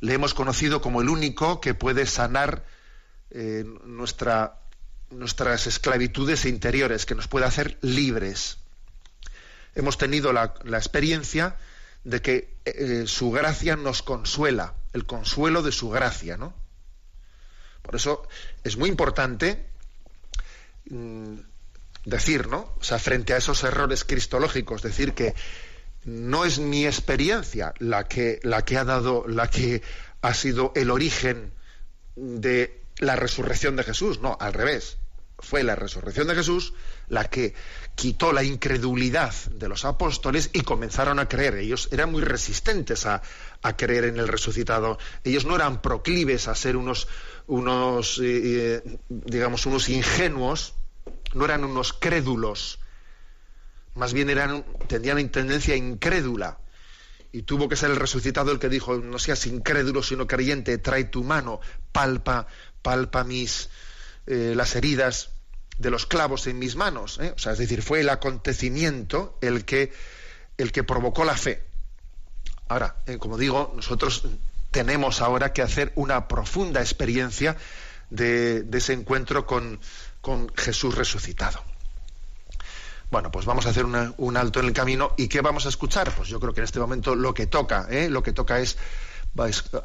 le 0.04 0.12
hemos 0.12 0.34
conocido 0.34 0.82
como 0.82 1.00
el 1.00 1.08
único 1.08 1.62
que 1.62 1.72
puede 1.72 2.04
sanar 2.04 2.62
eh, 3.30 3.64
nuestra, 3.84 4.60
nuestras 5.10 5.66
esclavitudes 5.66 6.44
interiores, 6.44 7.06
que 7.06 7.14
nos 7.14 7.26
puede 7.26 7.46
hacer 7.46 7.78
libres. 7.80 8.58
Hemos 9.74 9.96
tenido 9.96 10.34
la, 10.34 10.52
experiencia 10.66 11.56
de 12.04 12.20
que 12.20 12.54
eh, 12.66 13.04
su 13.06 13.30
gracia 13.30 13.76
nos 13.76 14.02
consuela, 14.02 14.74
el 14.92 15.06
consuelo 15.06 15.62
de 15.62 15.72
su 15.72 15.88
gracia, 15.88 16.36
¿no? 16.36 16.52
Por 17.80 17.96
eso 17.96 18.28
es 18.62 18.76
muy 18.76 18.90
importante 18.90 19.64
mm, 20.90 21.36
decir, 22.04 22.48
¿no? 22.48 22.74
O 22.78 22.84
sea, 22.84 22.98
frente 22.98 23.32
a 23.32 23.38
esos 23.38 23.64
errores 23.64 24.04
cristológicos, 24.04 24.82
decir 24.82 25.14
que 25.14 25.34
no 26.04 26.44
es 26.44 26.58
mi 26.58 26.86
experiencia 26.86 27.74
la 27.78 28.04
que, 28.04 28.40
la 28.42 28.62
que 28.62 28.76
ha 28.76 28.84
dado, 28.84 29.26
la 29.26 29.48
que 29.48 29.82
ha 30.22 30.34
sido 30.34 30.72
el 30.74 30.90
origen 30.90 31.52
de 32.16 32.80
la 32.98 33.16
resurrección 33.16 33.76
de 33.76 33.84
Jesús, 33.84 34.20
no, 34.20 34.36
al 34.40 34.52
revés. 34.52 34.98
Fue 35.38 35.62
la 35.62 35.74
resurrección 35.74 36.28
de 36.28 36.36
Jesús 36.36 36.72
la 37.08 37.24
que 37.24 37.54
quitó 37.94 38.32
la 38.32 38.42
incredulidad 38.42 39.34
de 39.50 39.68
los 39.68 39.84
apóstoles 39.84 40.50
y 40.52 40.60
comenzaron 40.60 41.18
a 41.18 41.28
creer. 41.28 41.56
Ellos 41.56 41.88
eran 41.92 42.12
muy 42.12 42.22
resistentes 42.22 43.06
a, 43.06 43.22
creer 43.76 44.04
en 44.04 44.18
el 44.18 44.28
resucitado. 44.28 44.98
Ellos 45.24 45.44
no 45.44 45.56
eran 45.56 45.82
proclives 45.82 46.48
a 46.48 46.54
ser 46.54 46.76
unos, 46.76 47.08
unos 47.46 48.18
eh, 48.18 48.82
eh, 48.84 48.98
digamos, 49.08 49.66
unos 49.66 49.88
ingenuos, 49.88 50.74
no 51.34 51.44
eran 51.44 51.64
unos 51.64 51.92
crédulos, 51.92 52.78
más 53.94 54.12
bien 54.12 54.30
eran, 54.30 54.64
tenían 54.88 55.28
tendencia 55.28 55.76
incrédula. 55.76 56.58
Y 57.32 57.42
tuvo 57.42 57.68
que 57.68 57.76
ser 57.76 57.90
el 57.90 57.96
resucitado 57.96 58.52
el 58.52 58.58
que 58.58 58.68
dijo, 58.68 58.96
no 58.96 59.18
seas 59.18 59.46
incrédulo 59.46 60.02
sino 60.02 60.26
creyente, 60.26 60.78
trae 60.78 61.04
tu 61.04 61.24
mano, 61.24 61.60
palpa, 61.90 62.46
palpa 62.80 63.24
mis, 63.24 63.70
eh, 64.26 64.52
las 64.54 64.76
heridas 64.76 65.30
de 65.78 65.90
los 65.90 66.06
clavos 66.06 66.46
en 66.46 66.58
mis 66.58 66.76
manos. 66.76 67.18
¿eh? 67.20 67.32
O 67.34 67.38
sea, 67.38 67.52
es 67.52 67.58
decir, 67.58 67.82
fue 67.82 68.00
el 68.00 68.08
acontecimiento 68.08 69.36
el 69.40 69.64
que, 69.64 69.92
el 70.58 70.70
que 70.70 70.84
provocó 70.84 71.24
la 71.24 71.36
fe. 71.36 71.64
Ahora, 72.68 72.96
eh, 73.06 73.18
como 73.18 73.36
digo, 73.36 73.72
nosotros 73.74 74.26
tenemos 74.70 75.20
ahora 75.20 75.52
que 75.52 75.62
hacer 75.62 75.92
una 75.96 76.28
profunda 76.28 76.80
experiencia 76.80 77.56
de, 78.10 78.64
ese 78.72 78.92
encuentro 78.92 79.44
con 79.44 79.80
Jesús 80.56 80.94
resucitado. 80.94 81.73
Bueno, 83.14 83.30
pues 83.30 83.46
vamos 83.46 83.64
a 83.66 83.68
hacer 83.68 83.86
un 83.86 84.36
alto 84.36 84.58
en 84.58 84.66
el 84.66 84.72
camino. 84.72 85.12
¿Y 85.16 85.28
qué 85.28 85.40
vamos 85.40 85.66
a 85.66 85.68
escuchar? 85.68 86.12
Pues 86.16 86.28
yo 86.28 86.40
creo 86.40 86.52
que 86.52 86.62
en 86.62 86.64
este 86.64 86.80
momento 86.80 87.14
lo 87.14 87.32
que 87.32 87.46
toca, 87.46 87.86
¿eh? 87.88 88.10
lo 88.10 88.24
que 88.24 88.32
toca 88.32 88.58
es 88.58 88.76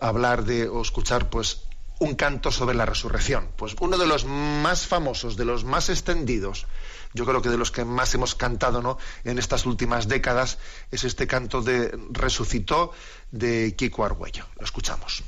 hablar 0.02 0.46
de 0.46 0.68
o 0.68 0.82
escuchar 0.82 1.30
pues 1.30 1.62
un 2.00 2.16
canto 2.16 2.52
sobre 2.52 2.76
la 2.76 2.88
resurrección. 2.88 3.50
Pues 3.56 3.76
uno 3.82 4.00
de 4.00 4.08
los 4.08 4.26
más 4.26 4.88
famosos, 4.88 5.38
de 5.38 5.46
los 5.46 5.64
más 5.64 5.90
extendidos, 5.90 6.66
yo 7.14 7.24
creo 7.24 7.44
que 7.44 7.50
de 7.50 7.58
los 7.60 7.70
que 7.70 7.86
más 7.86 8.16
hemos 8.16 8.34
cantado 8.34 8.82
¿no? 8.82 8.98
en 9.24 9.38
estas 9.38 9.68
últimas 9.68 10.08
décadas, 10.08 10.58
es 10.90 11.04
este 11.04 11.28
canto 11.28 11.62
de 11.62 11.96
Resucitó 12.10 12.94
de 13.30 13.76
Kiko 13.76 14.06
Argüello. 14.06 14.48
Lo 14.58 14.66
escuchamos. 14.66 15.24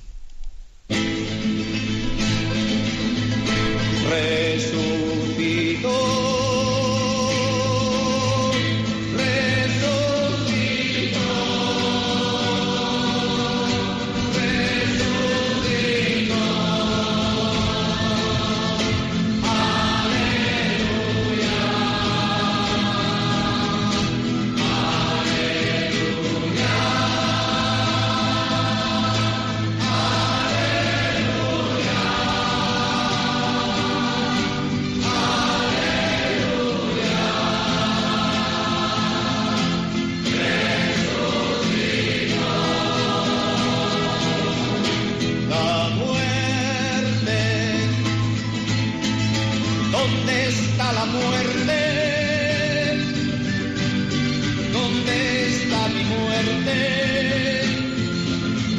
Mi 55.93 56.03
muerte? 56.03 57.61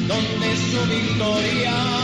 ¿Dónde 0.08 0.52
es 0.52 0.60
su 0.70 0.80
victoria? 0.88 2.01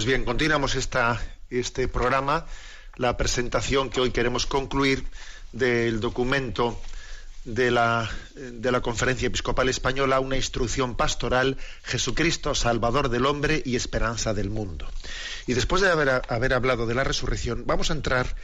Pues 0.00 0.06
bien, 0.06 0.24
continuamos 0.24 0.76
este 1.50 1.86
programa, 1.86 2.46
la 2.96 3.18
presentación 3.18 3.90
que 3.90 4.00
hoy 4.00 4.12
queremos 4.12 4.46
concluir 4.46 5.04
del 5.52 6.00
documento 6.00 6.80
de 7.44 7.70
la, 7.70 8.10
de 8.34 8.72
la 8.72 8.80
Conferencia 8.80 9.26
Episcopal 9.26 9.68
Española, 9.68 10.20
una 10.20 10.36
instrucción 10.36 10.96
pastoral, 10.96 11.58
Jesucristo, 11.82 12.54
Salvador 12.54 13.10
del 13.10 13.26
hombre 13.26 13.62
y 13.62 13.76
esperanza 13.76 14.32
del 14.32 14.48
mundo. 14.48 14.90
Y 15.46 15.52
después 15.52 15.82
de 15.82 15.90
haber, 15.90 16.22
haber 16.30 16.54
hablado 16.54 16.86
de 16.86 16.94
la 16.94 17.04
resurrección, 17.04 17.64
vamos 17.66 17.90
a 17.90 17.92
entrar 17.92 18.36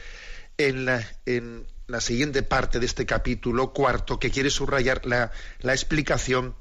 en 0.59 0.85
la, 0.85 1.07
en 1.25 1.65
la 1.87 2.01
siguiente 2.01 2.43
parte 2.43 2.79
de 2.79 2.85
este 2.85 3.07
capítulo 3.07 3.73
cuarto, 3.73 4.19
que 4.19 4.29
quiere 4.29 4.51
subrayar 4.51 5.07
la, 5.07 5.31
la 5.61 5.73
explicación 5.73 6.53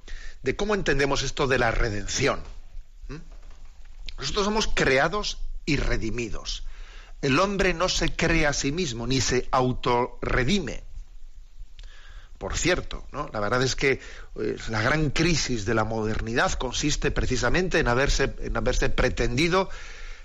de 0.42 0.56
cómo 0.56 0.74
entendemos 0.74 1.22
esto 1.22 1.46
de 1.46 1.58
la 1.58 1.70
redención. 1.70 2.55
Nosotros 4.18 4.44
somos 4.44 4.68
creados 4.68 5.38
y 5.64 5.76
redimidos. 5.76 6.64
El 7.22 7.38
hombre 7.40 7.74
no 7.74 7.88
se 7.88 8.14
crea 8.14 8.50
a 8.50 8.52
sí 8.52 8.72
mismo, 8.72 9.06
ni 9.06 9.20
se 9.20 9.48
autorredime. 9.50 10.84
Por 12.38 12.56
cierto, 12.56 13.06
¿no? 13.12 13.30
la 13.32 13.40
verdad 13.40 13.62
es 13.62 13.76
que 13.76 14.00
eh, 14.38 14.56
la 14.68 14.82
gran 14.82 15.10
crisis 15.10 15.64
de 15.64 15.74
la 15.74 15.84
modernidad 15.84 16.52
consiste 16.52 17.10
precisamente 17.10 17.78
en 17.78 17.88
haberse, 17.88 18.34
en 18.40 18.56
haberse 18.56 18.90
pretendido 18.90 19.70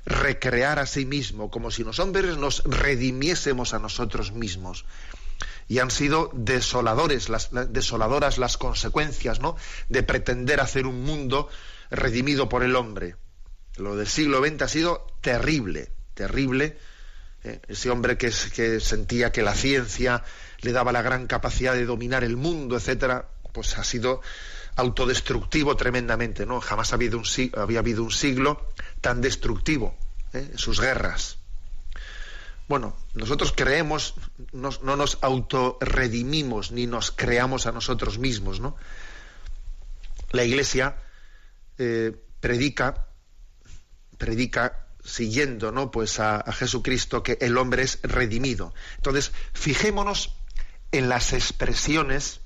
recrear 0.05 0.79
a 0.79 0.85
sí 0.85 1.05
mismo, 1.05 1.49
como 1.49 1.71
si 1.71 1.83
los 1.83 1.99
hombres 1.99 2.37
nos 2.37 2.63
redimiésemos 2.65 3.73
a 3.73 3.79
nosotros 3.79 4.33
mismos. 4.33 4.85
Y 5.69 5.79
han 5.79 5.89
sido 5.89 6.29
desoladores, 6.33 7.29
las, 7.29 7.49
desoladoras 7.69 8.37
las 8.37 8.57
consecuencias 8.57 9.39
¿no? 9.39 9.55
de 9.87 10.03
pretender 10.03 10.59
hacer 10.59 10.85
un 10.85 11.03
mundo 11.03 11.47
redimido 11.89 12.49
por 12.49 12.63
el 12.63 12.75
hombre. 12.75 13.15
Lo 13.77 13.95
del 13.95 14.07
siglo 14.07 14.45
XX 14.45 14.61
ha 14.61 14.67
sido 14.67 15.07
terrible, 15.21 15.91
terrible. 16.13 16.77
¿eh? 17.43 17.61
Ese 17.67 17.89
hombre 17.89 18.17
que, 18.17 18.31
sentía 18.31 19.31
que 19.31 19.41
la 19.41 19.55
ciencia 19.55 20.23
le 20.61 20.71
daba 20.71 20.91
la 20.91 21.01
gran 21.01 21.27
capacidad 21.27 21.73
de 21.73 21.85
dominar 21.85 22.23
el 22.23 22.37
mundo, 22.37 22.77
etcétera, 22.77 23.29
pues 23.53 23.77
ha 23.77 23.83
sido 23.83 24.21
autodestructivo 24.75 25.75
tremendamente, 25.75 26.45
¿no? 26.45 26.61
Jamás 26.61 26.93
había 26.93 27.79
habido 27.79 28.03
un 28.03 28.11
siglo 28.11 28.69
tan 29.01 29.21
destructivo 29.21 29.95
¿eh? 30.33 30.51
sus 30.55 30.79
guerras. 30.79 31.37
Bueno, 32.67 32.95
nosotros 33.15 33.53
creemos, 33.53 34.13
no, 34.53 34.69
no 34.81 34.95
nos 34.95 35.17
autorredimimos 35.21 36.71
ni 36.71 36.87
nos 36.87 37.11
creamos 37.11 37.65
a 37.67 37.73
nosotros 37.73 38.17
mismos, 38.17 38.61
¿no? 38.61 38.77
La 40.31 40.45
Iglesia 40.45 40.95
eh, 41.77 42.15
predica 42.39 43.07
predica 44.21 44.85
siguiendo 45.03 45.71
¿no? 45.71 45.89
pues 45.89 46.19
a, 46.19 46.43
Jesucristo 46.53 47.23
que 47.23 47.39
el 47.41 47.57
hombre 47.57 47.81
es 47.81 47.97
redimido. 48.03 48.71
Entonces, 48.97 49.31
fijémonos 49.51 50.35
en 50.91 51.09
las 51.09 51.33
expresiones 51.33 52.41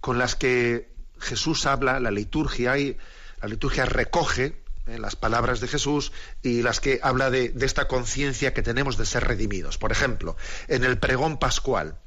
con 0.00 0.18
las 0.18 0.34
que 0.34 0.92
Jesús 1.20 1.66
habla, 1.66 2.00
la 2.00 2.10
liturgia, 2.10 2.76
y 2.78 2.98
la 3.40 3.46
liturgia 3.46 3.84
recoge 3.84 4.60
eh, 4.86 4.98
las 4.98 5.14
palabras 5.14 5.60
de 5.60 5.68
Jesús 5.68 6.10
y 6.42 6.62
las 6.62 6.80
que 6.80 6.98
habla 7.00 7.30
de, 7.30 7.50
de 7.50 7.66
esta 7.66 7.86
conciencia 7.86 8.52
que 8.52 8.62
tenemos 8.62 8.96
de 8.96 9.06
ser 9.06 9.22
redimidos. 9.22 9.78
Por 9.78 9.92
ejemplo, 9.92 10.36
en 10.66 10.82
el 10.82 10.98
pregón 10.98 11.38
pascual, 11.38 12.00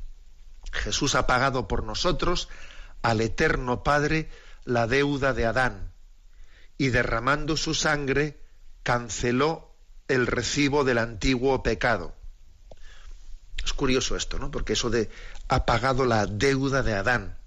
Jesús 0.73 1.15
ha 1.15 1.27
pagado 1.27 1.69
por 1.69 1.85
nosotros 1.85 2.49
al 3.03 3.21
eterno 3.21 3.83
Padre 3.83 4.29
la 4.65 4.85
deuda 4.85 5.31
de 5.31 5.45
Adán 5.45 5.93
y 6.77 6.89
derramando 6.89 7.55
su 7.55 7.73
sangre 7.73 8.40
canceló 8.83 9.73
el 10.07 10.27
recibo 10.27 10.83
del 10.83 10.97
antiguo 10.97 11.63
pecado. 11.63 12.15
Es 13.63 13.73
curioso 13.73 14.15
esto, 14.15 14.39
¿no? 14.39 14.51
Porque 14.51 14.73
eso 14.73 14.89
de 14.89 15.09
ha 15.47 15.65
pagado 15.65 16.05
la 16.05 16.25
deuda 16.25 16.81
de 16.83 16.93
Adán 16.93 17.37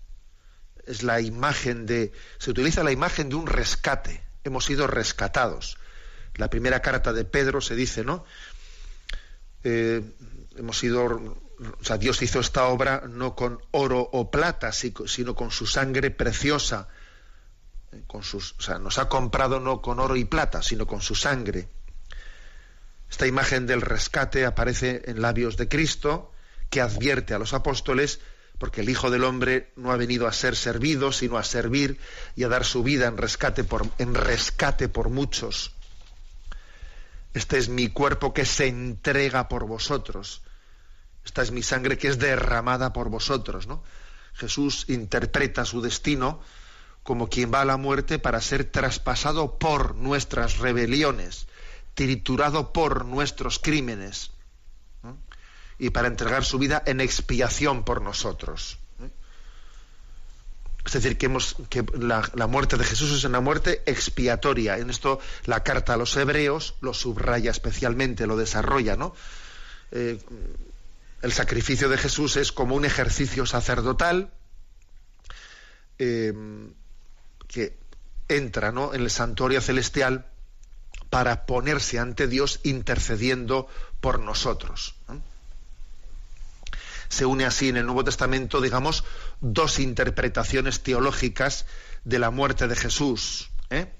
es 0.86 1.02
la 1.02 1.20
imagen 1.20 1.86
de 1.86 2.12
se 2.38 2.50
utiliza 2.50 2.84
la 2.84 2.92
imagen 2.92 3.28
de 3.28 3.36
un 3.36 3.46
rescate. 3.46 4.22
Hemos 4.44 4.64
sido 4.64 4.86
rescatados. 4.86 5.78
La 6.34 6.50
primera 6.50 6.82
carta 6.82 7.12
de 7.12 7.24
Pedro 7.24 7.60
se 7.60 7.74
dice, 7.74 8.04
¿no? 8.04 8.24
Eh, 9.62 10.02
hemos 10.56 10.78
sido, 10.78 11.04
o 11.04 11.84
sea, 11.84 11.96
Dios 11.96 12.20
hizo 12.22 12.40
esta 12.40 12.66
obra 12.66 13.04
no 13.08 13.34
con 13.34 13.60
oro 13.70 14.00
o 14.00 14.30
plata, 14.30 14.72
sino 14.72 15.34
con 15.34 15.50
su 15.50 15.66
sangre 15.66 16.10
preciosa. 16.10 16.88
Con 18.06 18.22
sus, 18.22 18.54
o 18.58 18.62
sea, 18.62 18.78
nos 18.78 18.98
ha 18.98 19.08
comprado 19.08 19.60
no 19.60 19.80
con 19.80 20.00
oro 20.00 20.16
y 20.16 20.24
plata, 20.24 20.62
sino 20.62 20.86
con 20.86 21.00
su 21.00 21.14
sangre. 21.14 21.68
Esta 23.10 23.26
imagen 23.26 23.66
del 23.66 23.80
rescate 23.80 24.44
aparece 24.44 25.02
en 25.06 25.22
labios 25.22 25.56
de 25.56 25.68
Cristo, 25.68 26.32
que 26.70 26.80
advierte 26.80 27.34
a 27.34 27.38
los 27.38 27.54
apóstoles, 27.54 28.20
porque 28.58 28.80
el 28.80 28.88
Hijo 28.88 29.10
del 29.10 29.24
Hombre 29.24 29.72
no 29.76 29.92
ha 29.92 29.96
venido 29.96 30.26
a 30.26 30.32
ser 30.32 30.56
servido, 30.56 31.12
sino 31.12 31.38
a 31.38 31.44
servir 31.44 31.98
y 32.34 32.44
a 32.44 32.48
dar 32.48 32.64
su 32.64 32.82
vida 32.82 33.06
en 33.06 33.16
rescate 33.16 33.64
por, 33.64 33.86
en 33.98 34.14
rescate 34.14 34.88
por 34.88 35.10
muchos. 35.10 35.72
Este 37.34 37.58
es 37.58 37.68
mi 37.68 37.88
cuerpo 37.88 38.32
que 38.32 38.44
se 38.44 38.66
entrega 38.66 39.48
por 39.48 39.66
vosotros. 39.66 40.42
Esta 41.24 41.42
es 41.42 41.50
mi 41.50 41.62
sangre 41.62 41.98
que 41.98 42.08
es 42.08 42.18
derramada 42.18 42.92
por 42.92 43.08
vosotros, 43.08 43.66
¿no? 43.66 43.82
Jesús 44.34 44.86
interpreta 44.88 45.64
su 45.64 45.80
destino 45.80 46.40
como 47.04 47.28
quien 47.28 47.52
va 47.52 47.60
a 47.60 47.66
la 47.66 47.76
muerte 47.76 48.18
para 48.18 48.40
ser 48.40 48.64
traspasado 48.64 49.58
por 49.58 49.94
nuestras 49.94 50.58
rebeliones, 50.58 51.46
triturado 51.92 52.72
por 52.72 53.04
nuestros 53.04 53.58
crímenes 53.58 54.32
y 55.78 55.90
para 55.90 56.08
entregar 56.08 56.44
su 56.44 56.58
vida 56.58 56.82
en 56.86 57.00
expiación 57.00 57.84
por 57.84 58.00
nosotros. 58.00 58.78
Es 60.86 60.92
decir, 60.92 61.16
que, 61.16 61.28
la, 61.98 62.46
muerte 62.46 62.76
de 62.76 62.84
Jesús 62.84 63.12
es 63.12 63.24
una 63.24 63.40
muerte 63.40 63.82
expiatoria. 63.86 64.78
En 64.78 64.90
esto 64.90 65.20
la 65.44 65.62
carta 65.62 65.94
a 65.94 65.96
los 65.96 66.16
hebreos 66.16 66.74
lo 66.80 66.92
subraya 66.92 67.50
especialmente, 67.50 68.26
lo 68.26 68.36
desarrolla, 68.36 68.96
¿no? 68.96 69.14
Eh, 69.92 70.18
el 71.22 71.32
sacrificio 71.32 71.88
de 71.88 71.96
Jesús 71.96 72.36
es 72.36 72.52
como 72.52 72.74
un 72.76 72.84
ejercicio 72.84 73.46
sacerdotal 73.46 74.30
eh, 75.98 76.32
que 77.48 77.78
entra 78.28 78.72
¿no? 78.72 78.94
en 78.94 79.02
el 79.02 79.10
santuario 79.10 79.60
celestial 79.60 80.26
para 81.10 81.46
ponerse 81.46 81.98
ante 81.98 82.26
Dios 82.26 82.60
intercediendo 82.64 83.68
por 84.00 84.18
nosotros. 84.18 84.96
¿no? 85.08 85.22
Se 87.08 87.26
une 87.26 87.44
así 87.44 87.68
en 87.68 87.76
el 87.76 87.86
Nuevo 87.86 88.04
Testamento, 88.04 88.60
digamos, 88.60 89.04
dos 89.40 89.78
interpretaciones 89.78 90.82
teológicas 90.82 91.66
de 92.04 92.18
la 92.18 92.30
muerte 92.30 92.66
de 92.66 92.74
Jesús, 92.76 93.50
¿eh? 93.70 93.92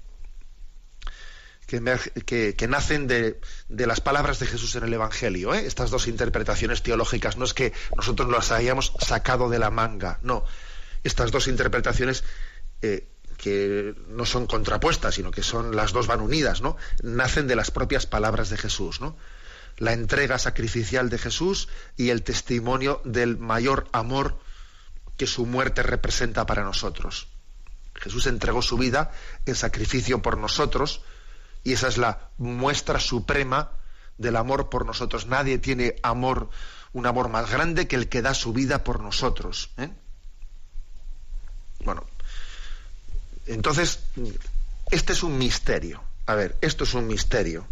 que, 1.65 1.81
que, 2.25 2.55
que, 2.55 2.67
nacen 2.67 3.07
de, 3.07 3.39
de, 3.69 3.87
las 3.87 4.01
palabras 4.01 4.39
de 4.39 4.47
Jesús 4.47 4.75
en 4.75 4.83
el 4.83 4.93
Evangelio. 4.93 5.53
¿eh? 5.53 5.65
Estas 5.65 5.89
dos 5.89 6.07
interpretaciones 6.07 6.83
teológicas 6.83 7.37
no 7.37 7.45
es 7.45 7.53
que 7.53 7.73
nosotros 7.95 8.29
las 8.29 8.51
hayamos 8.51 8.93
sacado 8.99 9.49
de 9.49 9.59
la 9.59 9.71
manga, 9.71 10.19
no. 10.21 10.43
Estas 11.03 11.31
dos 11.31 11.47
interpretaciones 11.47 12.23
eh, 12.81 13.07
que 13.37 13.95
no 14.07 14.25
son 14.25 14.47
contrapuestas, 14.47 15.15
sino 15.15 15.31
que 15.31 15.43
son 15.43 15.75
las 15.75 15.91
dos 15.91 16.07
van 16.07 16.21
unidas, 16.21 16.61
¿no? 16.61 16.77
Nacen 17.03 17.47
de 17.47 17.55
las 17.55 17.71
propias 17.71 18.05
palabras 18.05 18.49
de 18.49 18.57
Jesús, 18.57 19.01
¿no? 19.01 19.17
La 19.77 19.93
entrega 19.93 20.39
sacrificial 20.39 21.09
de 21.09 21.17
Jesús 21.17 21.67
y 21.97 22.09
el 22.09 22.23
testimonio 22.23 23.01
del 23.03 23.37
mayor 23.37 23.87
amor 23.91 24.39
que 25.17 25.27
su 25.27 25.45
muerte 25.45 25.83
representa 25.83 26.45
para 26.45 26.63
nosotros. 26.63 27.27
Jesús 27.95 28.27
entregó 28.27 28.61
su 28.61 28.77
vida 28.77 29.11
en 29.45 29.55
sacrificio 29.55 30.21
por 30.21 30.37
nosotros 30.37 31.01
y 31.63 31.73
esa 31.73 31.87
es 31.87 31.97
la 31.97 32.29
muestra 32.37 32.99
suprema 32.99 33.71
del 34.17 34.35
amor 34.35 34.69
por 34.69 34.85
nosotros. 34.85 35.27
Nadie 35.27 35.57
tiene 35.57 35.95
amor, 36.03 36.49
un 36.93 37.05
amor 37.05 37.29
más 37.29 37.49
grande 37.49 37.87
que 37.87 37.95
el 37.95 38.09
que 38.09 38.21
da 38.21 38.33
su 38.33 38.53
vida 38.53 38.83
por 38.83 38.99
nosotros. 38.99 39.71
¿eh? 39.77 39.89
Bueno, 41.83 42.05
entonces, 43.45 43.99
este 44.91 45.13
es 45.13 45.23
un 45.23 45.37
misterio. 45.37 46.01
A 46.25 46.35
ver, 46.35 46.55
esto 46.61 46.83
es 46.83 46.93
un 46.93 47.07
misterio. 47.07 47.67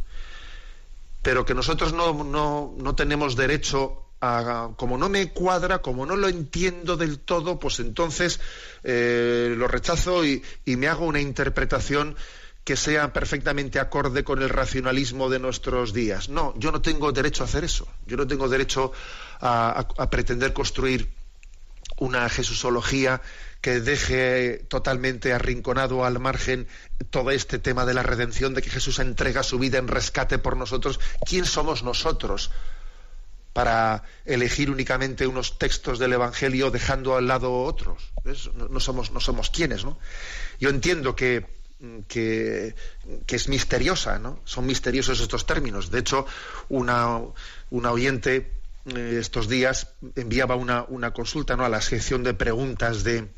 Pero 1.21 1.45
que 1.45 1.53
nosotros 1.53 1.93
no, 1.93 2.23
no, 2.23 2.73
no 2.77 2.95
tenemos 2.95 3.36
derecho 3.36 4.03
a, 4.21 4.71
como 4.77 4.97
no 4.97 5.09
me 5.09 5.31
cuadra, 5.31 5.79
como 5.79 6.05
no 6.05 6.15
lo 6.15 6.27
entiendo 6.27 6.95
del 6.95 7.19
todo, 7.19 7.59
pues 7.59 7.79
entonces 7.79 8.39
eh, 8.83 9.53
lo 9.57 9.67
rechazo 9.67 10.25
y, 10.25 10.41
y, 10.63 10.77
me 10.77 10.88
hago 10.88 11.05
una 11.05 11.19
interpretación 11.19 12.15
que 12.63 12.77
sea 12.77 13.12
perfectamente 13.12 13.79
acorde 13.79 14.23
con 14.23 14.41
el 14.41 14.49
racionalismo 14.49 15.29
de 15.29 15.39
nuestros 15.39 15.91
días. 15.91 16.29
No, 16.29 16.53
yo 16.57 16.71
no 16.71 16.81
tengo 16.81 17.12
derecho 17.12 17.43
a 17.43 17.47
hacer 17.47 17.65
eso. 17.65 17.88
Yo 18.05 18.15
no 18.15 18.25
tengo 18.25 18.47
derecho 18.47 18.93
a, 19.41 19.88
a, 19.97 20.09
pretender 20.09 20.53
construir 20.53 21.09
una 21.97 22.29
Jesusología 22.29 23.21
que 23.63 23.80
deje 23.80 24.65
totalmente 24.67 25.32
arrinconado 25.32 26.04
al 26.04 26.19
margen 26.19 26.67
todo 27.12 27.32
este 27.32 27.60
tema 27.60 27.86
de 27.86 27.93
la 27.93 28.04
redención, 28.04 28.54
de 28.54 28.62
que 28.62 28.69
Jesús 28.69 28.99
entrega 28.99 29.41
su 29.41 29.58
vida 29.58 29.78
en 29.78 29.88
rescate 29.88 30.38
por 30.38 30.58
nosotros. 30.58 30.99
¿Quién 31.26 31.45
somos 31.45 31.82
nosotros 31.82 32.52
para 33.54 34.04
elegir 34.26 34.69
únicamente 34.69 35.28
unos 35.28 35.58
textos 35.60 35.97
del 35.97 36.12
Evangelio 36.12 36.71
dejando 36.71 37.15
al 37.15 37.30
lado 37.30 37.63
otros? 37.63 38.12
No, 38.69 38.82
somos, 38.82 39.12
no 39.12 39.21
somos 39.21 39.49
quienes, 39.49 39.86
¿no? 39.86 39.97
Yo 40.60 40.69
entiendo 40.69 41.15
que, 41.15 41.45
que, 42.10 42.76
que, 43.26 43.36
es 43.38 43.47
misteriosa, 43.47 44.19
¿no? 44.19 44.41
Son 44.43 44.65
misteriosos 44.65 45.21
estos 45.21 45.45
términos. 45.45 45.89
De 45.89 45.99
hecho, 45.99 46.26
una, 46.67 47.17
una 47.69 47.91
oyente 47.93 48.52
eh, 48.88 49.19
estos 49.21 49.47
días 49.47 49.93
enviaba 50.17 50.58
una, 50.58 50.84
una 50.84 51.13
consulta 51.13 51.56
¿no? 51.56 51.63
a 51.63 51.69
la 51.69 51.80
sección 51.80 52.23
de 52.23 52.34
preguntas 52.34 53.06
de, 53.06 53.30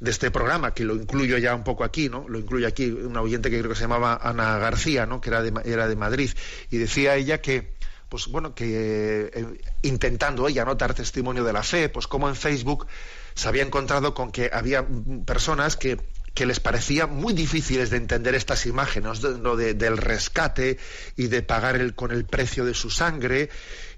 de 0.00 0.10
este 0.10 0.30
programa, 0.30 0.72
que 0.72 0.84
lo 0.84 0.96
incluyo 0.96 1.36
ya 1.38 1.54
un 1.54 1.62
poco 1.62 1.84
aquí, 1.84 2.08
¿no? 2.08 2.26
Lo 2.28 2.38
incluyo 2.38 2.66
aquí 2.66 2.90
una 2.90 3.20
oyente 3.20 3.50
que 3.50 3.58
creo 3.58 3.70
que 3.70 3.76
se 3.76 3.82
llamaba 3.82 4.18
Ana 4.22 4.58
García, 4.58 5.04
¿no? 5.06 5.20
Que 5.20 5.28
era 5.28 5.42
de, 5.42 5.52
era 5.64 5.88
de 5.88 5.96
Madrid. 5.96 6.30
Y 6.70 6.78
decía 6.78 7.16
ella 7.16 7.42
que, 7.42 7.74
pues 8.08 8.26
bueno, 8.28 8.54
que 8.54 9.30
eh, 9.32 9.60
intentando 9.82 10.48
ella 10.48 10.64
no 10.64 10.74
dar 10.74 10.94
testimonio 10.94 11.44
de 11.44 11.52
la 11.52 11.62
fe, 11.62 11.90
pues 11.90 12.06
como 12.06 12.28
en 12.28 12.34
Facebook 12.34 12.86
se 13.34 13.48
había 13.48 13.62
encontrado 13.62 14.14
con 14.14 14.32
que 14.32 14.50
había 14.52 14.86
personas 15.26 15.76
que, 15.76 16.00
que 16.40 16.46
les 16.46 16.58
parecía 16.58 17.06
muy 17.06 17.34
difíciles 17.34 17.90
de 17.90 17.98
entender 17.98 18.34
estas 18.34 18.64
imágenes 18.64 19.20
¿no? 19.20 19.56
de, 19.56 19.74
del 19.74 19.98
rescate 19.98 20.78
y 21.14 21.26
de 21.26 21.42
pagar 21.42 21.76
el, 21.76 21.94
con 21.94 22.12
el 22.12 22.24
precio 22.24 22.64
de 22.64 22.72
su 22.72 22.88
sangre 22.88 23.50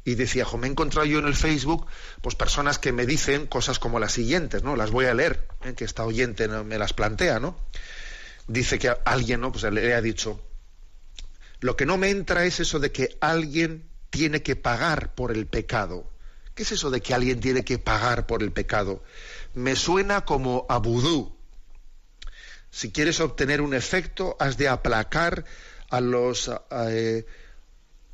y 0.04 0.16
decía, 0.16 0.44
me 0.58 0.66
he 0.66 0.70
encontrado 0.70 1.06
yo 1.06 1.20
en 1.20 1.28
el 1.28 1.36
Facebook 1.36 1.86
pues 2.20 2.34
personas 2.34 2.80
que 2.80 2.90
me 2.90 3.06
dicen 3.06 3.46
cosas 3.46 3.78
como 3.78 4.00
las 4.00 4.10
siguientes, 4.10 4.64
¿no? 4.64 4.74
Las 4.74 4.90
voy 4.90 5.04
a 5.04 5.14
leer, 5.14 5.46
¿eh? 5.62 5.74
que 5.74 5.84
esta 5.84 6.04
oyente 6.04 6.48
me 6.48 6.78
las 6.78 6.92
plantea, 6.92 7.38
¿no? 7.38 7.56
Dice 8.48 8.76
que 8.80 8.92
alguien, 9.04 9.40
¿no? 9.40 9.52
Pues 9.52 9.62
le 9.62 9.94
ha 9.94 10.00
dicho, 10.00 10.44
lo 11.60 11.76
que 11.76 11.86
no 11.86 11.96
me 11.96 12.10
entra 12.10 12.44
es 12.44 12.58
eso 12.58 12.80
de 12.80 12.90
que 12.90 13.18
alguien 13.20 13.88
tiene 14.10 14.42
que 14.42 14.56
pagar 14.56 15.14
por 15.14 15.30
el 15.30 15.46
pecado. 15.46 16.10
¿Qué 16.56 16.64
es 16.64 16.72
eso 16.72 16.90
de 16.90 17.02
que 17.02 17.14
alguien 17.14 17.38
tiene 17.38 17.64
que 17.64 17.78
pagar 17.78 18.26
por 18.26 18.42
el 18.42 18.50
pecado? 18.50 19.04
Me 19.54 19.76
suena 19.76 20.24
como 20.24 20.66
a 20.68 20.78
vudú. 20.78 21.40
Si 22.72 22.90
quieres 22.90 23.20
obtener 23.20 23.60
un 23.60 23.74
efecto, 23.74 24.34
has 24.40 24.56
de 24.56 24.66
aplacar 24.66 25.44
a 25.90 26.00
los 26.00 26.50
eh, 26.70 27.26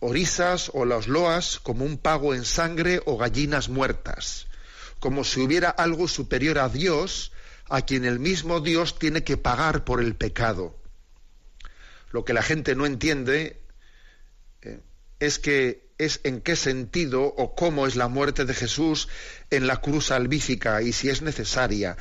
orisas 0.01 0.73
o 0.75 0.85
los 0.85 1.07
loas 1.07 1.61
como 1.61 1.85
un 1.85 1.97
pago 1.97 2.35
en 2.35 2.45
sangre 2.45 3.01
o 3.07 3.17
gallinas 3.17 3.69
muertas, 3.69 4.49
como 4.99 5.23
si 5.23 5.41
hubiera 5.41 5.71
algo 5.71 6.09
superior 6.09 6.59
a 6.59 6.69
Dios 6.69 7.31
a 7.69 7.83
quien 7.83 8.05
el 8.05 8.19
mismo 8.19 8.61
Dios 8.61 8.99
tiene 8.99 9.23
que 9.23 9.37
pagar 9.37 9.85
por 9.85 10.03
el 10.03 10.17
pecado. 10.17 10.77
Lo 12.11 12.25
que 12.25 12.33
la 12.33 12.43
gente 12.43 12.75
no 12.75 12.85
entiende 12.85 13.61
eh, 14.63 14.81
es 15.21 15.39
que 15.39 15.87
es 15.99 16.21
en 16.25 16.41
qué 16.41 16.57
sentido 16.57 17.23
o 17.23 17.55
cómo 17.55 17.87
es 17.87 17.95
la 17.95 18.09
muerte 18.09 18.45
de 18.45 18.55
Jesús 18.55 19.09
en 19.51 19.69
la 19.69 19.81
cruz 19.81 20.07
salvífica 20.07 20.83
y 20.83 20.93
si 20.93 21.11
es 21.11 21.23
necesaria. 21.23 21.97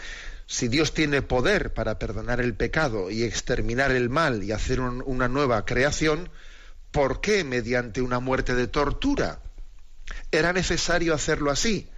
Si 0.47 0.69
Dios 0.69 0.93
tiene 0.93 1.21
poder 1.21 1.73
para 1.73 1.99
perdonar 1.99 2.39
el 2.39 2.55
pecado 2.55 3.11
y 3.11 3.23
exterminar 3.23 3.91
el 3.91 4.09
mal 4.09 4.43
y 4.43 4.53
hacer 4.53 4.79
un- 4.79 5.03
una 5.05 5.27
nueva 5.27 5.65
creación, 5.65 6.29
¿por 6.91 7.19
qué 7.21 7.43
mediante 7.43 8.01
una 8.01 8.19
muerte 8.19 8.55
de 8.55 8.67
tortura? 8.67 9.41
¿Era 10.31 10.53
necesario 10.53 11.13
hacerlo 11.13 11.51
así? 11.51 11.89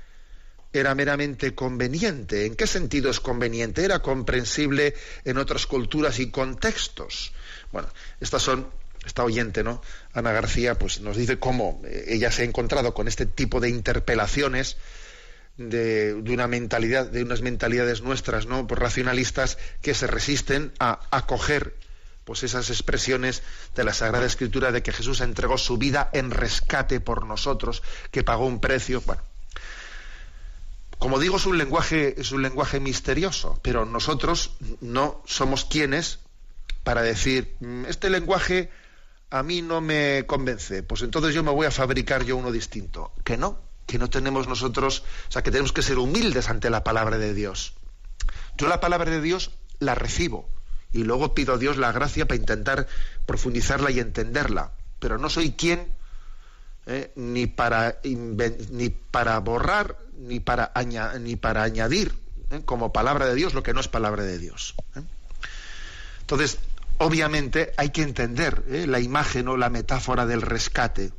¿Era 0.73 0.95
meramente 0.95 1.53
conveniente? 1.53 2.45
¿En 2.47 2.55
qué 2.55 2.65
sentido 2.67 3.11
es 3.11 3.19
conveniente? 3.19 3.83
¿Era 3.85 3.99
comprensible 3.99 4.95
en 5.25 5.37
otras 5.37 5.67
culturas 5.67 6.19
y 6.19 6.31
contextos? 6.31 7.31
Bueno, 7.71 7.87
estas 8.19 8.41
son, 8.41 8.67
esta 9.05 9.23
oyente, 9.23 9.63
¿no? 9.63 9.81
Ana 10.13 10.31
García, 10.31 10.73
pues 10.75 11.01
nos 11.01 11.17
dice 11.17 11.37
cómo 11.39 11.81
eh, 11.85 12.05
ella 12.09 12.31
se 12.31 12.41
ha 12.41 12.45
encontrado 12.45 12.93
con 12.95 13.07
este 13.07 13.25
tipo 13.27 13.59
de 13.59 13.69
interpelaciones 13.69 14.77
de, 15.59 16.13
una 16.13 16.47
mentalidad, 16.47 17.07
de 17.07 17.21
unas 17.21 17.41
mentalidades 17.41 18.01
nuestras, 18.01 18.45
¿no? 18.45 18.65
Pues 18.65 18.79
racionalistas 18.79 19.57
que 19.81 19.93
se 19.93 20.07
resisten 20.07 20.71
a 20.79 21.01
acoger 21.11 21.75
pues 22.23 22.43
esas 22.43 22.69
expresiones 22.69 23.41
de 23.75 23.83
la 23.83 23.93
Sagrada 23.93 24.25
Escritura 24.25 24.71
de 24.71 24.83
que 24.83 24.91
Jesús 24.91 25.19
entregó 25.21 25.57
su 25.57 25.77
vida 25.77 26.09
en 26.13 26.31
rescate 26.31 26.99
por 26.99 27.25
nosotros, 27.25 27.81
que 28.11 28.23
pagó 28.23 28.45
un 28.45 28.61
precio. 28.61 29.01
Bueno, 29.01 29.23
como 30.99 31.19
digo, 31.19 31.37
es 31.37 31.45
un 31.45 31.57
lenguaje, 31.57 32.19
es 32.21 32.31
un 32.31 32.43
lenguaje 32.43 32.79
misterioso, 32.79 33.59
pero 33.63 33.85
nosotros 33.85 34.51
no 34.79 35.23
somos 35.25 35.65
quienes 35.65 36.19
para 36.83 37.01
decir 37.01 37.55
"Mm, 37.59 37.85
este 37.85 38.09
lenguaje 38.09 38.69
a 39.31 39.43
mí 39.43 39.61
no 39.61 39.81
me 39.81 40.25
convence, 40.25 40.83
pues 40.83 41.01
entonces 41.01 41.33
yo 41.33 41.43
me 41.43 41.51
voy 41.51 41.65
a 41.65 41.71
fabricar 41.71 42.23
yo 42.23 42.37
uno 42.37 42.51
distinto. 42.51 43.11
Que 43.23 43.37
no, 43.37 43.59
que 43.89 43.97
no 43.97 44.09
tenemos 44.09 44.47
nosotros, 44.47 45.03
o 45.27 45.31
sea, 45.31 45.41
que 45.41 45.49
tenemos 45.49 45.73
que 45.73 45.81
ser 45.81 45.97
humildes 45.97 46.47
ante 46.47 46.69
la 46.69 46.83
palabra 46.83 47.17
de 47.17 47.33
Dios. 47.33 47.73
Yo 48.55 48.67
la 48.67 48.79
palabra 48.79 49.09
de 49.09 49.19
Dios 49.19 49.49
la 49.79 49.95
recibo 49.95 50.47
y 50.93 51.03
luego 51.03 51.33
pido 51.33 51.55
a 51.55 51.57
Dios 51.57 51.77
la 51.77 51.91
gracia 51.91 52.27
para 52.27 52.39
intentar 52.39 52.87
profundizarla 53.25 53.89
y 53.89 53.99
entenderla, 53.99 54.73
pero 54.99 55.17
no 55.17 55.27
soy 55.27 55.53
quien 55.53 55.91
¿eh? 56.85 57.11
ni 57.15 57.47
para 57.47 57.99
ni 58.03 58.89
para 58.89 59.39
borrar 59.39 59.97
ni 60.17 60.39
para 60.39 60.71
ni 61.19 61.35
para 61.35 61.63
añadir 61.63 62.13
¿eh? 62.51 62.61
como 62.65 62.93
palabra 62.93 63.25
de 63.25 63.33
Dios 63.33 63.55
lo 63.55 63.63
que 63.63 63.73
no 63.73 63.79
es 63.79 63.87
palabra 63.87 64.23
de 64.23 64.37
Dios. 64.37 64.75
¿eh? 64.95 65.01
Entonces, 66.21 66.59
obviamente 66.99 67.73
hay 67.75 67.89
que 67.89 68.03
entender 68.03 68.63
la 68.67 68.99
imagen 68.99 69.47
o 69.47 69.57
la 69.57 69.71
metáfora 69.71 70.27
del 70.27 70.43
rescate. 70.43 71.11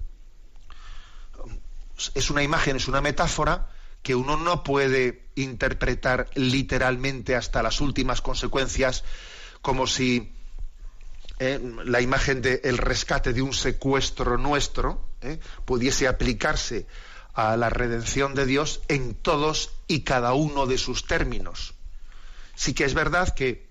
Es 2.15 2.31
una 2.31 2.43
imagen, 2.43 2.77
es 2.77 2.89
una 2.89 3.01
metáfora 3.01 3.69
que 4.03 4.15
uno 4.15 4.37
no 4.37 4.65
puede 4.65 5.29
interpretar 5.35 6.29
literalmente 6.35 7.37
hasta 7.37 7.63
las 7.63 7.81
últimas 7.81 8.21
consecuencias, 8.21 9.05
como 9.61 9.87
si 9.87 10.33
eh, 11.39 11.61
la 11.85 12.01
imagen 12.01 12.43
del 12.43 12.79
rescate 12.79 13.33
de 13.33 13.43
un 13.43 13.53
secuestro 13.53 14.39
nuestro 14.39 15.09
eh, 15.21 15.39
pudiese 15.65 16.09
aplicarse 16.09 16.87
a 17.35 17.57
la 17.57 17.71
redención 17.71 18.35
de 18.35 18.47
Dios 18.47 18.81
en 18.89 19.15
todos 19.15 19.71
y 19.87 20.01
cada 20.01 20.33
uno 20.33 20.67
de 20.67 20.79
sus 20.79 21.07
términos. 21.07 21.75
Sí 22.55 22.75
que 22.75 22.85
es 22.85 22.95
verdad 22.95 23.35
que, 23.35 23.69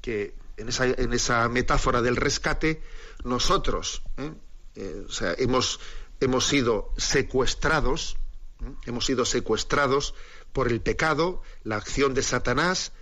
que 0.00 0.34
en, 0.56 0.68
esa, 0.68 0.86
en 0.86 1.12
esa 1.12 1.48
metáfora 1.48 2.02
del 2.02 2.16
rescate, 2.16 2.82
nosotros 3.24 4.02
eh, 4.74 5.06
hemos, 5.38 5.80
hemos 6.24 6.46
sido 6.46 6.92
secuestrados, 6.96 8.16
¿eh? 8.62 8.72
hemos 8.86 9.06
sido 9.06 9.24
secuestrados 9.24 10.14
por 10.52 10.68
el 10.68 10.80
pecado, 10.80 11.42
la 11.64 11.76
acción 11.76 12.14
de 12.14 12.22
Satanás, 12.22 12.92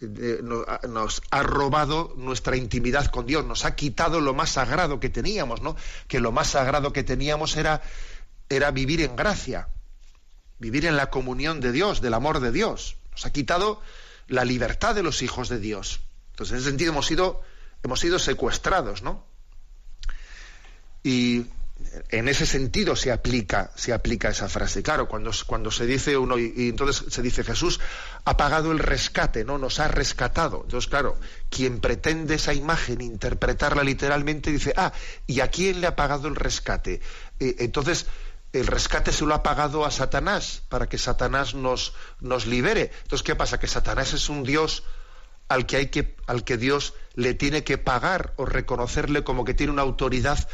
eh, 0.00 0.40
nos 0.42 1.22
ha 1.30 1.42
robado 1.42 2.14
nuestra 2.16 2.56
intimidad 2.56 3.06
con 3.06 3.26
Dios, 3.26 3.44
nos 3.44 3.64
ha 3.64 3.74
quitado 3.74 4.20
lo 4.20 4.32
más 4.32 4.50
sagrado 4.50 5.00
que 5.00 5.08
teníamos, 5.08 5.60
¿no? 5.60 5.74
Que 6.06 6.20
lo 6.20 6.30
más 6.30 6.50
sagrado 6.50 6.92
que 6.92 7.02
teníamos 7.02 7.56
era, 7.56 7.82
era 8.48 8.70
vivir 8.70 9.00
en 9.00 9.16
gracia, 9.16 9.68
vivir 10.60 10.86
en 10.86 10.96
la 10.96 11.10
comunión 11.10 11.60
de 11.60 11.72
Dios, 11.72 12.00
del 12.00 12.14
amor 12.14 12.38
de 12.38 12.52
Dios. 12.52 12.96
Nos 13.10 13.26
ha 13.26 13.32
quitado 13.32 13.82
la 14.28 14.44
libertad 14.44 14.94
de 14.94 15.02
los 15.02 15.22
hijos 15.22 15.48
de 15.48 15.58
Dios. 15.58 16.00
Entonces, 16.30 16.52
en 16.52 16.58
ese 16.58 16.68
sentido 16.68 16.92
hemos 16.92 17.06
sido, 17.06 17.42
hemos 17.82 17.98
sido 17.98 18.20
secuestrados, 18.20 19.02
¿no? 19.02 19.24
Y 21.02 21.46
en 22.10 22.28
ese 22.28 22.46
sentido 22.46 22.96
se 22.96 23.12
aplica, 23.12 23.70
se 23.76 23.92
aplica 23.92 24.28
esa 24.28 24.48
frase. 24.48 24.82
Claro, 24.82 25.08
cuando, 25.08 25.30
cuando 25.46 25.70
se 25.70 25.86
dice 25.86 26.16
uno, 26.16 26.38
y, 26.38 26.68
entonces 26.68 27.12
se 27.12 27.22
dice 27.22 27.44
Jesús 27.44 27.80
ha 28.24 28.36
pagado 28.36 28.72
el 28.72 28.78
rescate, 28.78 29.44
¿no? 29.44 29.58
Nos 29.58 29.78
ha 29.78 29.88
rescatado. 29.88 30.62
Entonces, 30.64 30.90
claro, 30.90 31.16
quien 31.50 31.80
pretende 31.80 32.34
esa 32.34 32.52
imagen 32.52 33.00
interpretarla 33.00 33.84
literalmente 33.84 34.50
dice, 34.50 34.74
ah, 34.76 34.92
¿y 35.26 35.40
a 35.40 35.48
quién 35.48 35.80
le 35.80 35.86
ha 35.86 35.96
pagado 35.96 36.28
el 36.28 36.36
rescate? 36.36 37.00
Eh, 37.38 37.56
entonces, 37.60 38.06
el 38.52 38.66
rescate 38.66 39.12
se 39.12 39.24
lo 39.24 39.34
ha 39.34 39.42
pagado 39.42 39.84
a 39.84 39.90
Satanás 39.90 40.62
para 40.68 40.88
que 40.88 40.98
Satanás 40.98 41.54
nos, 41.54 41.94
nos 42.20 42.46
libere. 42.46 42.90
Entonces, 43.02 43.22
¿qué 43.22 43.36
pasa? 43.36 43.60
Que 43.60 43.66
Satanás 43.66 44.14
es 44.14 44.28
un 44.28 44.42
Dios 44.42 44.84
al 45.48 45.64
que 45.64 45.76
hay 45.76 45.86
que, 45.88 46.16
al 46.26 46.44
que 46.44 46.56
Dios 46.56 46.94
le 47.14 47.34
tiene 47.34 47.64
que 47.64 47.78
pagar 47.78 48.34
o 48.36 48.44
reconocerle 48.44 49.24
como 49.24 49.44
que 49.44 49.54
tiene 49.54 49.72
una 49.72 49.82
autoridad 49.82 50.48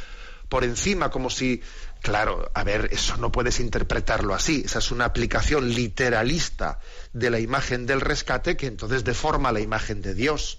por 0.49 0.65
encima, 0.65 1.11
como 1.11 1.31
si, 1.31 1.63
claro, 2.01 2.51
a 2.55 2.65
ver, 2.65 2.89
eso 2.93 3.17
no 3.17 3.33
puedes 3.33 3.61
interpretarlo 3.61 4.35
así. 4.35 4.63
Esa 4.65 4.79
es 4.79 4.91
una 4.91 5.05
aplicación 5.05 5.71
literalista 5.71 6.81
de 7.13 7.31
la 7.31 7.41
imagen 7.41 7.87
del 7.87 8.01
rescate 8.01 8.57
que 8.57 8.67
entonces 8.67 9.05
deforma 9.05 9.53
la 9.53 9.61
imagen 9.61 10.03
de 10.03 10.15
Dios. 10.15 10.59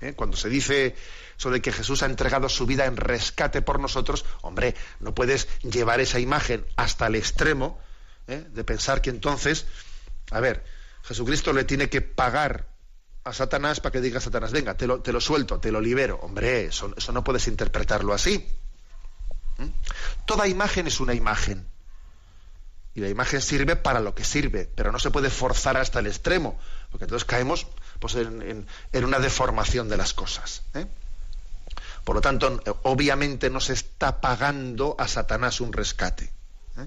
¿Eh? 0.00 0.12
Cuando 0.14 0.36
se 0.36 0.48
dice 0.48 0.94
eso 1.38 1.50
de 1.50 1.62
que 1.62 1.72
Jesús 1.72 2.02
ha 2.02 2.06
entregado 2.06 2.48
su 2.48 2.66
vida 2.66 2.86
en 2.86 2.96
rescate 2.96 3.62
por 3.62 3.80
nosotros, 3.80 4.24
hombre, 4.42 4.74
no 5.00 5.14
puedes 5.14 5.48
llevar 5.62 6.00
esa 6.00 6.20
imagen 6.20 6.66
hasta 6.76 7.06
el 7.06 7.14
extremo 7.14 7.78
¿eh? 8.28 8.44
de 8.48 8.64
pensar 8.64 9.00
que 9.00 9.10
entonces, 9.10 9.66
a 10.30 10.40
ver, 10.40 10.64
Jesucristo 11.02 11.52
le 11.52 11.64
tiene 11.64 11.88
que 11.88 12.00
pagar 12.00 12.68
a 13.24 13.32
Satanás 13.32 13.80
para 13.80 13.92
que 13.92 14.00
diga 14.00 14.18
a 14.18 14.20
Satanás, 14.20 14.52
venga, 14.52 14.76
te 14.76 14.86
lo, 14.86 15.00
te 15.00 15.12
lo 15.12 15.20
suelto, 15.20 15.58
te 15.58 15.72
lo 15.72 15.80
libero. 15.80 16.18
Hombre, 16.22 16.66
eso, 16.66 16.92
eso 16.96 17.12
no 17.12 17.24
puedes 17.24 17.46
interpretarlo 17.48 18.12
así. 18.12 18.46
¿Mm? 19.58 19.68
Toda 20.26 20.48
imagen 20.48 20.86
es 20.86 21.00
una 21.00 21.14
imagen. 21.14 21.66
Y 22.94 23.00
la 23.00 23.08
imagen 23.08 23.42
sirve 23.42 23.74
para 23.74 24.00
lo 24.00 24.14
que 24.14 24.24
sirve, 24.24 24.70
pero 24.72 24.92
no 24.92 25.00
se 25.00 25.10
puede 25.10 25.28
forzar 25.28 25.76
hasta 25.76 25.98
el 25.98 26.06
extremo, 26.06 26.58
porque 26.90 27.04
entonces 27.04 27.24
caemos 27.24 27.66
pues, 27.98 28.14
en, 28.14 28.66
una 28.92 29.18
deformación 29.18 29.88
de 29.88 29.96
las 29.96 30.14
cosas. 30.14 30.62
¿eh? 30.74 30.86
Por 32.04 32.14
lo 32.14 32.20
tanto, 32.20 32.62
obviamente 32.84 33.50
no 33.50 33.60
se 33.60 33.72
está 33.72 34.20
pagando 34.20 34.94
a 34.98 35.08
Satanás 35.08 35.60
un 35.60 35.72
rescate. 35.72 36.32
¿eh? 36.76 36.86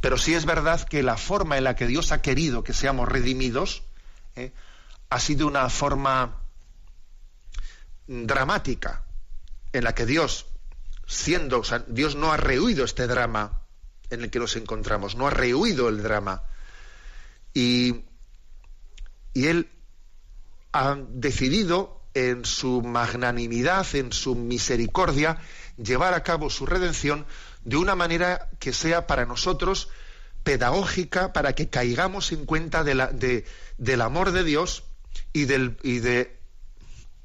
Pero 0.00 0.16
sí 0.16 0.34
es 0.34 0.46
verdad 0.46 0.80
que 0.80 1.02
la 1.02 1.18
forma 1.18 1.58
en 1.58 1.64
la 1.64 1.76
que 1.76 1.86
Dios 1.86 2.10
ha 2.12 2.22
querido 2.22 2.64
que 2.64 2.72
seamos 2.72 3.06
redimidos 3.06 3.82
¿eh? 4.34 4.52
ha 5.10 5.20
sido 5.20 5.46
una 5.46 5.68
forma 5.68 6.38
dramática, 8.06 9.02
en 9.72 9.84
la 9.84 9.94
que 9.94 10.06
Dios, 10.06 10.46
siendo, 11.06 11.60
o 11.60 11.64
sea, 11.64 11.84
Dios 11.86 12.16
no 12.16 12.32
ha 12.32 12.36
rehuido 12.36 12.84
este 12.84 13.06
drama 13.06 13.62
en 14.10 14.22
el 14.22 14.30
que 14.30 14.38
nos 14.38 14.56
encontramos, 14.56 15.16
no 15.16 15.26
ha 15.26 15.30
rehuido 15.30 15.88
el 15.88 16.02
drama. 16.02 16.42
Y, 17.54 18.04
y 19.32 19.46
Él 19.46 19.68
ha 20.72 20.96
decidido 21.08 22.00
en 22.14 22.44
su 22.44 22.82
magnanimidad, 22.82 23.86
en 23.94 24.12
su 24.12 24.34
misericordia, 24.34 25.38
llevar 25.76 26.14
a 26.14 26.22
cabo 26.22 26.50
su 26.50 26.66
redención 26.66 27.26
de 27.64 27.76
una 27.76 27.94
manera 27.94 28.48
que 28.58 28.72
sea 28.72 29.06
para 29.06 29.26
nosotros 29.26 29.88
pedagógica, 30.42 31.32
para 31.32 31.54
que 31.54 31.68
caigamos 31.68 32.32
en 32.32 32.46
cuenta 32.46 32.84
del 32.84 34.00
amor 34.00 34.30
de 34.30 34.44
Dios 34.44 34.84
y 35.32 35.44
del 35.44 35.76
y 35.82 35.98
de 35.98 36.38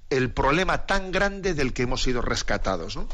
el 0.10 0.32
problema 0.34 0.86
tan 0.86 1.12
grande 1.12 1.54
del 1.54 1.72
que 1.72 1.84
hemos 1.84 2.02
sido 2.04 2.22
rescatados. 2.22 2.98
¿no? 2.98 3.08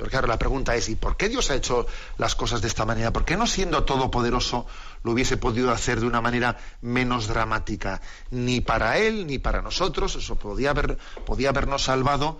Pero 0.00 0.10
claro, 0.10 0.28
la 0.28 0.38
pregunta 0.38 0.74
es, 0.74 0.88
¿y 0.88 0.96
por 0.96 1.18
qué 1.18 1.28
Dios 1.28 1.50
ha 1.50 1.54
hecho 1.56 1.86
las 2.16 2.34
cosas 2.34 2.62
de 2.62 2.68
esta 2.68 2.86
manera? 2.86 3.12
¿Por 3.12 3.26
qué 3.26 3.36
no 3.36 3.46
siendo 3.46 3.84
todopoderoso 3.84 4.66
lo 5.02 5.12
hubiese 5.12 5.36
podido 5.36 5.70
hacer 5.72 6.00
de 6.00 6.06
una 6.06 6.22
manera 6.22 6.56
menos 6.80 7.28
dramática? 7.28 8.00
Ni 8.30 8.62
para 8.62 8.96
Él, 8.96 9.26
ni 9.26 9.38
para 9.38 9.60
nosotros, 9.60 10.16
eso 10.16 10.36
podía, 10.36 10.70
haber, 10.70 10.96
podía 11.26 11.50
habernos 11.50 11.82
salvado 11.82 12.38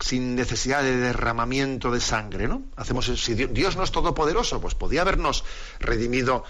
sin 0.00 0.36
necesidad 0.36 0.82
de 0.82 0.96
derramamiento 0.96 1.90
de 1.90 2.00
sangre, 2.00 2.48
¿no? 2.48 2.62
Hacemos 2.76 3.04
si 3.04 3.34
Dios, 3.34 3.76
no 3.76 3.84
es 3.84 3.92
todopoderoso, 3.92 4.62
pues 4.62 4.74
podía 4.74 5.02
habernos 5.02 5.44
redimido 5.78 6.44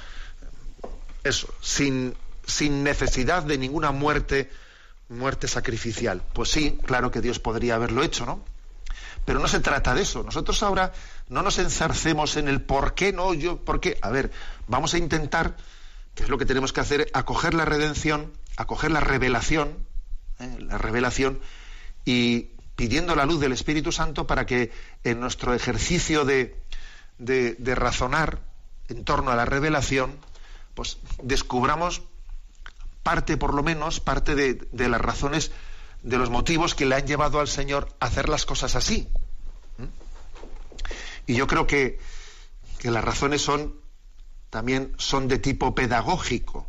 eso, 1.24 1.53
sin, 1.61 2.14
sin 2.47 2.84
necesidad 2.84 3.42
de 3.42 3.59
ninguna 3.59 3.90
muerte, 3.90 4.49
muerte 5.09 5.49
sacrificial. 5.49 6.22
Pues 6.32 6.51
sí, 6.51 6.78
claro 6.86 7.11
que 7.11 7.20
Dios 7.20 7.40
podría 7.40 7.74
haberlo 7.74 8.05
hecho, 8.05 8.24
¿no? 8.26 8.55
Pero 9.24 9.40
no 9.40 9.48
se 9.48 9.60
trata 9.60 9.94
de 9.94 10.02
eso. 10.02 10.22
Nosotros 10.22 10.62
ahora 10.62 10.92
no 11.28 11.42
nos 11.42 11.58
enzarcemos 11.58 12.36
en 12.36 12.48
el 12.48 12.62
por 12.62 12.94
qué 12.94 13.12
no, 13.12 13.34
yo, 13.34 13.64
por 13.64 13.80
qué. 13.80 13.98
A 14.02 14.10
ver, 14.10 14.30
vamos 14.68 14.94
a 14.94 14.98
intentar, 14.98 15.56
que 16.14 16.24
es 16.24 16.28
lo 16.28 16.38
que 16.38 16.46
tenemos 16.46 16.72
que 16.72 16.80
hacer, 16.80 17.10
acoger 17.12 17.54
la 17.54 17.64
redención, 17.64 18.32
acoger 18.56 18.90
la 18.90 19.00
revelación, 19.00 19.86
¿eh? 20.38 20.56
la 20.60 20.78
revelación, 20.78 21.40
y 22.04 22.50
pidiendo 22.76 23.16
la 23.16 23.24
luz 23.24 23.40
del 23.40 23.52
Espíritu 23.52 23.90
Santo 23.90 24.26
para 24.26 24.46
que 24.46 24.70
en 25.02 25.18
nuestro 25.18 25.54
ejercicio 25.54 26.24
de, 26.24 26.62
de, 27.18 27.74
razonar 27.74 28.40
en 28.88 29.04
torno 29.04 29.30
a 29.30 29.36
la 29.36 29.46
revelación, 29.46 30.14
pues 30.74 30.98
descubramos 31.22 32.02
parte, 33.02 33.36
por 33.36 33.54
lo 33.54 33.62
menos, 33.62 34.00
parte 34.00 34.34
de, 34.34 34.54
de 34.54 34.88
las 34.88 35.00
razones 35.00 35.52
de 36.07 36.18
los 36.18 36.30
motivos 36.30 36.76
que 36.76 36.86
le 36.86 36.94
han 36.94 37.07
llevado 37.07 37.40
al 37.40 37.48
Señor 37.48 37.88
a 37.98 38.07
hacer 38.07 38.28
las 38.28 38.46
cosas 38.46 38.76
así. 38.76 39.09
Y 41.26 41.34
yo 41.34 41.48
creo 41.48 41.66
que, 41.66 41.98
que 42.78 42.92
las 42.92 43.04
razones 43.04 43.42
son 43.42 43.74
también 44.48 44.92
son 44.98 45.26
de 45.26 45.40
tipo 45.40 45.74
pedagógico. 45.74 46.68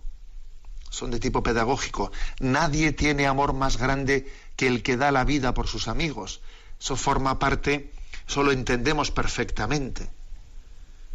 Son 0.89 1.11
de 1.11 1.19
tipo 1.19 1.43
pedagógico. 1.43 2.11
Nadie 2.39 2.93
tiene 2.93 3.27
amor 3.27 3.53
más 3.53 3.77
grande 3.77 4.27
que 4.55 4.65
el 4.65 4.81
que 4.81 4.97
da 4.97 5.11
la 5.11 5.23
vida 5.23 5.53
por 5.53 5.67
sus 5.67 5.87
amigos. 5.87 6.41
Eso 6.79 6.95
forma 6.95 7.37
parte, 7.37 7.93
eso 8.27 8.41
lo 8.41 8.51
entendemos 8.51 9.11
perfectamente. 9.11 10.09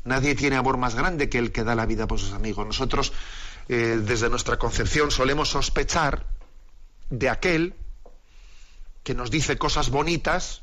Nadie 0.04 0.36
tiene 0.36 0.56
amor 0.56 0.76
más 0.76 0.94
grande 0.94 1.28
que 1.28 1.38
el 1.38 1.50
que 1.50 1.64
da 1.64 1.74
la 1.74 1.86
vida 1.86 2.06
por 2.06 2.20
sus 2.20 2.34
amigos. 2.34 2.64
Nosotros, 2.64 3.12
eh, 3.68 4.00
desde 4.00 4.30
nuestra 4.30 4.60
concepción, 4.60 5.10
solemos 5.10 5.48
sospechar 5.48 6.24
de 7.10 7.28
aquel 7.28 7.74
que 9.02 9.14
nos 9.14 9.30
dice 9.30 9.58
cosas 9.58 9.90
bonitas, 9.90 10.62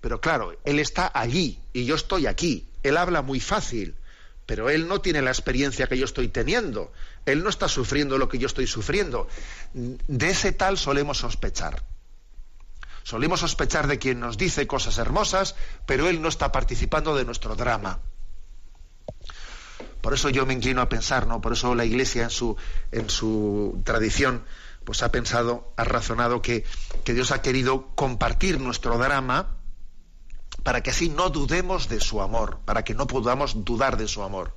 pero 0.00 0.20
claro, 0.20 0.56
él 0.64 0.78
está 0.78 1.10
allí 1.14 1.60
y 1.72 1.84
yo 1.84 1.94
estoy 1.94 2.26
aquí. 2.26 2.68
Él 2.82 2.96
habla 2.96 3.22
muy 3.22 3.40
fácil, 3.40 3.94
pero 4.46 4.68
él 4.68 4.88
no 4.88 5.00
tiene 5.00 5.22
la 5.22 5.30
experiencia 5.30 5.86
que 5.86 5.96
yo 5.96 6.04
estoy 6.04 6.28
teniendo. 6.28 6.92
Él 7.24 7.42
no 7.44 7.48
está 7.48 7.68
sufriendo 7.68 8.18
lo 8.18 8.28
que 8.28 8.38
yo 8.38 8.46
estoy 8.46 8.66
sufriendo. 8.66 9.28
De 9.72 10.30
ese 10.30 10.52
tal 10.52 10.76
solemos 10.76 11.18
sospechar. 11.18 11.84
Solemos 13.04 13.40
sospechar 13.40 13.86
de 13.86 13.98
quien 13.98 14.20
nos 14.20 14.36
dice 14.36 14.66
cosas 14.66 14.98
hermosas, 14.98 15.54
pero 15.86 16.08
él 16.08 16.20
no 16.20 16.28
está 16.28 16.52
participando 16.52 17.16
de 17.16 17.24
nuestro 17.24 17.56
drama. 17.56 18.00
Por 20.00 20.14
eso 20.14 20.30
yo 20.30 20.46
me 20.46 20.54
inclino 20.54 20.80
a 20.80 20.88
pensar, 20.88 21.28
¿no? 21.28 21.40
Por 21.40 21.52
eso 21.52 21.74
la 21.76 21.84
Iglesia 21.84 22.24
en 22.24 22.30
su, 22.30 22.56
en 22.90 23.08
su 23.08 23.80
tradición 23.84 24.44
pues 24.84 25.02
ha 25.02 25.12
pensado, 25.12 25.72
ha 25.76 25.84
razonado 25.84 26.42
que, 26.42 26.64
que 27.04 27.14
Dios 27.14 27.30
ha 27.30 27.42
querido 27.42 27.94
compartir 27.94 28.60
nuestro 28.60 28.98
drama 28.98 29.56
para 30.62 30.82
que 30.82 30.90
así 30.90 31.08
no 31.08 31.30
dudemos 31.30 31.88
de 31.88 32.00
su 32.00 32.20
amor, 32.20 32.60
para 32.64 32.84
que 32.84 32.94
no 32.94 33.06
podamos 33.06 33.64
dudar 33.64 33.96
de 33.96 34.08
su 34.08 34.22
amor. 34.22 34.56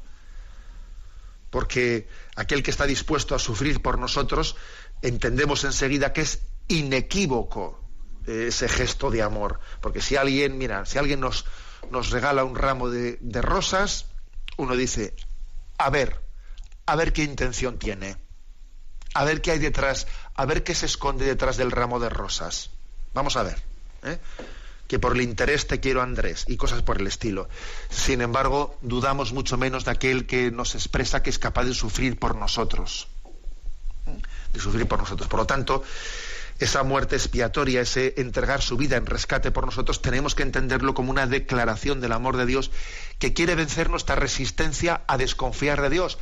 Porque 1.50 2.08
aquel 2.36 2.64
que 2.64 2.72
está 2.72 2.86
dispuesto 2.86 3.34
a 3.34 3.40
sufrir 3.40 3.82
por 3.82 3.98
nosotros, 3.98 4.56
entendemos 5.02 5.64
enseguida 5.64 6.14
que 6.14 6.22
es 6.22 6.42
inequívoco 6.68 7.82
ese 8.26 8.68
gesto 8.68 9.10
de 9.12 9.22
amor. 9.22 9.60
Porque 9.82 10.02
si 10.02 10.16
alguien, 10.16 10.58
mira, 10.58 10.86
si 10.86 10.98
alguien 10.98 11.20
nos, 11.20 11.46
nos 11.92 12.10
regala 12.10 12.44
un 12.44 12.56
ramo 12.56 12.90
de, 12.90 13.18
de 13.22 13.42
rosas, 13.42 14.08
uno 14.58 14.76
dice, 14.76 15.16
a 15.78 15.90
ver, 15.90 16.22
a 16.86 16.96
ver 16.96 17.14
qué 17.14 17.24
intención 17.24 17.80
tiene 17.80 18.25
a 19.16 19.24
ver 19.24 19.42
qué 19.42 19.52
hay 19.52 19.60
detrás, 19.60 20.08
a 20.36 20.46
ver 20.46 20.64
qué 20.64 20.76
se 20.76 20.86
esconde 20.86 21.26
detrás 21.26 21.56
del 21.56 21.72
ramo 21.72 22.00
de 22.00 22.10
rosas. 22.10 22.70
Vamos 23.14 23.38
a 23.38 23.44
ver. 23.44 23.56
¿eh? 24.04 24.20
Que 24.88 25.00
por 25.00 25.14
el 25.14 25.22
interés 25.22 25.68
te 25.68 25.80
quiero 25.80 26.02
Andrés 26.02 26.44
y 26.50 26.58
cosas 26.58 26.82
por 26.82 27.00
el 27.00 27.08
estilo. 27.08 27.48
Sin 27.90 28.22
embargo, 28.22 28.78
dudamos 28.82 29.32
mucho 29.32 29.58
menos 29.58 29.86
de 29.86 29.92
aquel 29.92 30.28
que 30.28 30.52
nos 30.52 30.76
expresa 30.76 31.24
que 31.24 31.30
es 31.30 31.40
capaz 31.40 31.64
de 31.64 31.74
sufrir 31.74 32.20
por 32.20 32.36
nosotros. 32.36 33.08
De 34.52 34.60
sufrir 34.60 34.86
por 34.86 35.00
nosotros. 35.00 35.30
Por 35.30 35.40
lo 35.40 35.48
tanto, 35.48 35.82
esa 36.60 36.84
muerte 36.84 37.16
expiatoria, 37.16 37.82
ese 37.82 38.16
entregar 38.18 38.62
su 38.62 38.76
vida 38.76 38.98
en 38.98 39.06
rescate 39.06 39.50
por 39.50 39.66
nosotros, 39.66 40.02
tenemos 40.02 40.36
que 40.36 40.44
entenderlo 40.44 40.94
como 40.94 41.10
una 41.10 41.26
declaración 41.26 42.02
del 42.02 42.12
amor 42.12 42.36
de 42.36 42.46
Dios 42.46 42.70
que 43.18 43.34
quiere 43.34 43.56
vencer 43.56 43.90
nuestra 43.90 44.16
resistencia 44.16 45.04
a 45.08 45.18
desconfiar 45.18 45.82
de 45.82 45.90
Dios. 45.90 46.18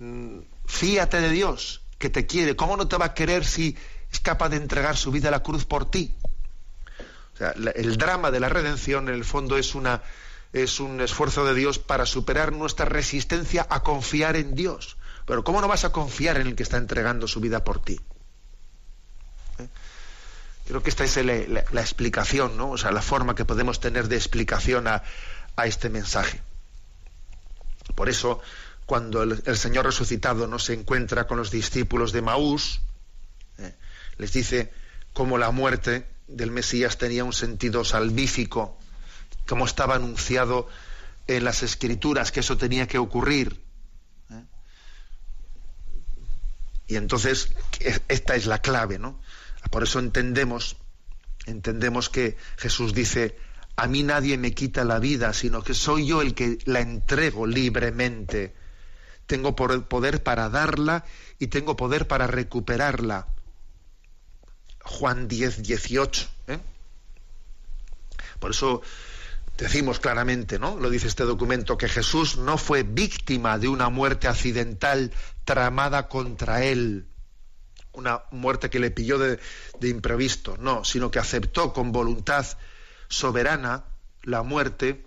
Mm, 0.00 0.40
fíate 0.66 1.20
de 1.20 1.30
Dios, 1.30 1.81
que 2.02 2.10
te 2.10 2.26
quiere, 2.26 2.56
¿cómo 2.56 2.76
no 2.76 2.88
te 2.88 2.96
va 2.96 3.06
a 3.06 3.14
querer 3.14 3.44
si 3.44 3.76
es 4.10 4.18
capaz 4.18 4.48
de 4.48 4.56
entregar 4.56 4.96
su 4.96 5.12
vida 5.12 5.28
a 5.28 5.30
la 5.30 5.44
cruz 5.44 5.64
por 5.64 5.88
ti? 5.88 6.12
O 7.34 7.36
sea, 7.36 7.54
el 7.76 7.96
drama 7.96 8.32
de 8.32 8.40
la 8.40 8.48
redención 8.48 9.08
en 9.08 9.14
el 9.14 9.24
fondo 9.24 9.56
es 9.56 9.76
una 9.76 10.02
es 10.52 10.80
un 10.80 11.00
esfuerzo 11.00 11.44
de 11.46 11.54
Dios 11.54 11.78
para 11.78 12.04
superar 12.04 12.52
nuestra 12.52 12.86
resistencia 12.86 13.66
a 13.70 13.84
confiar 13.84 14.34
en 14.34 14.56
Dios. 14.56 14.96
Pero 15.26 15.44
¿cómo 15.44 15.60
no 15.60 15.68
vas 15.68 15.84
a 15.84 15.92
confiar 15.92 16.38
en 16.38 16.48
el 16.48 16.56
que 16.56 16.64
está 16.64 16.76
entregando 16.76 17.28
su 17.28 17.40
vida 17.40 17.62
por 17.62 17.80
ti? 17.80 18.00
¿Eh? 19.60 19.68
Creo 20.66 20.82
que 20.82 20.90
esta 20.90 21.04
es 21.04 21.16
la, 21.24 21.64
la, 21.70 21.80
explicación, 21.80 22.56
¿no? 22.56 22.70
O 22.72 22.78
sea, 22.78 22.90
la 22.90 23.00
forma 23.00 23.36
que 23.36 23.44
podemos 23.44 23.78
tener 23.80 24.08
de 24.08 24.16
explicación 24.16 24.88
a, 24.88 25.04
a 25.56 25.66
este 25.66 25.88
mensaje. 25.88 26.42
Por 27.94 28.08
eso, 28.08 28.42
cuando 28.86 29.22
el, 29.22 29.56
Señor 29.56 29.86
resucitado 29.86 30.46
no 30.46 30.58
se 30.58 30.74
encuentra 30.74 31.26
con 31.26 31.38
los 31.38 31.50
discípulos 31.50 32.12
de 32.12 32.22
Maús, 32.22 32.80
eh, 33.58 33.74
les 34.18 34.32
dice 34.32 34.72
cómo 35.12 35.38
la 35.38 35.50
muerte 35.50 36.06
del 36.26 36.50
Mesías 36.50 36.98
tenía 36.98 37.24
un 37.24 37.32
sentido 37.32 37.84
salvífico, 37.84 38.78
como 39.46 39.66
estaba 39.66 39.96
anunciado 39.96 40.68
en 41.26 41.44
las 41.44 41.62
Escrituras 41.62 42.32
que 42.32 42.40
eso 42.40 42.56
tenía 42.56 42.86
que 42.86 42.98
ocurrir. 42.98 43.60
Eh. 44.30 44.44
Y 46.88 46.96
entonces 46.96 47.52
esta 48.08 48.34
es 48.34 48.46
la 48.46 48.60
clave, 48.60 48.98
¿no? 48.98 49.20
Por 49.70 49.84
eso 49.84 50.00
entendemos, 50.00 50.76
entendemos 51.46 52.08
que 52.08 52.36
Jesús 52.56 52.94
dice, 52.94 53.36
a 53.76 53.86
mí 53.86 54.02
nadie 54.02 54.36
me 54.38 54.52
quita 54.52 54.84
la 54.84 54.98
vida, 54.98 55.32
sino 55.32 55.62
que 55.62 55.72
soy 55.72 56.06
yo 56.06 56.20
el 56.20 56.34
que 56.34 56.58
la 56.64 56.80
entrego 56.80 57.46
libremente 57.46 58.54
tengo 59.26 59.54
poder 59.56 60.22
para 60.22 60.48
darla 60.48 61.04
y 61.38 61.48
tengo 61.48 61.76
poder 61.76 62.06
para 62.06 62.26
recuperarla. 62.26 63.28
Juan 64.84 65.28
10, 65.28 65.62
18. 65.62 66.28
¿eh? 66.48 66.58
Por 68.38 68.50
eso 68.50 68.82
decimos 69.56 70.00
claramente, 70.00 70.58
¿no? 70.58 70.76
Lo 70.76 70.90
dice 70.90 71.06
este 71.06 71.24
documento, 71.24 71.76
que 71.76 71.88
Jesús 71.88 72.36
no 72.36 72.58
fue 72.58 72.82
víctima 72.82 73.58
de 73.58 73.68
una 73.68 73.88
muerte 73.88 74.28
accidental 74.28 75.12
tramada 75.44 76.08
contra 76.08 76.64
él, 76.64 77.06
una 77.92 78.22
muerte 78.30 78.70
que 78.70 78.80
le 78.80 78.90
pilló 78.90 79.18
de, 79.18 79.38
de 79.78 79.88
imprevisto, 79.88 80.56
no, 80.58 80.84
sino 80.84 81.10
que 81.10 81.18
aceptó 81.18 81.72
con 81.72 81.92
voluntad 81.92 82.46
soberana 83.08 83.84
la 84.22 84.42
muerte 84.42 85.04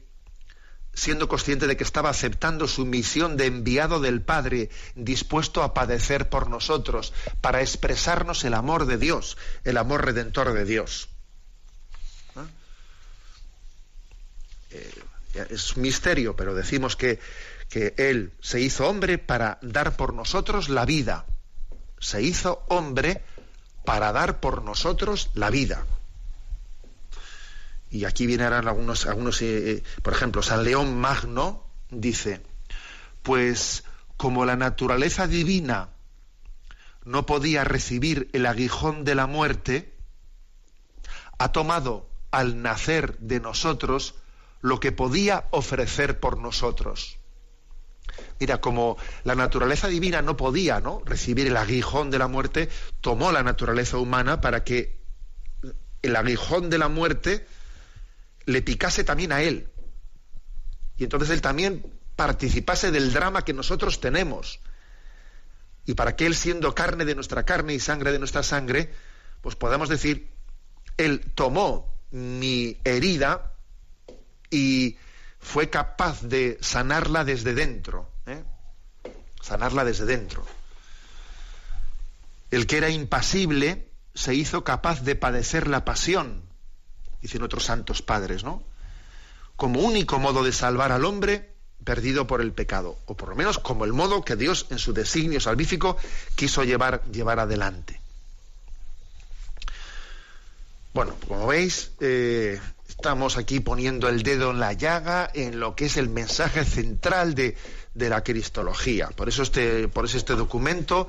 siendo 0.95 1.27
consciente 1.27 1.67
de 1.67 1.77
que 1.77 1.83
estaba 1.83 2.09
aceptando 2.09 2.67
su 2.67 2.85
misión 2.85 3.37
de 3.37 3.45
enviado 3.45 3.99
del 3.99 4.21
Padre, 4.21 4.69
dispuesto 4.95 5.61
a 5.61 5.73
padecer 5.73 6.29
por 6.29 6.49
nosotros, 6.49 7.13
para 7.41 7.61
expresarnos 7.61 8.43
el 8.45 8.53
amor 8.53 8.85
de 8.85 8.97
Dios, 8.97 9.37
el 9.63 9.77
amor 9.77 10.05
redentor 10.05 10.53
de 10.53 10.65
Dios. 10.65 11.09
Eh, 14.71 14.91
es 15.49 15.77
misterio, 15.77 16.35
pero 16.35 16.55
decimos 16.55 16.95
que, 16.95 17.19
que 17.69 17.93
Él 17.97 18.31
se 18.41 18.61
hizo 18.61 18.87
hombre 18.87 19.17
para 19.17 19.59
dar 19.61 19.97
por 19.97 20.13
nosotros 20.13 20.69
la 20.69 20.85
vida. 20.85 21.25
Se 21.99 22.21
hizo 22.21 22.65
hombre 22.69 23.21
para 23.83 24.11
dar 24.13 24.39
por 24.39 24.63
nosotros 24.63 25.29
la 25.33 25.49
vida 25.49 25.85
y 27.95 28.03
aquí 28.03 28.25
vienen 28.25 28.51
algunos, 28.51 29.05
algunos 29.05 29.41
eh, 29.41 29.71
eh, 29.71 29.83
por 30.01 30.11
ejemplo, 30.11 30.41
San 30.41 30.65
León 30.65 30.99
Magno 30.99 31.63
dice, 31.89 32.41
pues 33.23 33.85
como 34.17 34.43
la 34.43 34.57
naturaleza 34.57 35.27
divina 35.27 35.91
no 37.05 37.25
podía 37.25 37.63
recibir 37.63 38.29
el 38.33 38.47
aguijón 38.47 39.05
de 39.05 39.15
la 39.15 39.27
muerte, 39.27 39.93
ha 41.37 41.53
tomado 41.53 42.09
al 42.31 42.61
nacer 42.61 43.17
de 43.19 43.39
nosotros 43.39 44.15
lo 44.59 44.81
que 44.81 44.91
podía 44.91 45.47
ofrecer 45.51 46.19
por 46.19 46.37
nosotros. 46.37 47.17
Mira, 48.41 48.59
como 48.59 48.97
la 49.23 49.35
naturaleza 49.35 49.87
divina 49.87 50.21
no 50.21 50.35
podía 50.35 50.81
¿no? 50.81 51.01
recibir 51.05 51.47
el 51.47 51.55
aguijón 51.55 52.11
de 52.11 52.19
la 52.19 52.27
muerte, 52.27 52.67
tomó 52.99 53.31
la 53.31 53.43
naturaleza 53.43 53.97
humana 53.97 54.41
para 54.41 54.65
que 54.65 54.99
el 56.01 56.15
aguijón 56.17 56.69
de 56.69 56.77
la 56.77 56.89
muerte 56.89 57.47
le 58.45 58.61
picase 58.61 59.03
también 59.03 59.31
a 59.31 59.41
él. 59.41 59.69
Y 60.97 61.03
entonces 61.03 61.29
él 61.29 61.41
también 61.41 61.85
participase 62.15 62.91
del 62.91 63.11
drama 63.11 63.43
que 63.43 63.53
nosotros 63.53 63.99
tenemos. 63.99 64.59
Y 65.85 65.93
para 65.93 66.15
que 66.15 66.25
él, 66.25 66.35
siendo 66.35 66.73
carne 66.73 67.05
de 67.05 67.15
nuestra 67.15 67.43
carne 67.43 67.73
y 67.73 67.79
sangre 67.79 68.11
de 68.11 68.19
nuestra 68.19 68.43
sangre, 68.43 68.91
pues 69.41 69.55
podamos 69.55 69.89
decir, 69.89 70.31
él 70.97 71.31
tomó 71.35 71.93
mi 72.11 72.77
herida 72.83 73.53
y 74.49 74.97
fue 75.39 75.69
capaz 75.69 76.21
de 76.21 76.57
sanarla 76.61 77.23
desde 77.23 77.53
dentro. 77.53 78.09
¿eh? 78.25 78.43
Sanarla 79.41 79.83
desde 79.83 80.05
dentro. 80.05 80.45
El 82.49 82.65
que 82.65 82.77
era 82.77 82.89
impasible 82.89 83.91
se 84.13 84.33
hizo 84.33 84.63
capaz 84.63 85.03
de 85.03 85.15
padecer 85.15 85.67
la 85.67 85.83
pasión, 85.83 86.43
dicen 87.25 87.41
otros 87.41 87.65
santos 87.65 88.01
padres, 88.01 88.43
¿no? 88.43 88.61
Como 89.55 89.79
único 89.79 90.19
modo 90.19 90.43
de 90.43 90.51
salvar 90.51 90.91
al 90.91 91.05
hombre 91.05 91.55
perdido 91.83 92.27
por 92.27 92.41
el 92.41 92.51
pecado, 92.51 92.97
o 93.05 93.15
por 93.15 93.29
lo 93.29 93.35
menos 93.35 93.57
como 93.57 93.83
el 93.83 93.93
modo 93.93 94.23
que 94.23 94.35
Dios 94.35 94.67
en 94.69 94.77
su 94.77 94.93
designio 94.93 95.39
salvífico 95.39 95.97
quiso 96.35 96.63
llevar, 96.63 97.03
llevar 97.11 97.39
adelante. 97.39 97.99
Bueno, 100.93 101.15
como 101.27 101.47
veis, 101.47 101.91
eh, 101.99 102.59
estamos 102.87 103.37
aquí 103.37 103.59
poniendo 103.59 104.07
el 104.07 104.21
dedo 104.21 104.51
en 104.51 104.59
la 104.59 104.73
llaga 104.73 105.29
en 105.33 105.59
lo 105.59 105.75
que 105.75 105.85
es 105.85 105.97
el 105.97 106.09
mensaje 106.09 106.63
central 106.63 107.33
de, 107.33 107.57
de 107.95 108.09
la 108.09 108.23
cristología. 108.23 109.09
Por 109.09 109.29
eso 109.29 109.41
este, 109.41 109.87
por 109.87 110.05
eso 110.05 110.17
este 110.17 110.35
documento 110.35 111.07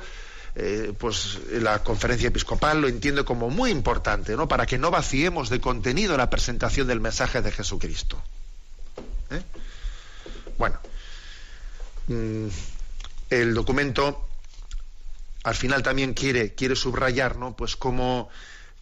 eh, 0.58 0.94
pues 0.98 1.38
la 1.50 1.82
conferencia 1.82 2.28
episcopal 2.28 2.80
lo 2.80 2.88
entiende 2.88 3.24
como 3.24 3.50
muy 3.50 3.70
importante, 3.70 4.36
¿no? 4.36 4.48
Para 4.48 4.64
que 4.64 4.78
no 4.78 4.90
vaciemos 4.90 5.50
de 5.50 5.60
contenido 5.60 6.16
la 6.16 6.30
presentación 6.30 6.86
del 6.86 6.98
mensaje 6.98 7.42
de 7.42 7.52
Jesucristo. 7.52 8.22
¿Eh? 9.30 9.42
Bueno, 10.56 10.78
mm, 12.08 12.46
el 13.28 13.52
documento 13.52 14.26
al 15.44 15.54
final 15.54 15.82
también 15.82 16.14
quiere, 16.14 16.54
quiere 16.54 16.74
subrayar, 16.74 17.36
¿no? 17.36 17.54
Pues 17.54 17.76
como 17.76 18.30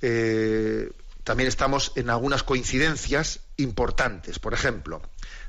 eh, 0.01 0.93
también 1.25 1.49
estamos 1.49 1.91
en 1.97 2.09
algunas 2.09 2.45
coincidencias 2.45 3.41
importantes. 3.57 4.39
Por 4.39 4.55
ejemplo, 4.55 5.03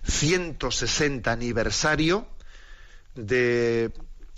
160 0.08 1.32
aniversario 1.32 2.28
de 3.14 3.92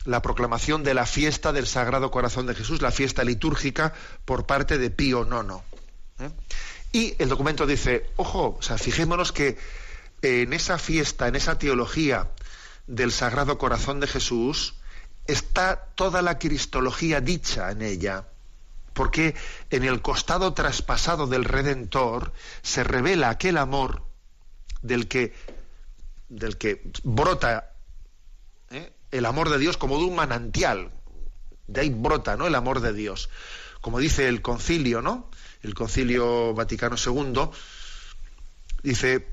la 0.07 0.21
proclamación 0.21 0.83
de 0.83 0.93
la 0.93 1.05
fiesta 1.05 1.51
del 1.51 1.67
Sagrado 1.67 2.09
Corazón 2.11 2.47
de 2.47 2.55
Jesús, 2.55 2.81
la 2.81 2.91
fiesta 2.91 3.25
litúrgica 3.25 3.93
por 4.23 4.45
parte 4.45 4.77
de 4.77 4.89
Pío 4.89 5.27
IX. 5.27 5.61
¿eh? 6.19 6.29
Y 6.93 7.15
el 7.19 7.27
documento 7.27 7.67
dice, 7.67 8.09
ojo, 8.15 8.55
o 8.57 8.61
sea, 8.61 8.77
fijémonos 8.77 9.33
que 9.33 9.57
en 10.21 10.53
esa 10.53 10.77
fiesta, 10.77 11.27
en 11.27 11.35
esa 11.35 11.59
teología 11.59 12.29
del 12.87 13.11
Sagrado 13.11 13.57
Corazón 13.57 13.99
de 13.99 14.07
Jesús, 14.07 14.75
está 15.25 15.89
toda 15.95 16.21
la 16.21 16.39
cristología 16.39 17.19
dicha 17.19 17.69
en 17.69 17.81
ella, 17.81 18.29
porque 18.93 19.35
en 19.71 19.83
el 19.83 20.01
costado 20.01 20.53
traspasado 20.53 21.27
del 21.27 21.43
Redentor 21.43 22.31
se 22.61 22.85
revela 22.85 23.29
aquel 23.29 23.57
amor 23.57 24.03
del 24.81 25.09
que, 25.09 25.33
del 26.29 26.57
que 26.57 26.81
brota. 27.03 27.73
El 29.11 29.25
amor 29.25 29.49
de 29.49 29.57
Dios 29.57 29.77
como 29.77 29.97
de 29.97 30.05
un 30.05 30.15
manantial. 30.15 30.91
De 31.67 31.81
ahí 31.81 31.89
brota, 31.89 32.37
¿no? 32.37 32.47
El 32.47 32.55
amor 32.55 32.81
de 32.81 32.93
Dios. 32.93 33.29
Como 33.81 33.99
dice 33.99 34.27
el 34.27 34.41
concilio, 34.41 35.01
¿no? 35.01 35.29
El 35.61 35.73
concilio 35.73 36.53
Vaticano 36.53 36.95
II 37.03 37.49
dice, 38.83 39.27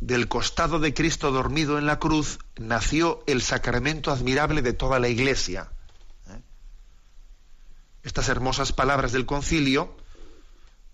del 0.00 0.28
costado 0.28 0.78
de 0.78 0.94
Cristo 0.94 1.30
dormido 1.30 1.78
en 1.78 1.86
la 1.86 1.98
cruz 1.98 2.38
nació 2.56 3.22
el 3.26 3.42
sacramento 3.42 4.10
admirable 4.10 4.62
de 4.62 4.72
toda 4.72 4.98
la 4.98 5.08
Iglesia. 5.08 5.70
¿eh? 6.28 6.40
Estas 8.02 8.28
hermosas 8.28 8.72
palabras 8.72 9.12
del 9.12 9.26
concilio 9.26 9.96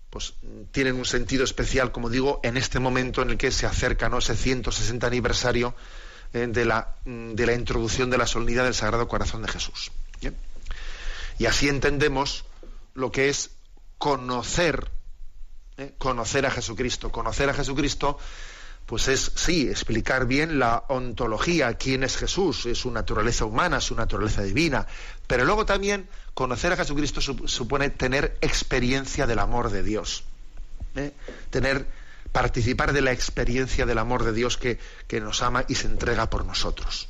pues 0.09 0.33
tienen 0.71 0.95
un 0.95 1.05
sentido 1.05 1.43
especial, 1.43 1.91
como 1.91 2.09
digo, 2.09 2.39
en 2.43 2.55
este 2.55 2.79
momento 2.79 3.21
en 3.21 3.31
el 3.31 3.37
que 3.37 3.51
se 3.51 3.65
acerca 3.65 4.09
¿no? 4.09 4.19
ese 4.19 4.35
160 4.35 5.05
aniversario 5.05 5.75
eh, 6.33 6.47
de, 6.47 6.65
la, 6.65 6.95
mm, 7.05 7.33
de, 7.33 7.45
la, 7.45 7.53
introducción 7.53 8.09
de 8.09 8.17
la 8.17 8.27
solemnidad 8.27 8.63
del 8.63 8.73
Sagrado 8.73 9.07
Corazón 9.07 9.41
de 9.41 9.47
Jesús. 9.47 9.91
Y 11.39 11.45
así 11.45 11.69
entendemos 11.69 12.45
lo 12.95 13.11
que 13.11 13.29
es 13.29 13.51
conocer, 13.97 14.89
¿eh? 15.77 15.93
conocer 15.97 16.45
a 16.45 16.51
Jesucristo. 16.51 17.11
Conocer 17.11 17.49
a 17.49 17.53
Jesucristo, 17.53 18.17
pues 18.87 19.07
es, 19.07 19.33
sí, 19.35 19.69
explicar 19.69 20.25
bien 20.25 20.59
la 20.59 20.83
ontología, 20.87 21.73
quién 21.75 22.03
es 22.03 22.17
Jesús, 22.17 22.65
es 22.65 22.79
su 22.79 22.91
naturaleza 22.91 23.45
humana, 23.45 23.81
su 23.81 23.95
naturaleza 23.95 24.41
divina, 24.41 24.87
pero 25.27 25.45
luego 25.45 25.65
también 25.65 26.09
conocer 26.33 26.73
a 26.73 26.77
Jesucristo 26.77 27.21
supone 27.21 27.89
tener 27.89 28.37
experiencia 28.41 29.27
del 29.27 29.39
amor 29.39 29.69
de 29.69 29.83
Dios, 29.83 30.23
¿eh? 30.95 31.11
tener 31.49 31.87
participar 32.31 32.93
de 32.93 33.01
la 33.01 33.11
experiencia 33.11 33.85
del 33.85 33.97
amor 33.97 34.23
de 34.23 34.33
Dios 34.33 34.57
que, 34.57 34.79
nos 35.21 35.41
ama 35.41 35.65
y 35.67 35.75
se 35.75 35.87
entrega 35.87 36.29
por 36.29 36.45
nosotros. 36.45 37.07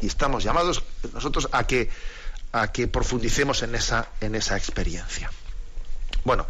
Y 0.00 0.06
estamos 0.06 0.44
llamados 0.44 0.82
nosotros 1.12 1.48
a 1.52 1.66
que, 1.66 1.90
a 2.52 2.72
que 2.72 2.88
profundicemos 2.88 3.62
en 3.62 3.74
esa, 3.74 4.08
en 4.20 4.34
esa 4.34 4.56
experiencia. 4.56 5.30
Bueno, 6.24 6.46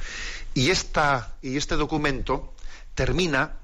y, 0.55 0.71
esta, 0.71 1.35
y 1.43 1.57
este 1.57 1.77
documento 1.77 2.55
termina, 2.95 3.57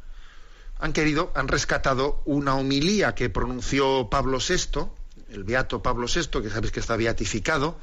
han 0.79 0.93
querido, 0.93 1.33
han 1.35 1.49
rescatado 1.49 2.23
una 2.25 2.55
homilía 2.55 3.15
que 3.15 3.31
pronunció 3.31 4.09
Pablo 4.11 4.39
VI, 4.39 4.89
el 5.31 5.45
beato 5.45 5.83
Pablo 5.83 6.07
VI, 6.07 6.43
que 6.43 6.51
sabéis 6.51 6.73
que 6.73 6.81
está 6.81 6.97
beatificado, 6.97 7.79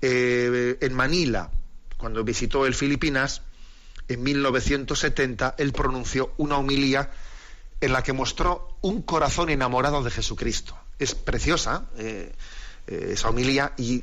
eh, 0.00 0.78
en 0.80 0.94
Manila, 0.94 1.50
cuando 1.96 2.24
visitó 2.24 2.66
el 2.66 2.74
Filipinas, 2.74 3.42
en 4.10 4.24
1970, 4.24 5.54
él 5.56 5.72
pronunció 5.72 6.32
una 6.36 6.58
homilía 6.58 7.10
en 7.80 7.92
la 7.92 8.02
que 8.02 8.12
mostró 8.12 8.76
un 8.80 9.02
corazón 9.02 9.50
enamorado 9.50 10.02
de 10.02 10.10
Jesucristo. 10.10 10.76
Es 10.98 11.14
preciosa 11.14 11.86
eh, 11.96 12.34
eh, 12.88 13.10
esa 13.12 13.28
homilía 13.28 13.72
y 13.76 14.02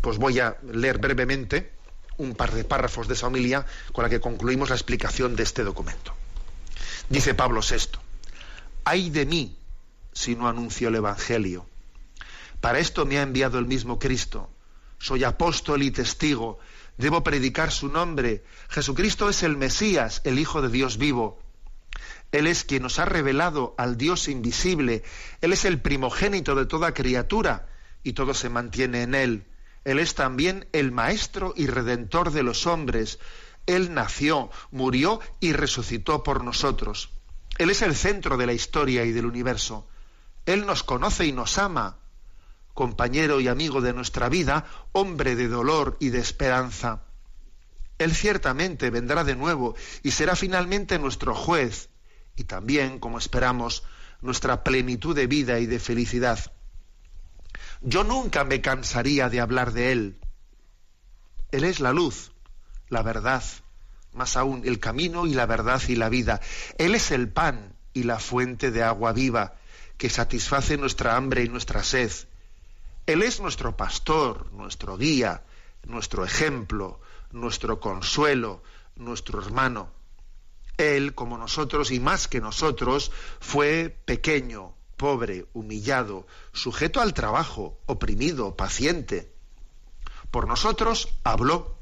pues 0.00 0.18
voy 0.18 0.38
a 0.38 0.56
leer 0.72 0.98
brevemente 0.98 1.72
un 2.18 2.36
par 2.36 2.52
de 2.52 2.62
párrafos 2.62 3.08
de 3.08 3.14
esa 3.14 3.26
homilía 3.26 3.66
con 3.92 4.04
la 4.04 4.08
que 4.08 4.20
concluimos 4.20 4.68
la 4.70 4.76
explicación 4.76 5.34
de 5.34 5.42
este 5.42 5.64
documento. 5.64 6.14
Dice 7.08 7.34
Pablo 7.34 7.62
VI, 7.68 7.98
ay 8.84 9.10
de 9.10 9.26
mí 9.26 9.56
si 10.12 10.36
no 10.36 10.46
anuncio 10.46 10.86
el 10.86 10.94
Evangelio. 10.94 11.66
Para 12.60 12.78
esto 12.78 13.06
me 13.06 13.18
ha 13.18 13.22
enviado 13.22 13.58
el 13.58 13.66
mismo 13.66 13.98
Cristo. 13.98 14.48
Soy 15.00 15.24
apóstol 15.24 15.82
y 15.82 15.90
testigo 15.90 16.60
Debo 16.98 17.24
predicar 17.24 17.72
su 17.72 17.88
nombre. 17.88 18.44
Jesucristo 18.68 19.28
es 19.28 19.42
el 19.42 19.56
Mesías, 19.56 20.20
el 20.24 20.38
Hijo 20.38 20.62
de 20.62 20.68
Dios 20.68 20.98
vivo. 20.98 21.40
Él 22.32 22.46
es 22.46 22.64
quien 22.64 22.82
nos 22.82 22.98
ha 22.98 23.04
revelado 23.04 23.74
al 23.78 23.96
Dios 23.96 24.28
invisible. 24.28 25.02
Él 25.40 25.52
es 25.52 25.64
el 25.64 25.80
primogénito 25.80 26.54
de 26.54 26.66
toda 26.66 26.94
criatura 26.94 27.68
y 28.02 28.14
todo 28.14 28.34
se 28.34 28.48
mantiene 28.48 29.02
en 29.02 29.14
Él. 29.14 29.46
Él 29.84 29.98
es 29.98 30.14
también 30.14 30.66
el 30.72 30.92
Maestro 30.92 31.52
y 31.56 31.66
Redentor 31.66 32.30
de 32.30 32.42
los 32.42 32.66
hombres. 32.66 33.18
Él 33.66 33.94
nació, 33.94 34.50
murió 34.70 35.20
y 35.40 35.52
resucitó 35.52 36.22
por 36.22 36.44
nosotros. 36.44 37.10
Él 37.58 37.70
es 37.70 37.82
el 37.82 37.94
centro 37.94 38.36
de 38.36 38.46
la 38.46 38.54
historia 38.54 39.04
y 39.04 39.12
del 39.12 39.26
universo. 39.26 39.86
Él 40.46 40.66
nos 40.66 40.82
conoce 40.82 41.26
y 41.26 41.32
nos 41.32 41.58
ama 41.58 41.98
compañero 42.74 43.40
y 43.40 43.48
amigo 43.48 43.80
de 43.80 43.92
nuestra 43.92 44.28
vida, 44.28 44.64
hombre 44.92 45.36
de 45.36 45.48
dolor 45.48 45.96
y 46.00 46.10
de 46.10 46.18
esperanza. 46.18 47.02
Él 47.98 48.14
ciertamente 48.14 48.90
vendrá 48.90 49.24
de 49.24 49.36
nuevo 49.36 49.76
y 50.02 50.10
será 50.10 50.34
finalmente 50.36 50.98
nuestro 50.98 51.34
juez 51.34 51.90
y 52.36 52.44
también, 52.44 52.98
como 52.98 53.18
esperamos, 53.18 53.84
nuestra 54.20 54.64
plenitud 54.64 55.14
de 55.14 55.26
vida 55.26 55.58
y 55.58 55.66
de 55.66 55.78
felicidad. 55.78 56.52
Yo 57.80 58.04
nunca 58.04 58.44
me 58.44 58.60
cansaría 58.60 59.28
de 59.28 59.40
hablar 59.40 59.72
de 59.72 59.92
Él. 59.92 60.18
Él 61.50 61.64
es 61.64 61.80
la 61.80 61.92
luz, 61.92 62.32
la 62.88 63.02
verdad, 63.02 63.42
más 64.12 64.36
aún 64.36 64.62
el 64.64 64.78
camino 64.78 65.26
y 65.26 65.34
la 65.34 65.46
verdad 65.46 65.82
y 65.88 65.96
la 65.96 66.08
vida. 66.08 66.40
Él 66.78 66.94
es 66.94 67.10
el 67.10 67.28
pan 67.28 67.76
y 67.92 68.04
la 68.04 68.18
fuente 68.18 68.70
de 68.70 68.82
agua 68.82 69.12
viva 69.12 69.56
que 69.98 70.08
satisface 70.08 70.76
nuestra 70.76 71.16
hambre 71.16 71.44
y 71.44 71.48
nuestra 71.48 71.82
sed. 71.82 72.10
Él 73.06 73.22
es 73.22 73.40
nuestro 73.40 73.76
pastor, 73.76 74.52
nuestro 74.52 74.96
guía, 74.96 75.42
nuestro 75.84 76.24
ejemplo, 76.24 77.00
nuestro 77.32 77.80
consuelo, 77.80 78.62
nuestro 78.94 79.42
hermano. 79.42 79.90
Él, 80.76 81.14
como 81.14 81.36
nosotros 81.36 81.90
y 81.90 81.98
más 81.98 82.28
que 82.28 82.40
nosotros, 82.40 83.10
fue 83.40 83.96
pequeño, 84.04 84.74
pobre, 84.96 85.46
humillado, 85.52 86.26
sujeto 86.52 87.00
al 87.00 87.12
trabajo, 87.12 87.80
oprimido, 87.86 88.56
paciente. 88.56 89.32
Por 90.30 90.46
nosotros 90.46 91.08
habló, 91.24 91.76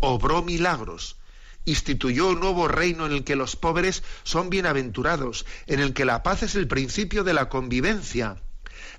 obró 0.00 0.42
milagros, 0.42 1.18
instituyó 1.66 2.28
un 2.28 2.40
nuevo 2.40 2.66
reino 2.66 3.04
en 3.04 3.12
el 3.12 3.24
que 3.24 3.36
los 3.36 3.56
pobres 3.56 4.02
son 4.22 4.48
bienaventurados, 4.48 5.44
en 5.66 5.80
el 5.80 5.92
que 5.92 6.06
la 6.06 6.22
paz 6.22 6.42
es 6.42 6.54
el 6.54 6.66
principio 6.66 7.24
de 7.24 7.34
la 7.34 7.50
convivencia, 7.50 8.42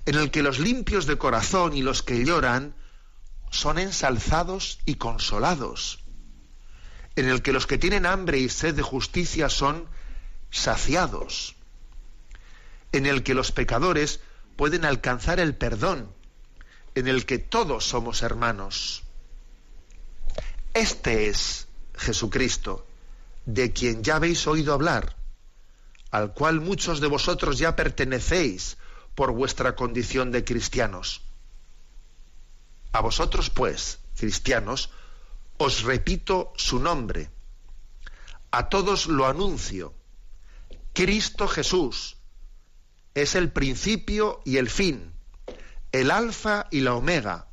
en 0.08 0.14
el 0.14 0.30
que 0.30 0.42
los 0.42 0.58
limpios 0.58 1.04
de 1.04 1.18
corazón 1.18 1.76
y 1.76 1.82
los 1.82 2.02
que 2.02 2.24
lloran 2.24 2.74
son 3.50 3.78
ensalzados 3.78 4.78
y 4.86 4.94
consolados. 4.94 6.02
en 7.14 7.28
el 7.28 7.42
que 7.42 7.52
los 7.52 7.66
que 7.66 7.76
tienen 7.76 8.06
hambre 8.06 8.38
y 8.38 8.48
sed 8.48 8.74
de 8.74 8.82
justicia 8.82 9.50
son 9.50 9.86
saciados, 10.50 11.56
en 12.92 13.04
el 13.04 13.22
que 13.22 13.34
los 13.34 13.52
pecadores 13.52 14.20
pueden 14.56 14.86
alcanzar 14.86 15.40
el 15.40 15.54
perdón, 15.56 16.10
en 16.94 17.06
el 17.06 17.26
que 17.26 17.38
todos 17.38 17.84
somos 17.84 18.22
hermanos. 18.22 19.02
Este 20.72 21.28
es 21.28 21.66
Jesucristo, 21.96 22.86
de 23.44 23.72
quien 23.72 24.02
ya 24.04 24.16
habéis 24.16 24.46
oído 24.46 24.72
hablar, 24.72 25.16
al 26.12 26.32
cual 26.32 26.60
muchos 26.60 27.00
de 27.00 27.08
vosotros 27.08 27.58
ya 27.58 27.76
pertenecéis 27.76 28.78
por 29.18 29.32
vuestra 29.32 29.74
condición 29.74 30.30
de 30.30 30.44
cristianos. 30.44 31.22
A 32.92 33.00
vosotros, 33.00 33.50
pues, 33.50 33.98
cristianos, 34.16 34.90
os 35.56 35.82
repito 35.82 36.52
su 36.54 36.78
nombre. 36.78 37.28
A 38.52 38.68
todos 38.68 39.08
lo 39.08 39.26
anuncio. 39.26 39.92
Cristo 40.92 41.48
Jesús 41.48 42.16
es 43.14 43.34
el 43.34 43.50
principio 43.50 44.40
y 44.44 44.58
el 44.58 44.70
fin, 44.70 45.12
el 45.90 46.12
alfa 46.12 46.68
y 46.70 46.82
la 46.82 46.94
omega, 46.94 47.48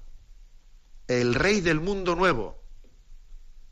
el 1.08 1.34
rey 1.34 1.62
del 1.62 1.80
mundo 1.80 2.16
nuevo, 2.16 2.62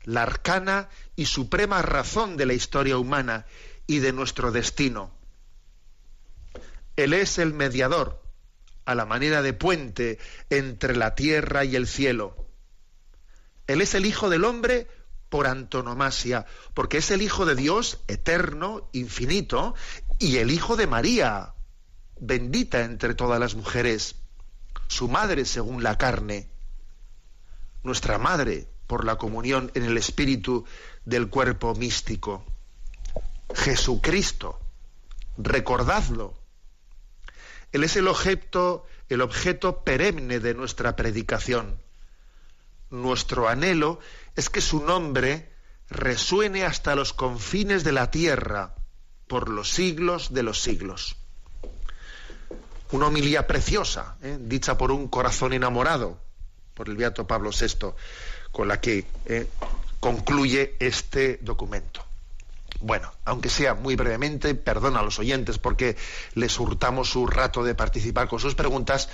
la 0.02 0.24
arcana 0.24 0.88
y 1.14 1.26
suprema 1.26 1.80
razón 1.80 2.36
de 2.36 2.46
la 2.46 2.54
historia 2.54 2.98
humana 2.98 3.46
y 3.86 4.00
de 4.00 4.12
nuestro 4.12 4.50
destino. 4.50 5.12
Él 6.96 7.12
es 7.12 7.38
el 7.38 7.52
mediador, 7.52 8.22
a 8.84 8.94
la 8.94 9.06
manera 9.06 9.42
de 9.42 9.52
puente 9.52 10.18
entre 10.50 10.96
la 10.96 11.14
tierra 11.14 11.64
y 11.64 11.76
el 11.76 11.86
cielo. 11.86 12.36
Él 13.66 13.80
es 13.80 13.94
el 13.94 14.06
Hijo 14.06 14.28
del 14.28 14.44
Hombre 14.44 14.88
por 15.28 15.46
antonomasia, 15.46 16.46
porque 16.74 16.98
es 16.98 17.10
el 17.10 17.22
Hijo 17.22 17.46
de 17.46 17.56
Dios 17.56 18.00
eterno, 18.06 18.88
infinito, 18.92 19.74
y 20.18 20.36
el 20.36 20.50
Hijo 20.50 20.76
de 20.76 20.86
María, 20.86 21.54
bendita 22.20 22.84
entre 22.84 23.14
todas 23.14 23.40
las 23.40 23.54
mujeres, 23.54 24.16
su 24.86 25.08
madre 25.08 25.44
según 25.44 25.82
la 25.82 25.98
carne, 25.98 26.48
nuestra 27.82 28.18
madre 28.18 28.68
por 28.86 29.04
la 29.04 29.16
comunión 29.16 29.72
en 29.74 29.84
el 29.84 29.96
espíritu 29.96 30.64
del 31.04 31.28
cuerpo 31.28 31.74
místico. 31.74 32.44
Jesucristo, 33.54 34.60
recordadlo. 35.36 36.43
Él 37.74 37.84
es 37.84 37.96
el 37.96 38.08
objeto, 38.08 38.86
el 39.10 39.20
objeto 39.20 39.84
perenne 39.84 40.40
de 40.40 40.54
nuestra 40.54 40.96
predicación 40.96 41.84
nuestro 42.94 43.48
anhelo 43.48 43.98
es 44.36 44.48
que 44.48 44.60
su 44.60 44.84
nombre 44.84 45.50
resuene 45.90 46.64
hasta 46.64 46.94
los 46.94 47.12
confines 47.12 47.84
de 47.84 47.92
la 47.92 48.10
tierra 48.10 48.74
por 49.26 49.48
los 49.48 49.70
siglos 49.70 50.32
de 50.32 50.42
los 50.42 50.62
siglos. 50.62 51.16
Una 52.92 53.06
homilía 53.06 53.46
preciosa, 53.46 54.16
¿eh? 54.22 54.38
dicha 54.40 54.78
por 54.78 54.92
un 54.92 55.08
corazón 55.08 55.52
enamorado, 55.52 56.20
por 56.74 56.88
el 56.88 56.96
Beato 56.96 57.26
Pablo 57.26 57.50
VI, 57.50 57.94
con 58.52 58.68
la 58.68 58.80
que 58.80 59.06
¿eh? 59.26 59.48
concluye 60.00 60.76
este 60.78 61.38
documento. 61.42 62.04
Bueno, 62.84 63.10
aunque 63.24 63.48
sea 63.48 63.72
muy 63.72 63.96
brevemente, 63.96 64.54
perdona 64.54 65.00
a 65.00 65.02
los 65.02 65.18
oyentes 65.18 65.56
porque 65.56 65.96
les 66.34 66.60
hurtamos 66.60 67.08
su 67.08 67.26
rato 67.26 67.64
de 67.64 67.74
participar 67.74 68.28
con 68.28 68.40
sus 68.40 68.54
preguntas, 68.54 69.08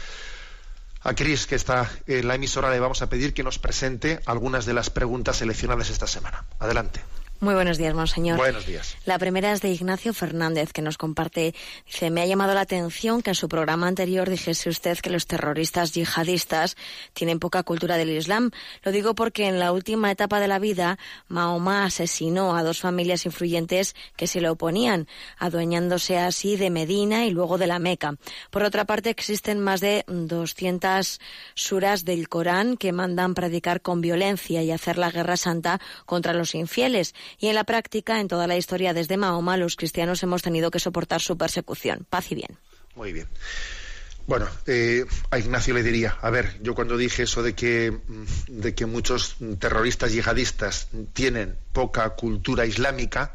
a 1.02 1.14
Cris, 1.14 1.46
que 1.46 1.54
está 1.54 1.88
en 2.08 2.26
la 2.26 2.34
emisora, 2.34 2.68
le 2.68 2.80
vamos 2.80 3.00
a 3.00 3.08
pedir 3.08 3.32
que 3.32 3.44
nos 3.44 3.60
presente 3.60 4.18
algunas 4.26 4.66
de 4.66 4.74
las 4.74 4.90
preguntas 4.90 5.36
seleccionadas 5.36 5.88
esta 5.88 6.08
semana. 6.08 6.44
Adelante. 6.58 7.00
Muy 7.42 7.54
buenos 7.54 7.78
días, 7.78 7.94
monseñor. 7.94 8.36
Buenos 8.36 8.66
días. 8.66 8.98
La 9.06 9.18
primera 9.18 9.50
es 9.50 9.62
de 9.62 9.70
Ignacio 9.70 10.12
Fernández, 10.12 10.74
que 10.74 10.82
nos 10.82 10.98
comparte, 10.98 11.54
dice, 11.86 12.10
me 12.10 12.20
ha 12.20 12.26
llamado 12.26 12.52
la 12.52 12.60
atención 12.60 13.22
que 13.22 13.30
en 13.30 13.34
su 13.34 13.48
programa 13.48 13.88
anterior 13.88 14.28
dijese 14.28 14.68
usted 14.68 14.98
que 14.98 15.08
los 15.08 15.26
terroristas 15.26 15.92
yihadistas 15.92 16.76
tienen 17.14 17.38
poca 17.38 17.62
cultura 17.62 17.96
del 17.96 18.10
Islam. 18.10 18.50
Lo 18.82 18.92
digo 18.92 19.14
porque 19.14 19.48
en 19.48 19.58
la 19.58 19.72
última 19.72 20.10
etapa 20.10 20.38
de 20.38 20.48
la 20.48 20.58
vida, 20.58 20.98
Mahoma 21.28 21.86
asesinó 21.86 22.54
a 22.58 22.62
dos 22.62 22.80
familias 22.80 23.24
influyentes 23.24 23.96
que 24.16 24.26
se 24.26 24.42
le 24.42 24.50
oponían, 24.50 25.08
adueñándose 25.38 26.18
así 26.18 26.58
de 26.58 26.68
Medina 26.68 27.24
y 27.24 27.30
luego 27.30 27.56
de 27.56 27.68
la 27.68 27.78
Meca. 27.78 28.16
Por 28.50 28.64
otra 28.64 28.84
parte, 28.84 29.08
existen 29.08 29.60
más 29.60 29.80
de 29.80 30.04
200 30.08 31.18
suras 31.54 32.04
del 32.04 32.28
Corán 32.28 32.76
que 32.76 32.92
mandan 32.92 33.32
predicar 33.32 33.80
con 33.80 34.02
violencia 34.02 34.62
y 34.62 34.72
hacer 34.72 34.98
la 34.98 35.10
guerra 35.10 35.38
santa 35.38 35.80
contra 36.04 36.34
los 36.34 36.54
infieles 36.54 37.14
y 37.38 37.48
en 37.48 37.54
la 37.54 37.64
práctica, 37.64 38.20
en 38.20 38.28
toda 38.28 38.46
la 38.46 38.56
historia 38.56 38.94
desde 38.94 39.16
Mahoma, 39.16 39.56
los 39.56 39.76
cristianos 39.76 40.22
hemos 40.22 40.42
tenido 40.42 40.70
que 40.70 40.78
soportar 40.78 41.20
su 41.20 41.36
persecución. 41.36 42.06
Paz 42.08 42.30
y 42.32 42.34
bien. 42.34 42.58
Muy 42.94 43.12
bien. 43.12 43.28
Bueno, 44.26 44.46
eh, 44.66 45.04
a 45.30 45.38
Ignacio 45.38 45.74
le 45.74 45.82
diría, 45.82 46.16
a 46.20 46.30
ver, 46.30 46.58
yo 46.62 46.74
cuando 46.74 46.96
dije 46.96 47.24
eso 47.24 47.42
de 47.42 47.54
que, 47.54 47.90
mm, 47.90 48.24
de 48.60 48.74
que 48.74 48.86
muchos 48.86 49.36
terroristas 49.58 50.12
yihadistas 50.12 50.88
tienen 51.12 51.56
poca 51.72 52.08
cultura 52.10 52.64
islámica, 52.64 53.34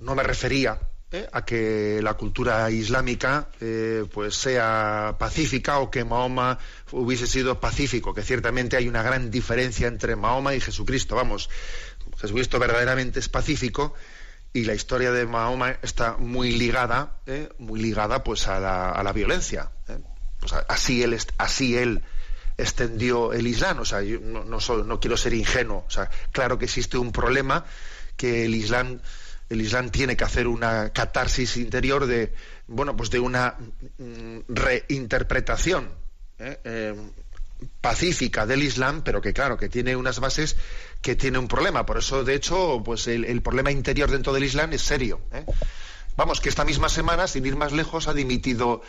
no 0.00 0.14
me 0.14 0.22
refería 0.22 0.78
eh, 1.10 1.26
a 1.32 1.44
que 1.44 2.00
la 2.02 2.14
cultura 2.14 2.70
islámica 2.70 3.48
eh, 3.60 4.04
pues 4.12 4.34
sea 4.34 5.16
pacífica 5.18 5.78
o 5.78 5.90
que 5.90 6.04
Mahoma 6.04 6.58
hubiese 6.92 7.26
sido 7.26 7.58
pacífico, 7.58 8.12
que 8.12 8.22
ciertamente 8.22 8.76
hay 8.76 8.88
una 8.88 9.02
gran 9.02 9.30
diferencia 9.30 9.88
entre 9.88 10.16
Mahoma 10.16 10.54
y 10.54 10.60
Jesucristo. 10.60 11.16
Vamos, 11.16 11.48
Jesucristo 12.20 12.58
verdaderamente 12.58 13.20
es 13.20 13.28
pacífico 13.28 13.94
y 14.52 14.64
la 14.64 14.74
historia 14.74 15.12
de 15.12 15.26
Mahoma 15.26 15.78
está 15.82 16.16
muy 16.16 16.52
ligada, 16.52 17.18
¿eh? 17.26 17.48
muy 17.58 17.80
ligada 17.80 18.24
pues 18.24 18.48
a 18.48 18.58
la, 18.58 19.12
violencia. 19.12 19.70
¿eh? 19.88 19.98
Pues 20.40 20.52
así 20.68 21.02
él, 21.76 22.02
extendió 22.56 23.32
el 23.32 23.46
Islam. 23.46 23.80
O 23.80 23.84
sea, 23.84 24.02
yo 24.02 24.18
no, 24.20 24.44
no, 24.44 24.58
no, 24.84 25.00
quiero 25.00 25.16
ser 25.16 25.34
ingenuo. 25.34 25.84
O 25.86 25.90
sea, 25.90 26.10
claro 26.32 26.58
que 26.58 26.64
existe 26.64 26.98
un 26.98 27.12
problema 27.12 27.64
que 28.16 28.46
el 28.46 28.54
Islam, 28.54 29.00
el 29.48 29.60
Islam 29.60 29.90
tiene 29.90 30.16
que 30.16 30.24
hacer 30.24 30.48
una 30.48 30.92
catarsis 30.92 31.56
interior 31.56 32.06
de, 32.06 32.34
bueno, 32.66 32.96
pues 32.96 33.10
de 33.10 33.20
una 33.20 33.56
mm, 33.98 34.38
reinterpretación. 34.48 35.90
¿eh? 36.38 36.94
Pacífica 37.80 38.46
del 38.46 38.62
Islam, 38.62 39.02
pero 39.04 39.20
que 39.20 39.32
claro, 39.32 39.56
que 39.56 39.68
tiene 39.68 39.96
unas 39.96 40.20
bases 40.20 40.56
que 41.02 41.16
tiene 41.16 41.38
un 41.38 41.48
problema. 41.48 41.86
Por 41.86 41.98
eso, 41.98 42.24
de 42.24 42.34
hecho, 42.34 42.82
pues 42.84 43.06
el, 43.06 43.42
problema 43.42 43.70
interior 43.70 44.10
dentro 44.10 44.32
del 44.32 44.44
Islam 44.44 44.72
es 44.72 44.82
serio. 44.82 45.20
¿eh? 45.32 45.44
Vamos, 46.16 46.40
que 46.40 46.48
esta 46.48 46.64
misma 46.64 46.88
semana, 46.88 47.26
sin 47.26 47.46
ir 47.46 47.56
más 47.56 47.72
lejos, 47.72 48.08
ha 48.08 48.14
dimitido 48.14 48.82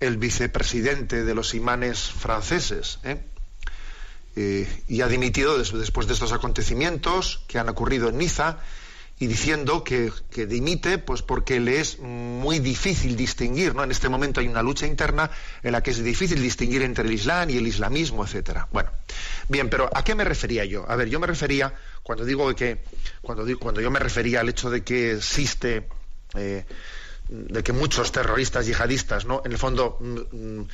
el 0.00 0.16
vicepresidente 0.18 1.24
de 1.24 1.34
los 1.34 1.54
imanes 1.54 2.10
franceses. 2.10 2.98
¿eh? 3.04 3.18
Eh, 4.36 4.84
y 4.88 5.00
ha 5.00 5.08
dimitido 5.08 5.56
después 5.58 6.06
de 6.06 6.12
estos 6.12 6.32
acontecimientos 6.32 7.40
que 7.46 7.58
han 7.58 7.68
ocurrido 7.68 8.08
en 8.08 8.18
Niza 8.18 8.58
y 9.18 9.26
diciendo 9.28 9.82
que, 9.82 10.12
dimite 10.46 10.98
pues 10.98 11.22
porque 11.22 11.58
le 11.58 11.80
es 11.80 11.98
muy 11.98 12.58
difícil 12.58 13.16
distinguir, 13.16 13.74
¿no? 13.74 13.82
En 13.82 13.90
este 13.90 14.10
momento 14.10 14.40
hay 14.40 14.48
una 14.48 14.62
lucha 14.62 14.86
interna 14.86 15.30
en 15.62 15.72
la 15.72 15.82
que 15.82 15.90
es 15.90 16.04
difícil 16.04 16.42
distinguir 16.42 16.82
entre 16.82 17.06
el 17.06 17.14
Islam 17.14 17.48
y 17.48 17.56
el 17.56 17.66
islamismo, 17.66 18.24
etcétera. 18.24 18.68
Bueno, 18.72 18.90
bien, 19.48 19.70
pero 19.70 19.88
¿a 19.94 20.04
qué 20.04 20.14
me 20.14 20.24
refería 20.24 20.66
yo? 20.66 20.84
A 20.88 20.96
ver, 20.96 21.08
yo 21.08 21.18
me 21.18 21.26
refería, 21.26 21.72
cuando 22.02 22.26
digo 22.26 22.54
que, 22.54 22.82
cuando, 23.22 23.46
cuando 23.58 23.80
yo 23.80 23.90
me 23.90 24.00
refería 24.00 24.40
al 24.40 24.50
hecho 24.50 24.68
de 24.68 24.84
que 24.84 25.12
existe, 25.12 25.88
eh, 26.34 26.66
de 27.28 27.62
que 27.62 27.72
muchos 27.72 28.12
terroristas 28.12 28.66
yihadistas, 28.66 29.24
¿no? 29.24 29.40
En 29.46 29.52
el 29.52 29.58
fondo 29.58 29.96
mm, 29.98 30.36
mm, 30.36 30.68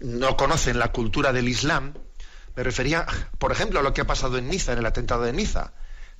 no 0.00 0.36
conocen 0.36 0.78
la 0.78 0.92
cultura 0.92 1.32
del 1.32 1.48
Islam, 1.48 1.94
me 2.54 2.62
refería, 2.62 3.06
por 3.38 3.50
ejemplo, 3.50 3.80
a 3.80 3.82
lo 3.82 3.94
que 3.94 4.02
ha 4.02 4.06
pasado 4.06 4.36
en 4.36 4.48
Niza, 4.48 4.72
en 4.72 4.78
el 4.78 4.86
atentado 4.86 5.22
de 5.22 5.32
Niza 5.32 5.72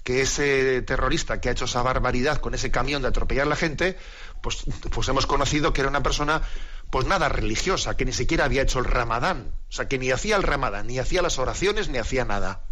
que 0.09 0.23
ese 0.23 0.81
terrorista 0.81 1.39
que 1.39 1.51
ha 1.51 1.53
hecho 1.53 1.67
esa 1.67 1.83
barbaridad 1.83 2.39
con 2.39 2.55
ese 2.55 2.71
camión 2.71 3.03
de 3.03 3.09
atropellar 3.09 3.45
a 3.45 3.51
la 3.51 3.57
gente, 3.57 3.99
pues, 4.41 4.65
pues 4.91 5.07
hemos 5.09 5.27
conocido 5.27 5.75
que 5.75 5.83
era 5.83 5.91
una 5.91 6.03
persona 6.03 6.41
pues 6.89 7.05
nada 7.05 7.29
religiosa, 7.29 7.95
que 7.95 8.07
ni 8.07 8.15
siquiera 8.15 8.47
había 8.47 8.63
hecho 8.63 8.79
el 8.79 8.87
ramadán, 8.87 9.53
o 9.69 9.71
sea, 9.71 9.87
que 9.87 9.99
ni 9.99 10.11
hacía 10.11 10.37
el 10.37 10.45
ramadán, 10.45 10.87
ni 10.87 10.99
hacía 10.99 11.21
las 11.21 11.39
oraciones, 11.39 11.91
ni 11.91 11.99
hacía 11.99 12.25
nada. 12.25 12.65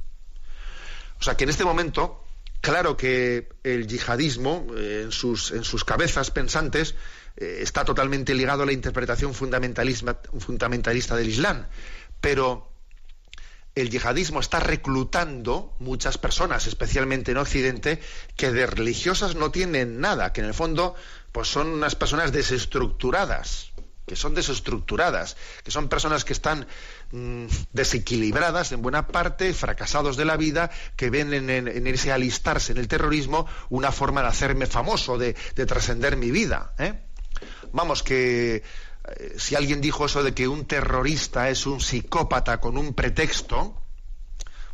O 1.21 1.25
sea, 1.25 1.37
que 1.37 1.45
en 1.45 1.51
este 1.51 1.67
momento, 1.67 2.25
claro 2.63 2.97
que 2.97 3.51
el 3.65 3.87
yihadismo, 3.87 4.69
eh, 4.75 5.03
en, 5.05 5.13
sus, 5.13 5.51
en 5.51 5.65
sus 5.65 5.85
cabezas 5.85 6.31
pensantes, 6.31 6.95
eh, 7.37 7.59
está 7.61 7.85
totalmente 7.85 8.35
ligado 8.35 8.63
a 8.63 8.67
la 8.67 8.73
interpretación 8.73 9.35
fundamentalista 9.35 11.17
del 11.17 11.29
Islam, 11.29 11.67
pero 12.23 12.73
el 13.77 13.91
yihadismo 13.91 14.41
está 14.41 14.59
reclutando 14.59 15.75
muchas 15.79 16.17
personas, 16.17 16.67
especialmente 16.67 17.31
en 17.31 17.37
Occidente, 17.37 18.01
que 18.35 18.51
de 18.51 18.67
religiosas 18.67 19.37
no 19.37 19.51
tienen 19.51 20.01
nada, 20.01 20.33
que 20.33 20.41
en 20.41 20.47
el 20.49 20.55
fondo 20.55 20.95
pues 21.31 21.49
son 21.49 21.69
unas 21.69 21.95
personas 21.95 22.33
desestructuradas, 22.33 23.73
que 24.07 24.17
son 24.17 24.35
desestructuradas, 24.35 25.37
que 25.63 25.71
son 25.71 25.91
personas 25.91 26.25
que 26.25 26.33
están 26.33 26.67
mm, 27.13 27.47
desequilibradas 27.75 28.73
en 28.73 28.81
buena 28.81 29.09
parte, 29.09 29.53
fracasados 29.53 30.17
de 30.17 30.25
la 30.25 30.39
vida, 30.39 30.71
que 30.97 31.11
ven 31.11 31.35
en, 31.35 31.51
en, 31.51 31.87
ese 31.87 32.13
alistarse 32.13 32.73
en 32.73 32.79
el 32.79 32.89
terrorismo 32.89 33.47
una 33.69 33.93
forma 33.93 34.23
de 34.23 34.29
hacerme 34.29 34.65
famoso, 34.65 35.19
de, 35.19 35.35
trascender 35.35 36.17
mi 36.17 36.31
vida. 36.31 36.73
¿eh? 36.79 36.95
Vamos, 37.73 38.03
que 38.03 38.63
si 39.37 39.55
alguien 39.55 39.81
dijo 39.81 40.07
eso 40.07 40.23
de 40.23 40.35
que 40.35 40.49
un 40.49 40.65
terrorista 40.65 41.49
es 41.51 41.67
un 41.67 41.81
psicópata 41.81 42.61
con 42.61 42.77
un 42.77 42.95
pretexto, 42.95 43.81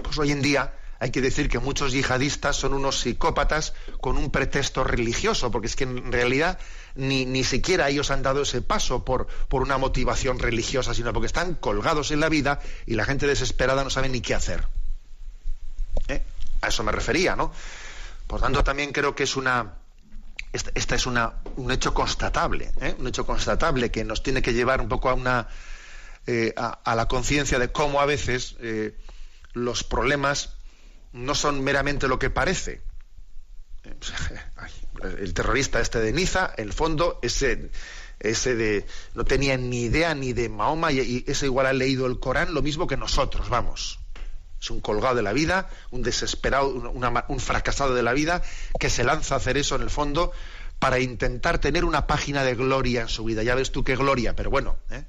pues 0.03 0.19
hoy 0.19 0.33
en 0.33 0.43
día 0.43 0.75
hay 1.03 1.11
que 1.11 1.21
decir 1.21 1.49
que 1.49 1.59
muchos 1.59 1.93
yihadistas 1.93 2.55
son 2.55 2.75
unos 2.75 3.01
psicópatas 3.01 3.75
con 4.01 4.17
un 4.17 4.31
pretexto 4.31 4.85
religioso, 4.85 5.51
porque 5.51 5.67
es 5.67 5.75
que 5.75 5.83
en 5.83 6.13
realidad 6.13 6.61
ni, 6.95 7.27
ni 7.27 7.43
siquiera 7.43 7.89
ellos 7.89 8.13
han 8.13 8.23
dado 8.23 8.43
ese 8.43 8.63
paso 8.63 9.05
por, 9.05 9.27
por 9.49 9.63
una 9.63 9.79
motivación 9.79 10.39
religiosa, 10.39 10.95
sino 10.95 11.13
porque 11.13 11.27
están 11.27 11.55
colgados 11.55 12.13
en 12.13 12.21
la 12.21 12.29
vida 12.29 12.61
y 12.87 12.95
la 12.95 13.05
gente 13.05 13.27
desesperada 13.27 13.83
no 13.83 13.91
sabe 13.91 14.11
ni 14.11 14.21
qué 14.21 14.35
hacer. 14.35 14.65
¿Eh? 16.07 16.23
A 16.61 16.69
eso 16.69 16.85
me 16.85 16.93
refería, 16.93 17.35
¿no? 17.35 17.53
Por 18.29 18.41
tanto, 18.41 18.63
también 18.63 18.93
creo 18.93 19.17
que 19.17 19.25
es 19.25 19.35
una, 19.35 19.75
este, 20.53 20.95
es 20.95 21.07
una, 21.07 21.35
un 21.57 21.71
hecho 21.71 21.95
constatable, 21.95 22.73
¿eh? 22.81 22.95
un 22.99 23.07
hecho 23.07 23.27
constatable 23.27 23.91
que 23.91 24.05
nos 24.05 24.23
tiene 24.23 24.43
que 24.43 24.53
llevar 24.53 24.81
un 24.81 24.89
poco 24.89 25.09
a 25.09 25.15
una 25.15 25.49
eh, 26.27 26.55
a, 26.57 26.95
la 26.95 27.09
conciencia 27.09 27.59
de 27.59 27.73
cómo 27.73 28.01
a 28.01 28.07
veces 28.07 28.57
los 29.55 29.85
problemas 29.85 30.57
no 31.13 31.35
son 31.35 31.63
meramente 31.63 32.09
lo 32.09 32.19
que 32.19 32.31
parece. 32.31 32.83
El 35.03 35.35
terrorista 35.35 35.81
este 35.81 36.01
de 36.01 36.13
Niza, 36.13 36.53
en 36.57 36.69
el 36.69 36.73
fondo, 36.73 37.19
ese, 37.23 37.71
ese 38.21 38.55
de 38.55 38.87
no 39.15 39.25
tenía 39.25 39.57
ni 39.57 39.83
idea 39.83 40.15
ni 40.15 40.33
de 40.33 40.49
Mahoma 40.49 40.93
y, 40.93 41.25
ese 41.27 41.47
igual 41.47 41.67
ha 41.67 41.73
leído 41.73 42.07
el 42.07 42.21
Corán 42.21 42.55
lo 42.55 42.63
mismo 42.63 42.87
que 42.87 42.97
nosotros, 42.97 43.49
vamos. 43.49 43.99
Es 44.63 44.71
un 44.71 44.81
colgado 44.81 45.17
de 45.17 45.23
la 45.23 45.33
vida, 45.33 45.69
un 45.91 46.03
desesperado, 46.03 46.69
un 46.69 47.41
fracasado 47.41 47.97
de 47.97 48.03
la 48.05 48.13
vida 48.13 48.43
que 48.79 48.91
se 48.91 49.03
lanza 49.03 49.35
a 49.35 49.39
hacer 49.39 49.57
eso 49.57 49.75
en 49.75 49.83
el 49.83 49.91
fondo 49.91 50.31
para 50.79 51.01
intentar 51.01 51.59
tener 51.59 51.85
una 51.85 52.07
página 52.07 52.45
de 52.45 52.55
gloria 52.55 53.03
en 53.03 53.09
su 53.09 53.25
vida. 53.25 53.43
Ya 53.43 53.57
ves 53.57 53.73
tú 53.73 53.83
qué 53.83 53.97
gloria, 53.97 54.37
pero 54.37 54.51
bueno, 54.51 54.77
¿eh? 54.91 55.05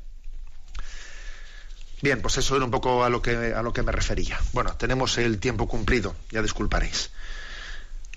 Bien, 2.01 2.20
pues 2.22 2.38
eso 2.38 2.56
era 2.56 2.66
un 2.66 2.72
poco 2.72 3.04
a 3.04 3.10
lo 3.10 3.22
que, 3.22 3.54
a 3.54 3.62
lo 3.62 3.72
que 3.74 3.84
me 3.84 3.91
refería. 3.91 4.39
Bueno, 4.54 4.76
tenemos 4.76 5.20
el 5.20 5.39
tiempo 5.39 5.68
cumplido, 5.68 6.16
ya 6.32 6.41
disculparéis. 6.41 7.12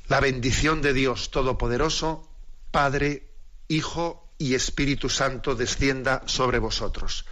La 0.09 0.21
bendición 0.21 0.81
de 0.81 0.95
Dios 0.95 1.31
Todopoderoso, 1.31 2.27
Padre, 2.71 3.29
Hijo 3.69 4.33
y 4.39 4.55
Espíritu 4.55 5.11
Santo 5.11 5.55
descienda 5.55 6.23
sobre 6.25 6.59
vosotros. 6.59 7.27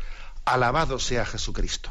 Alabado 0.45 0.99
sea 0.99 1.25
Jesucristo. 1.25 1.91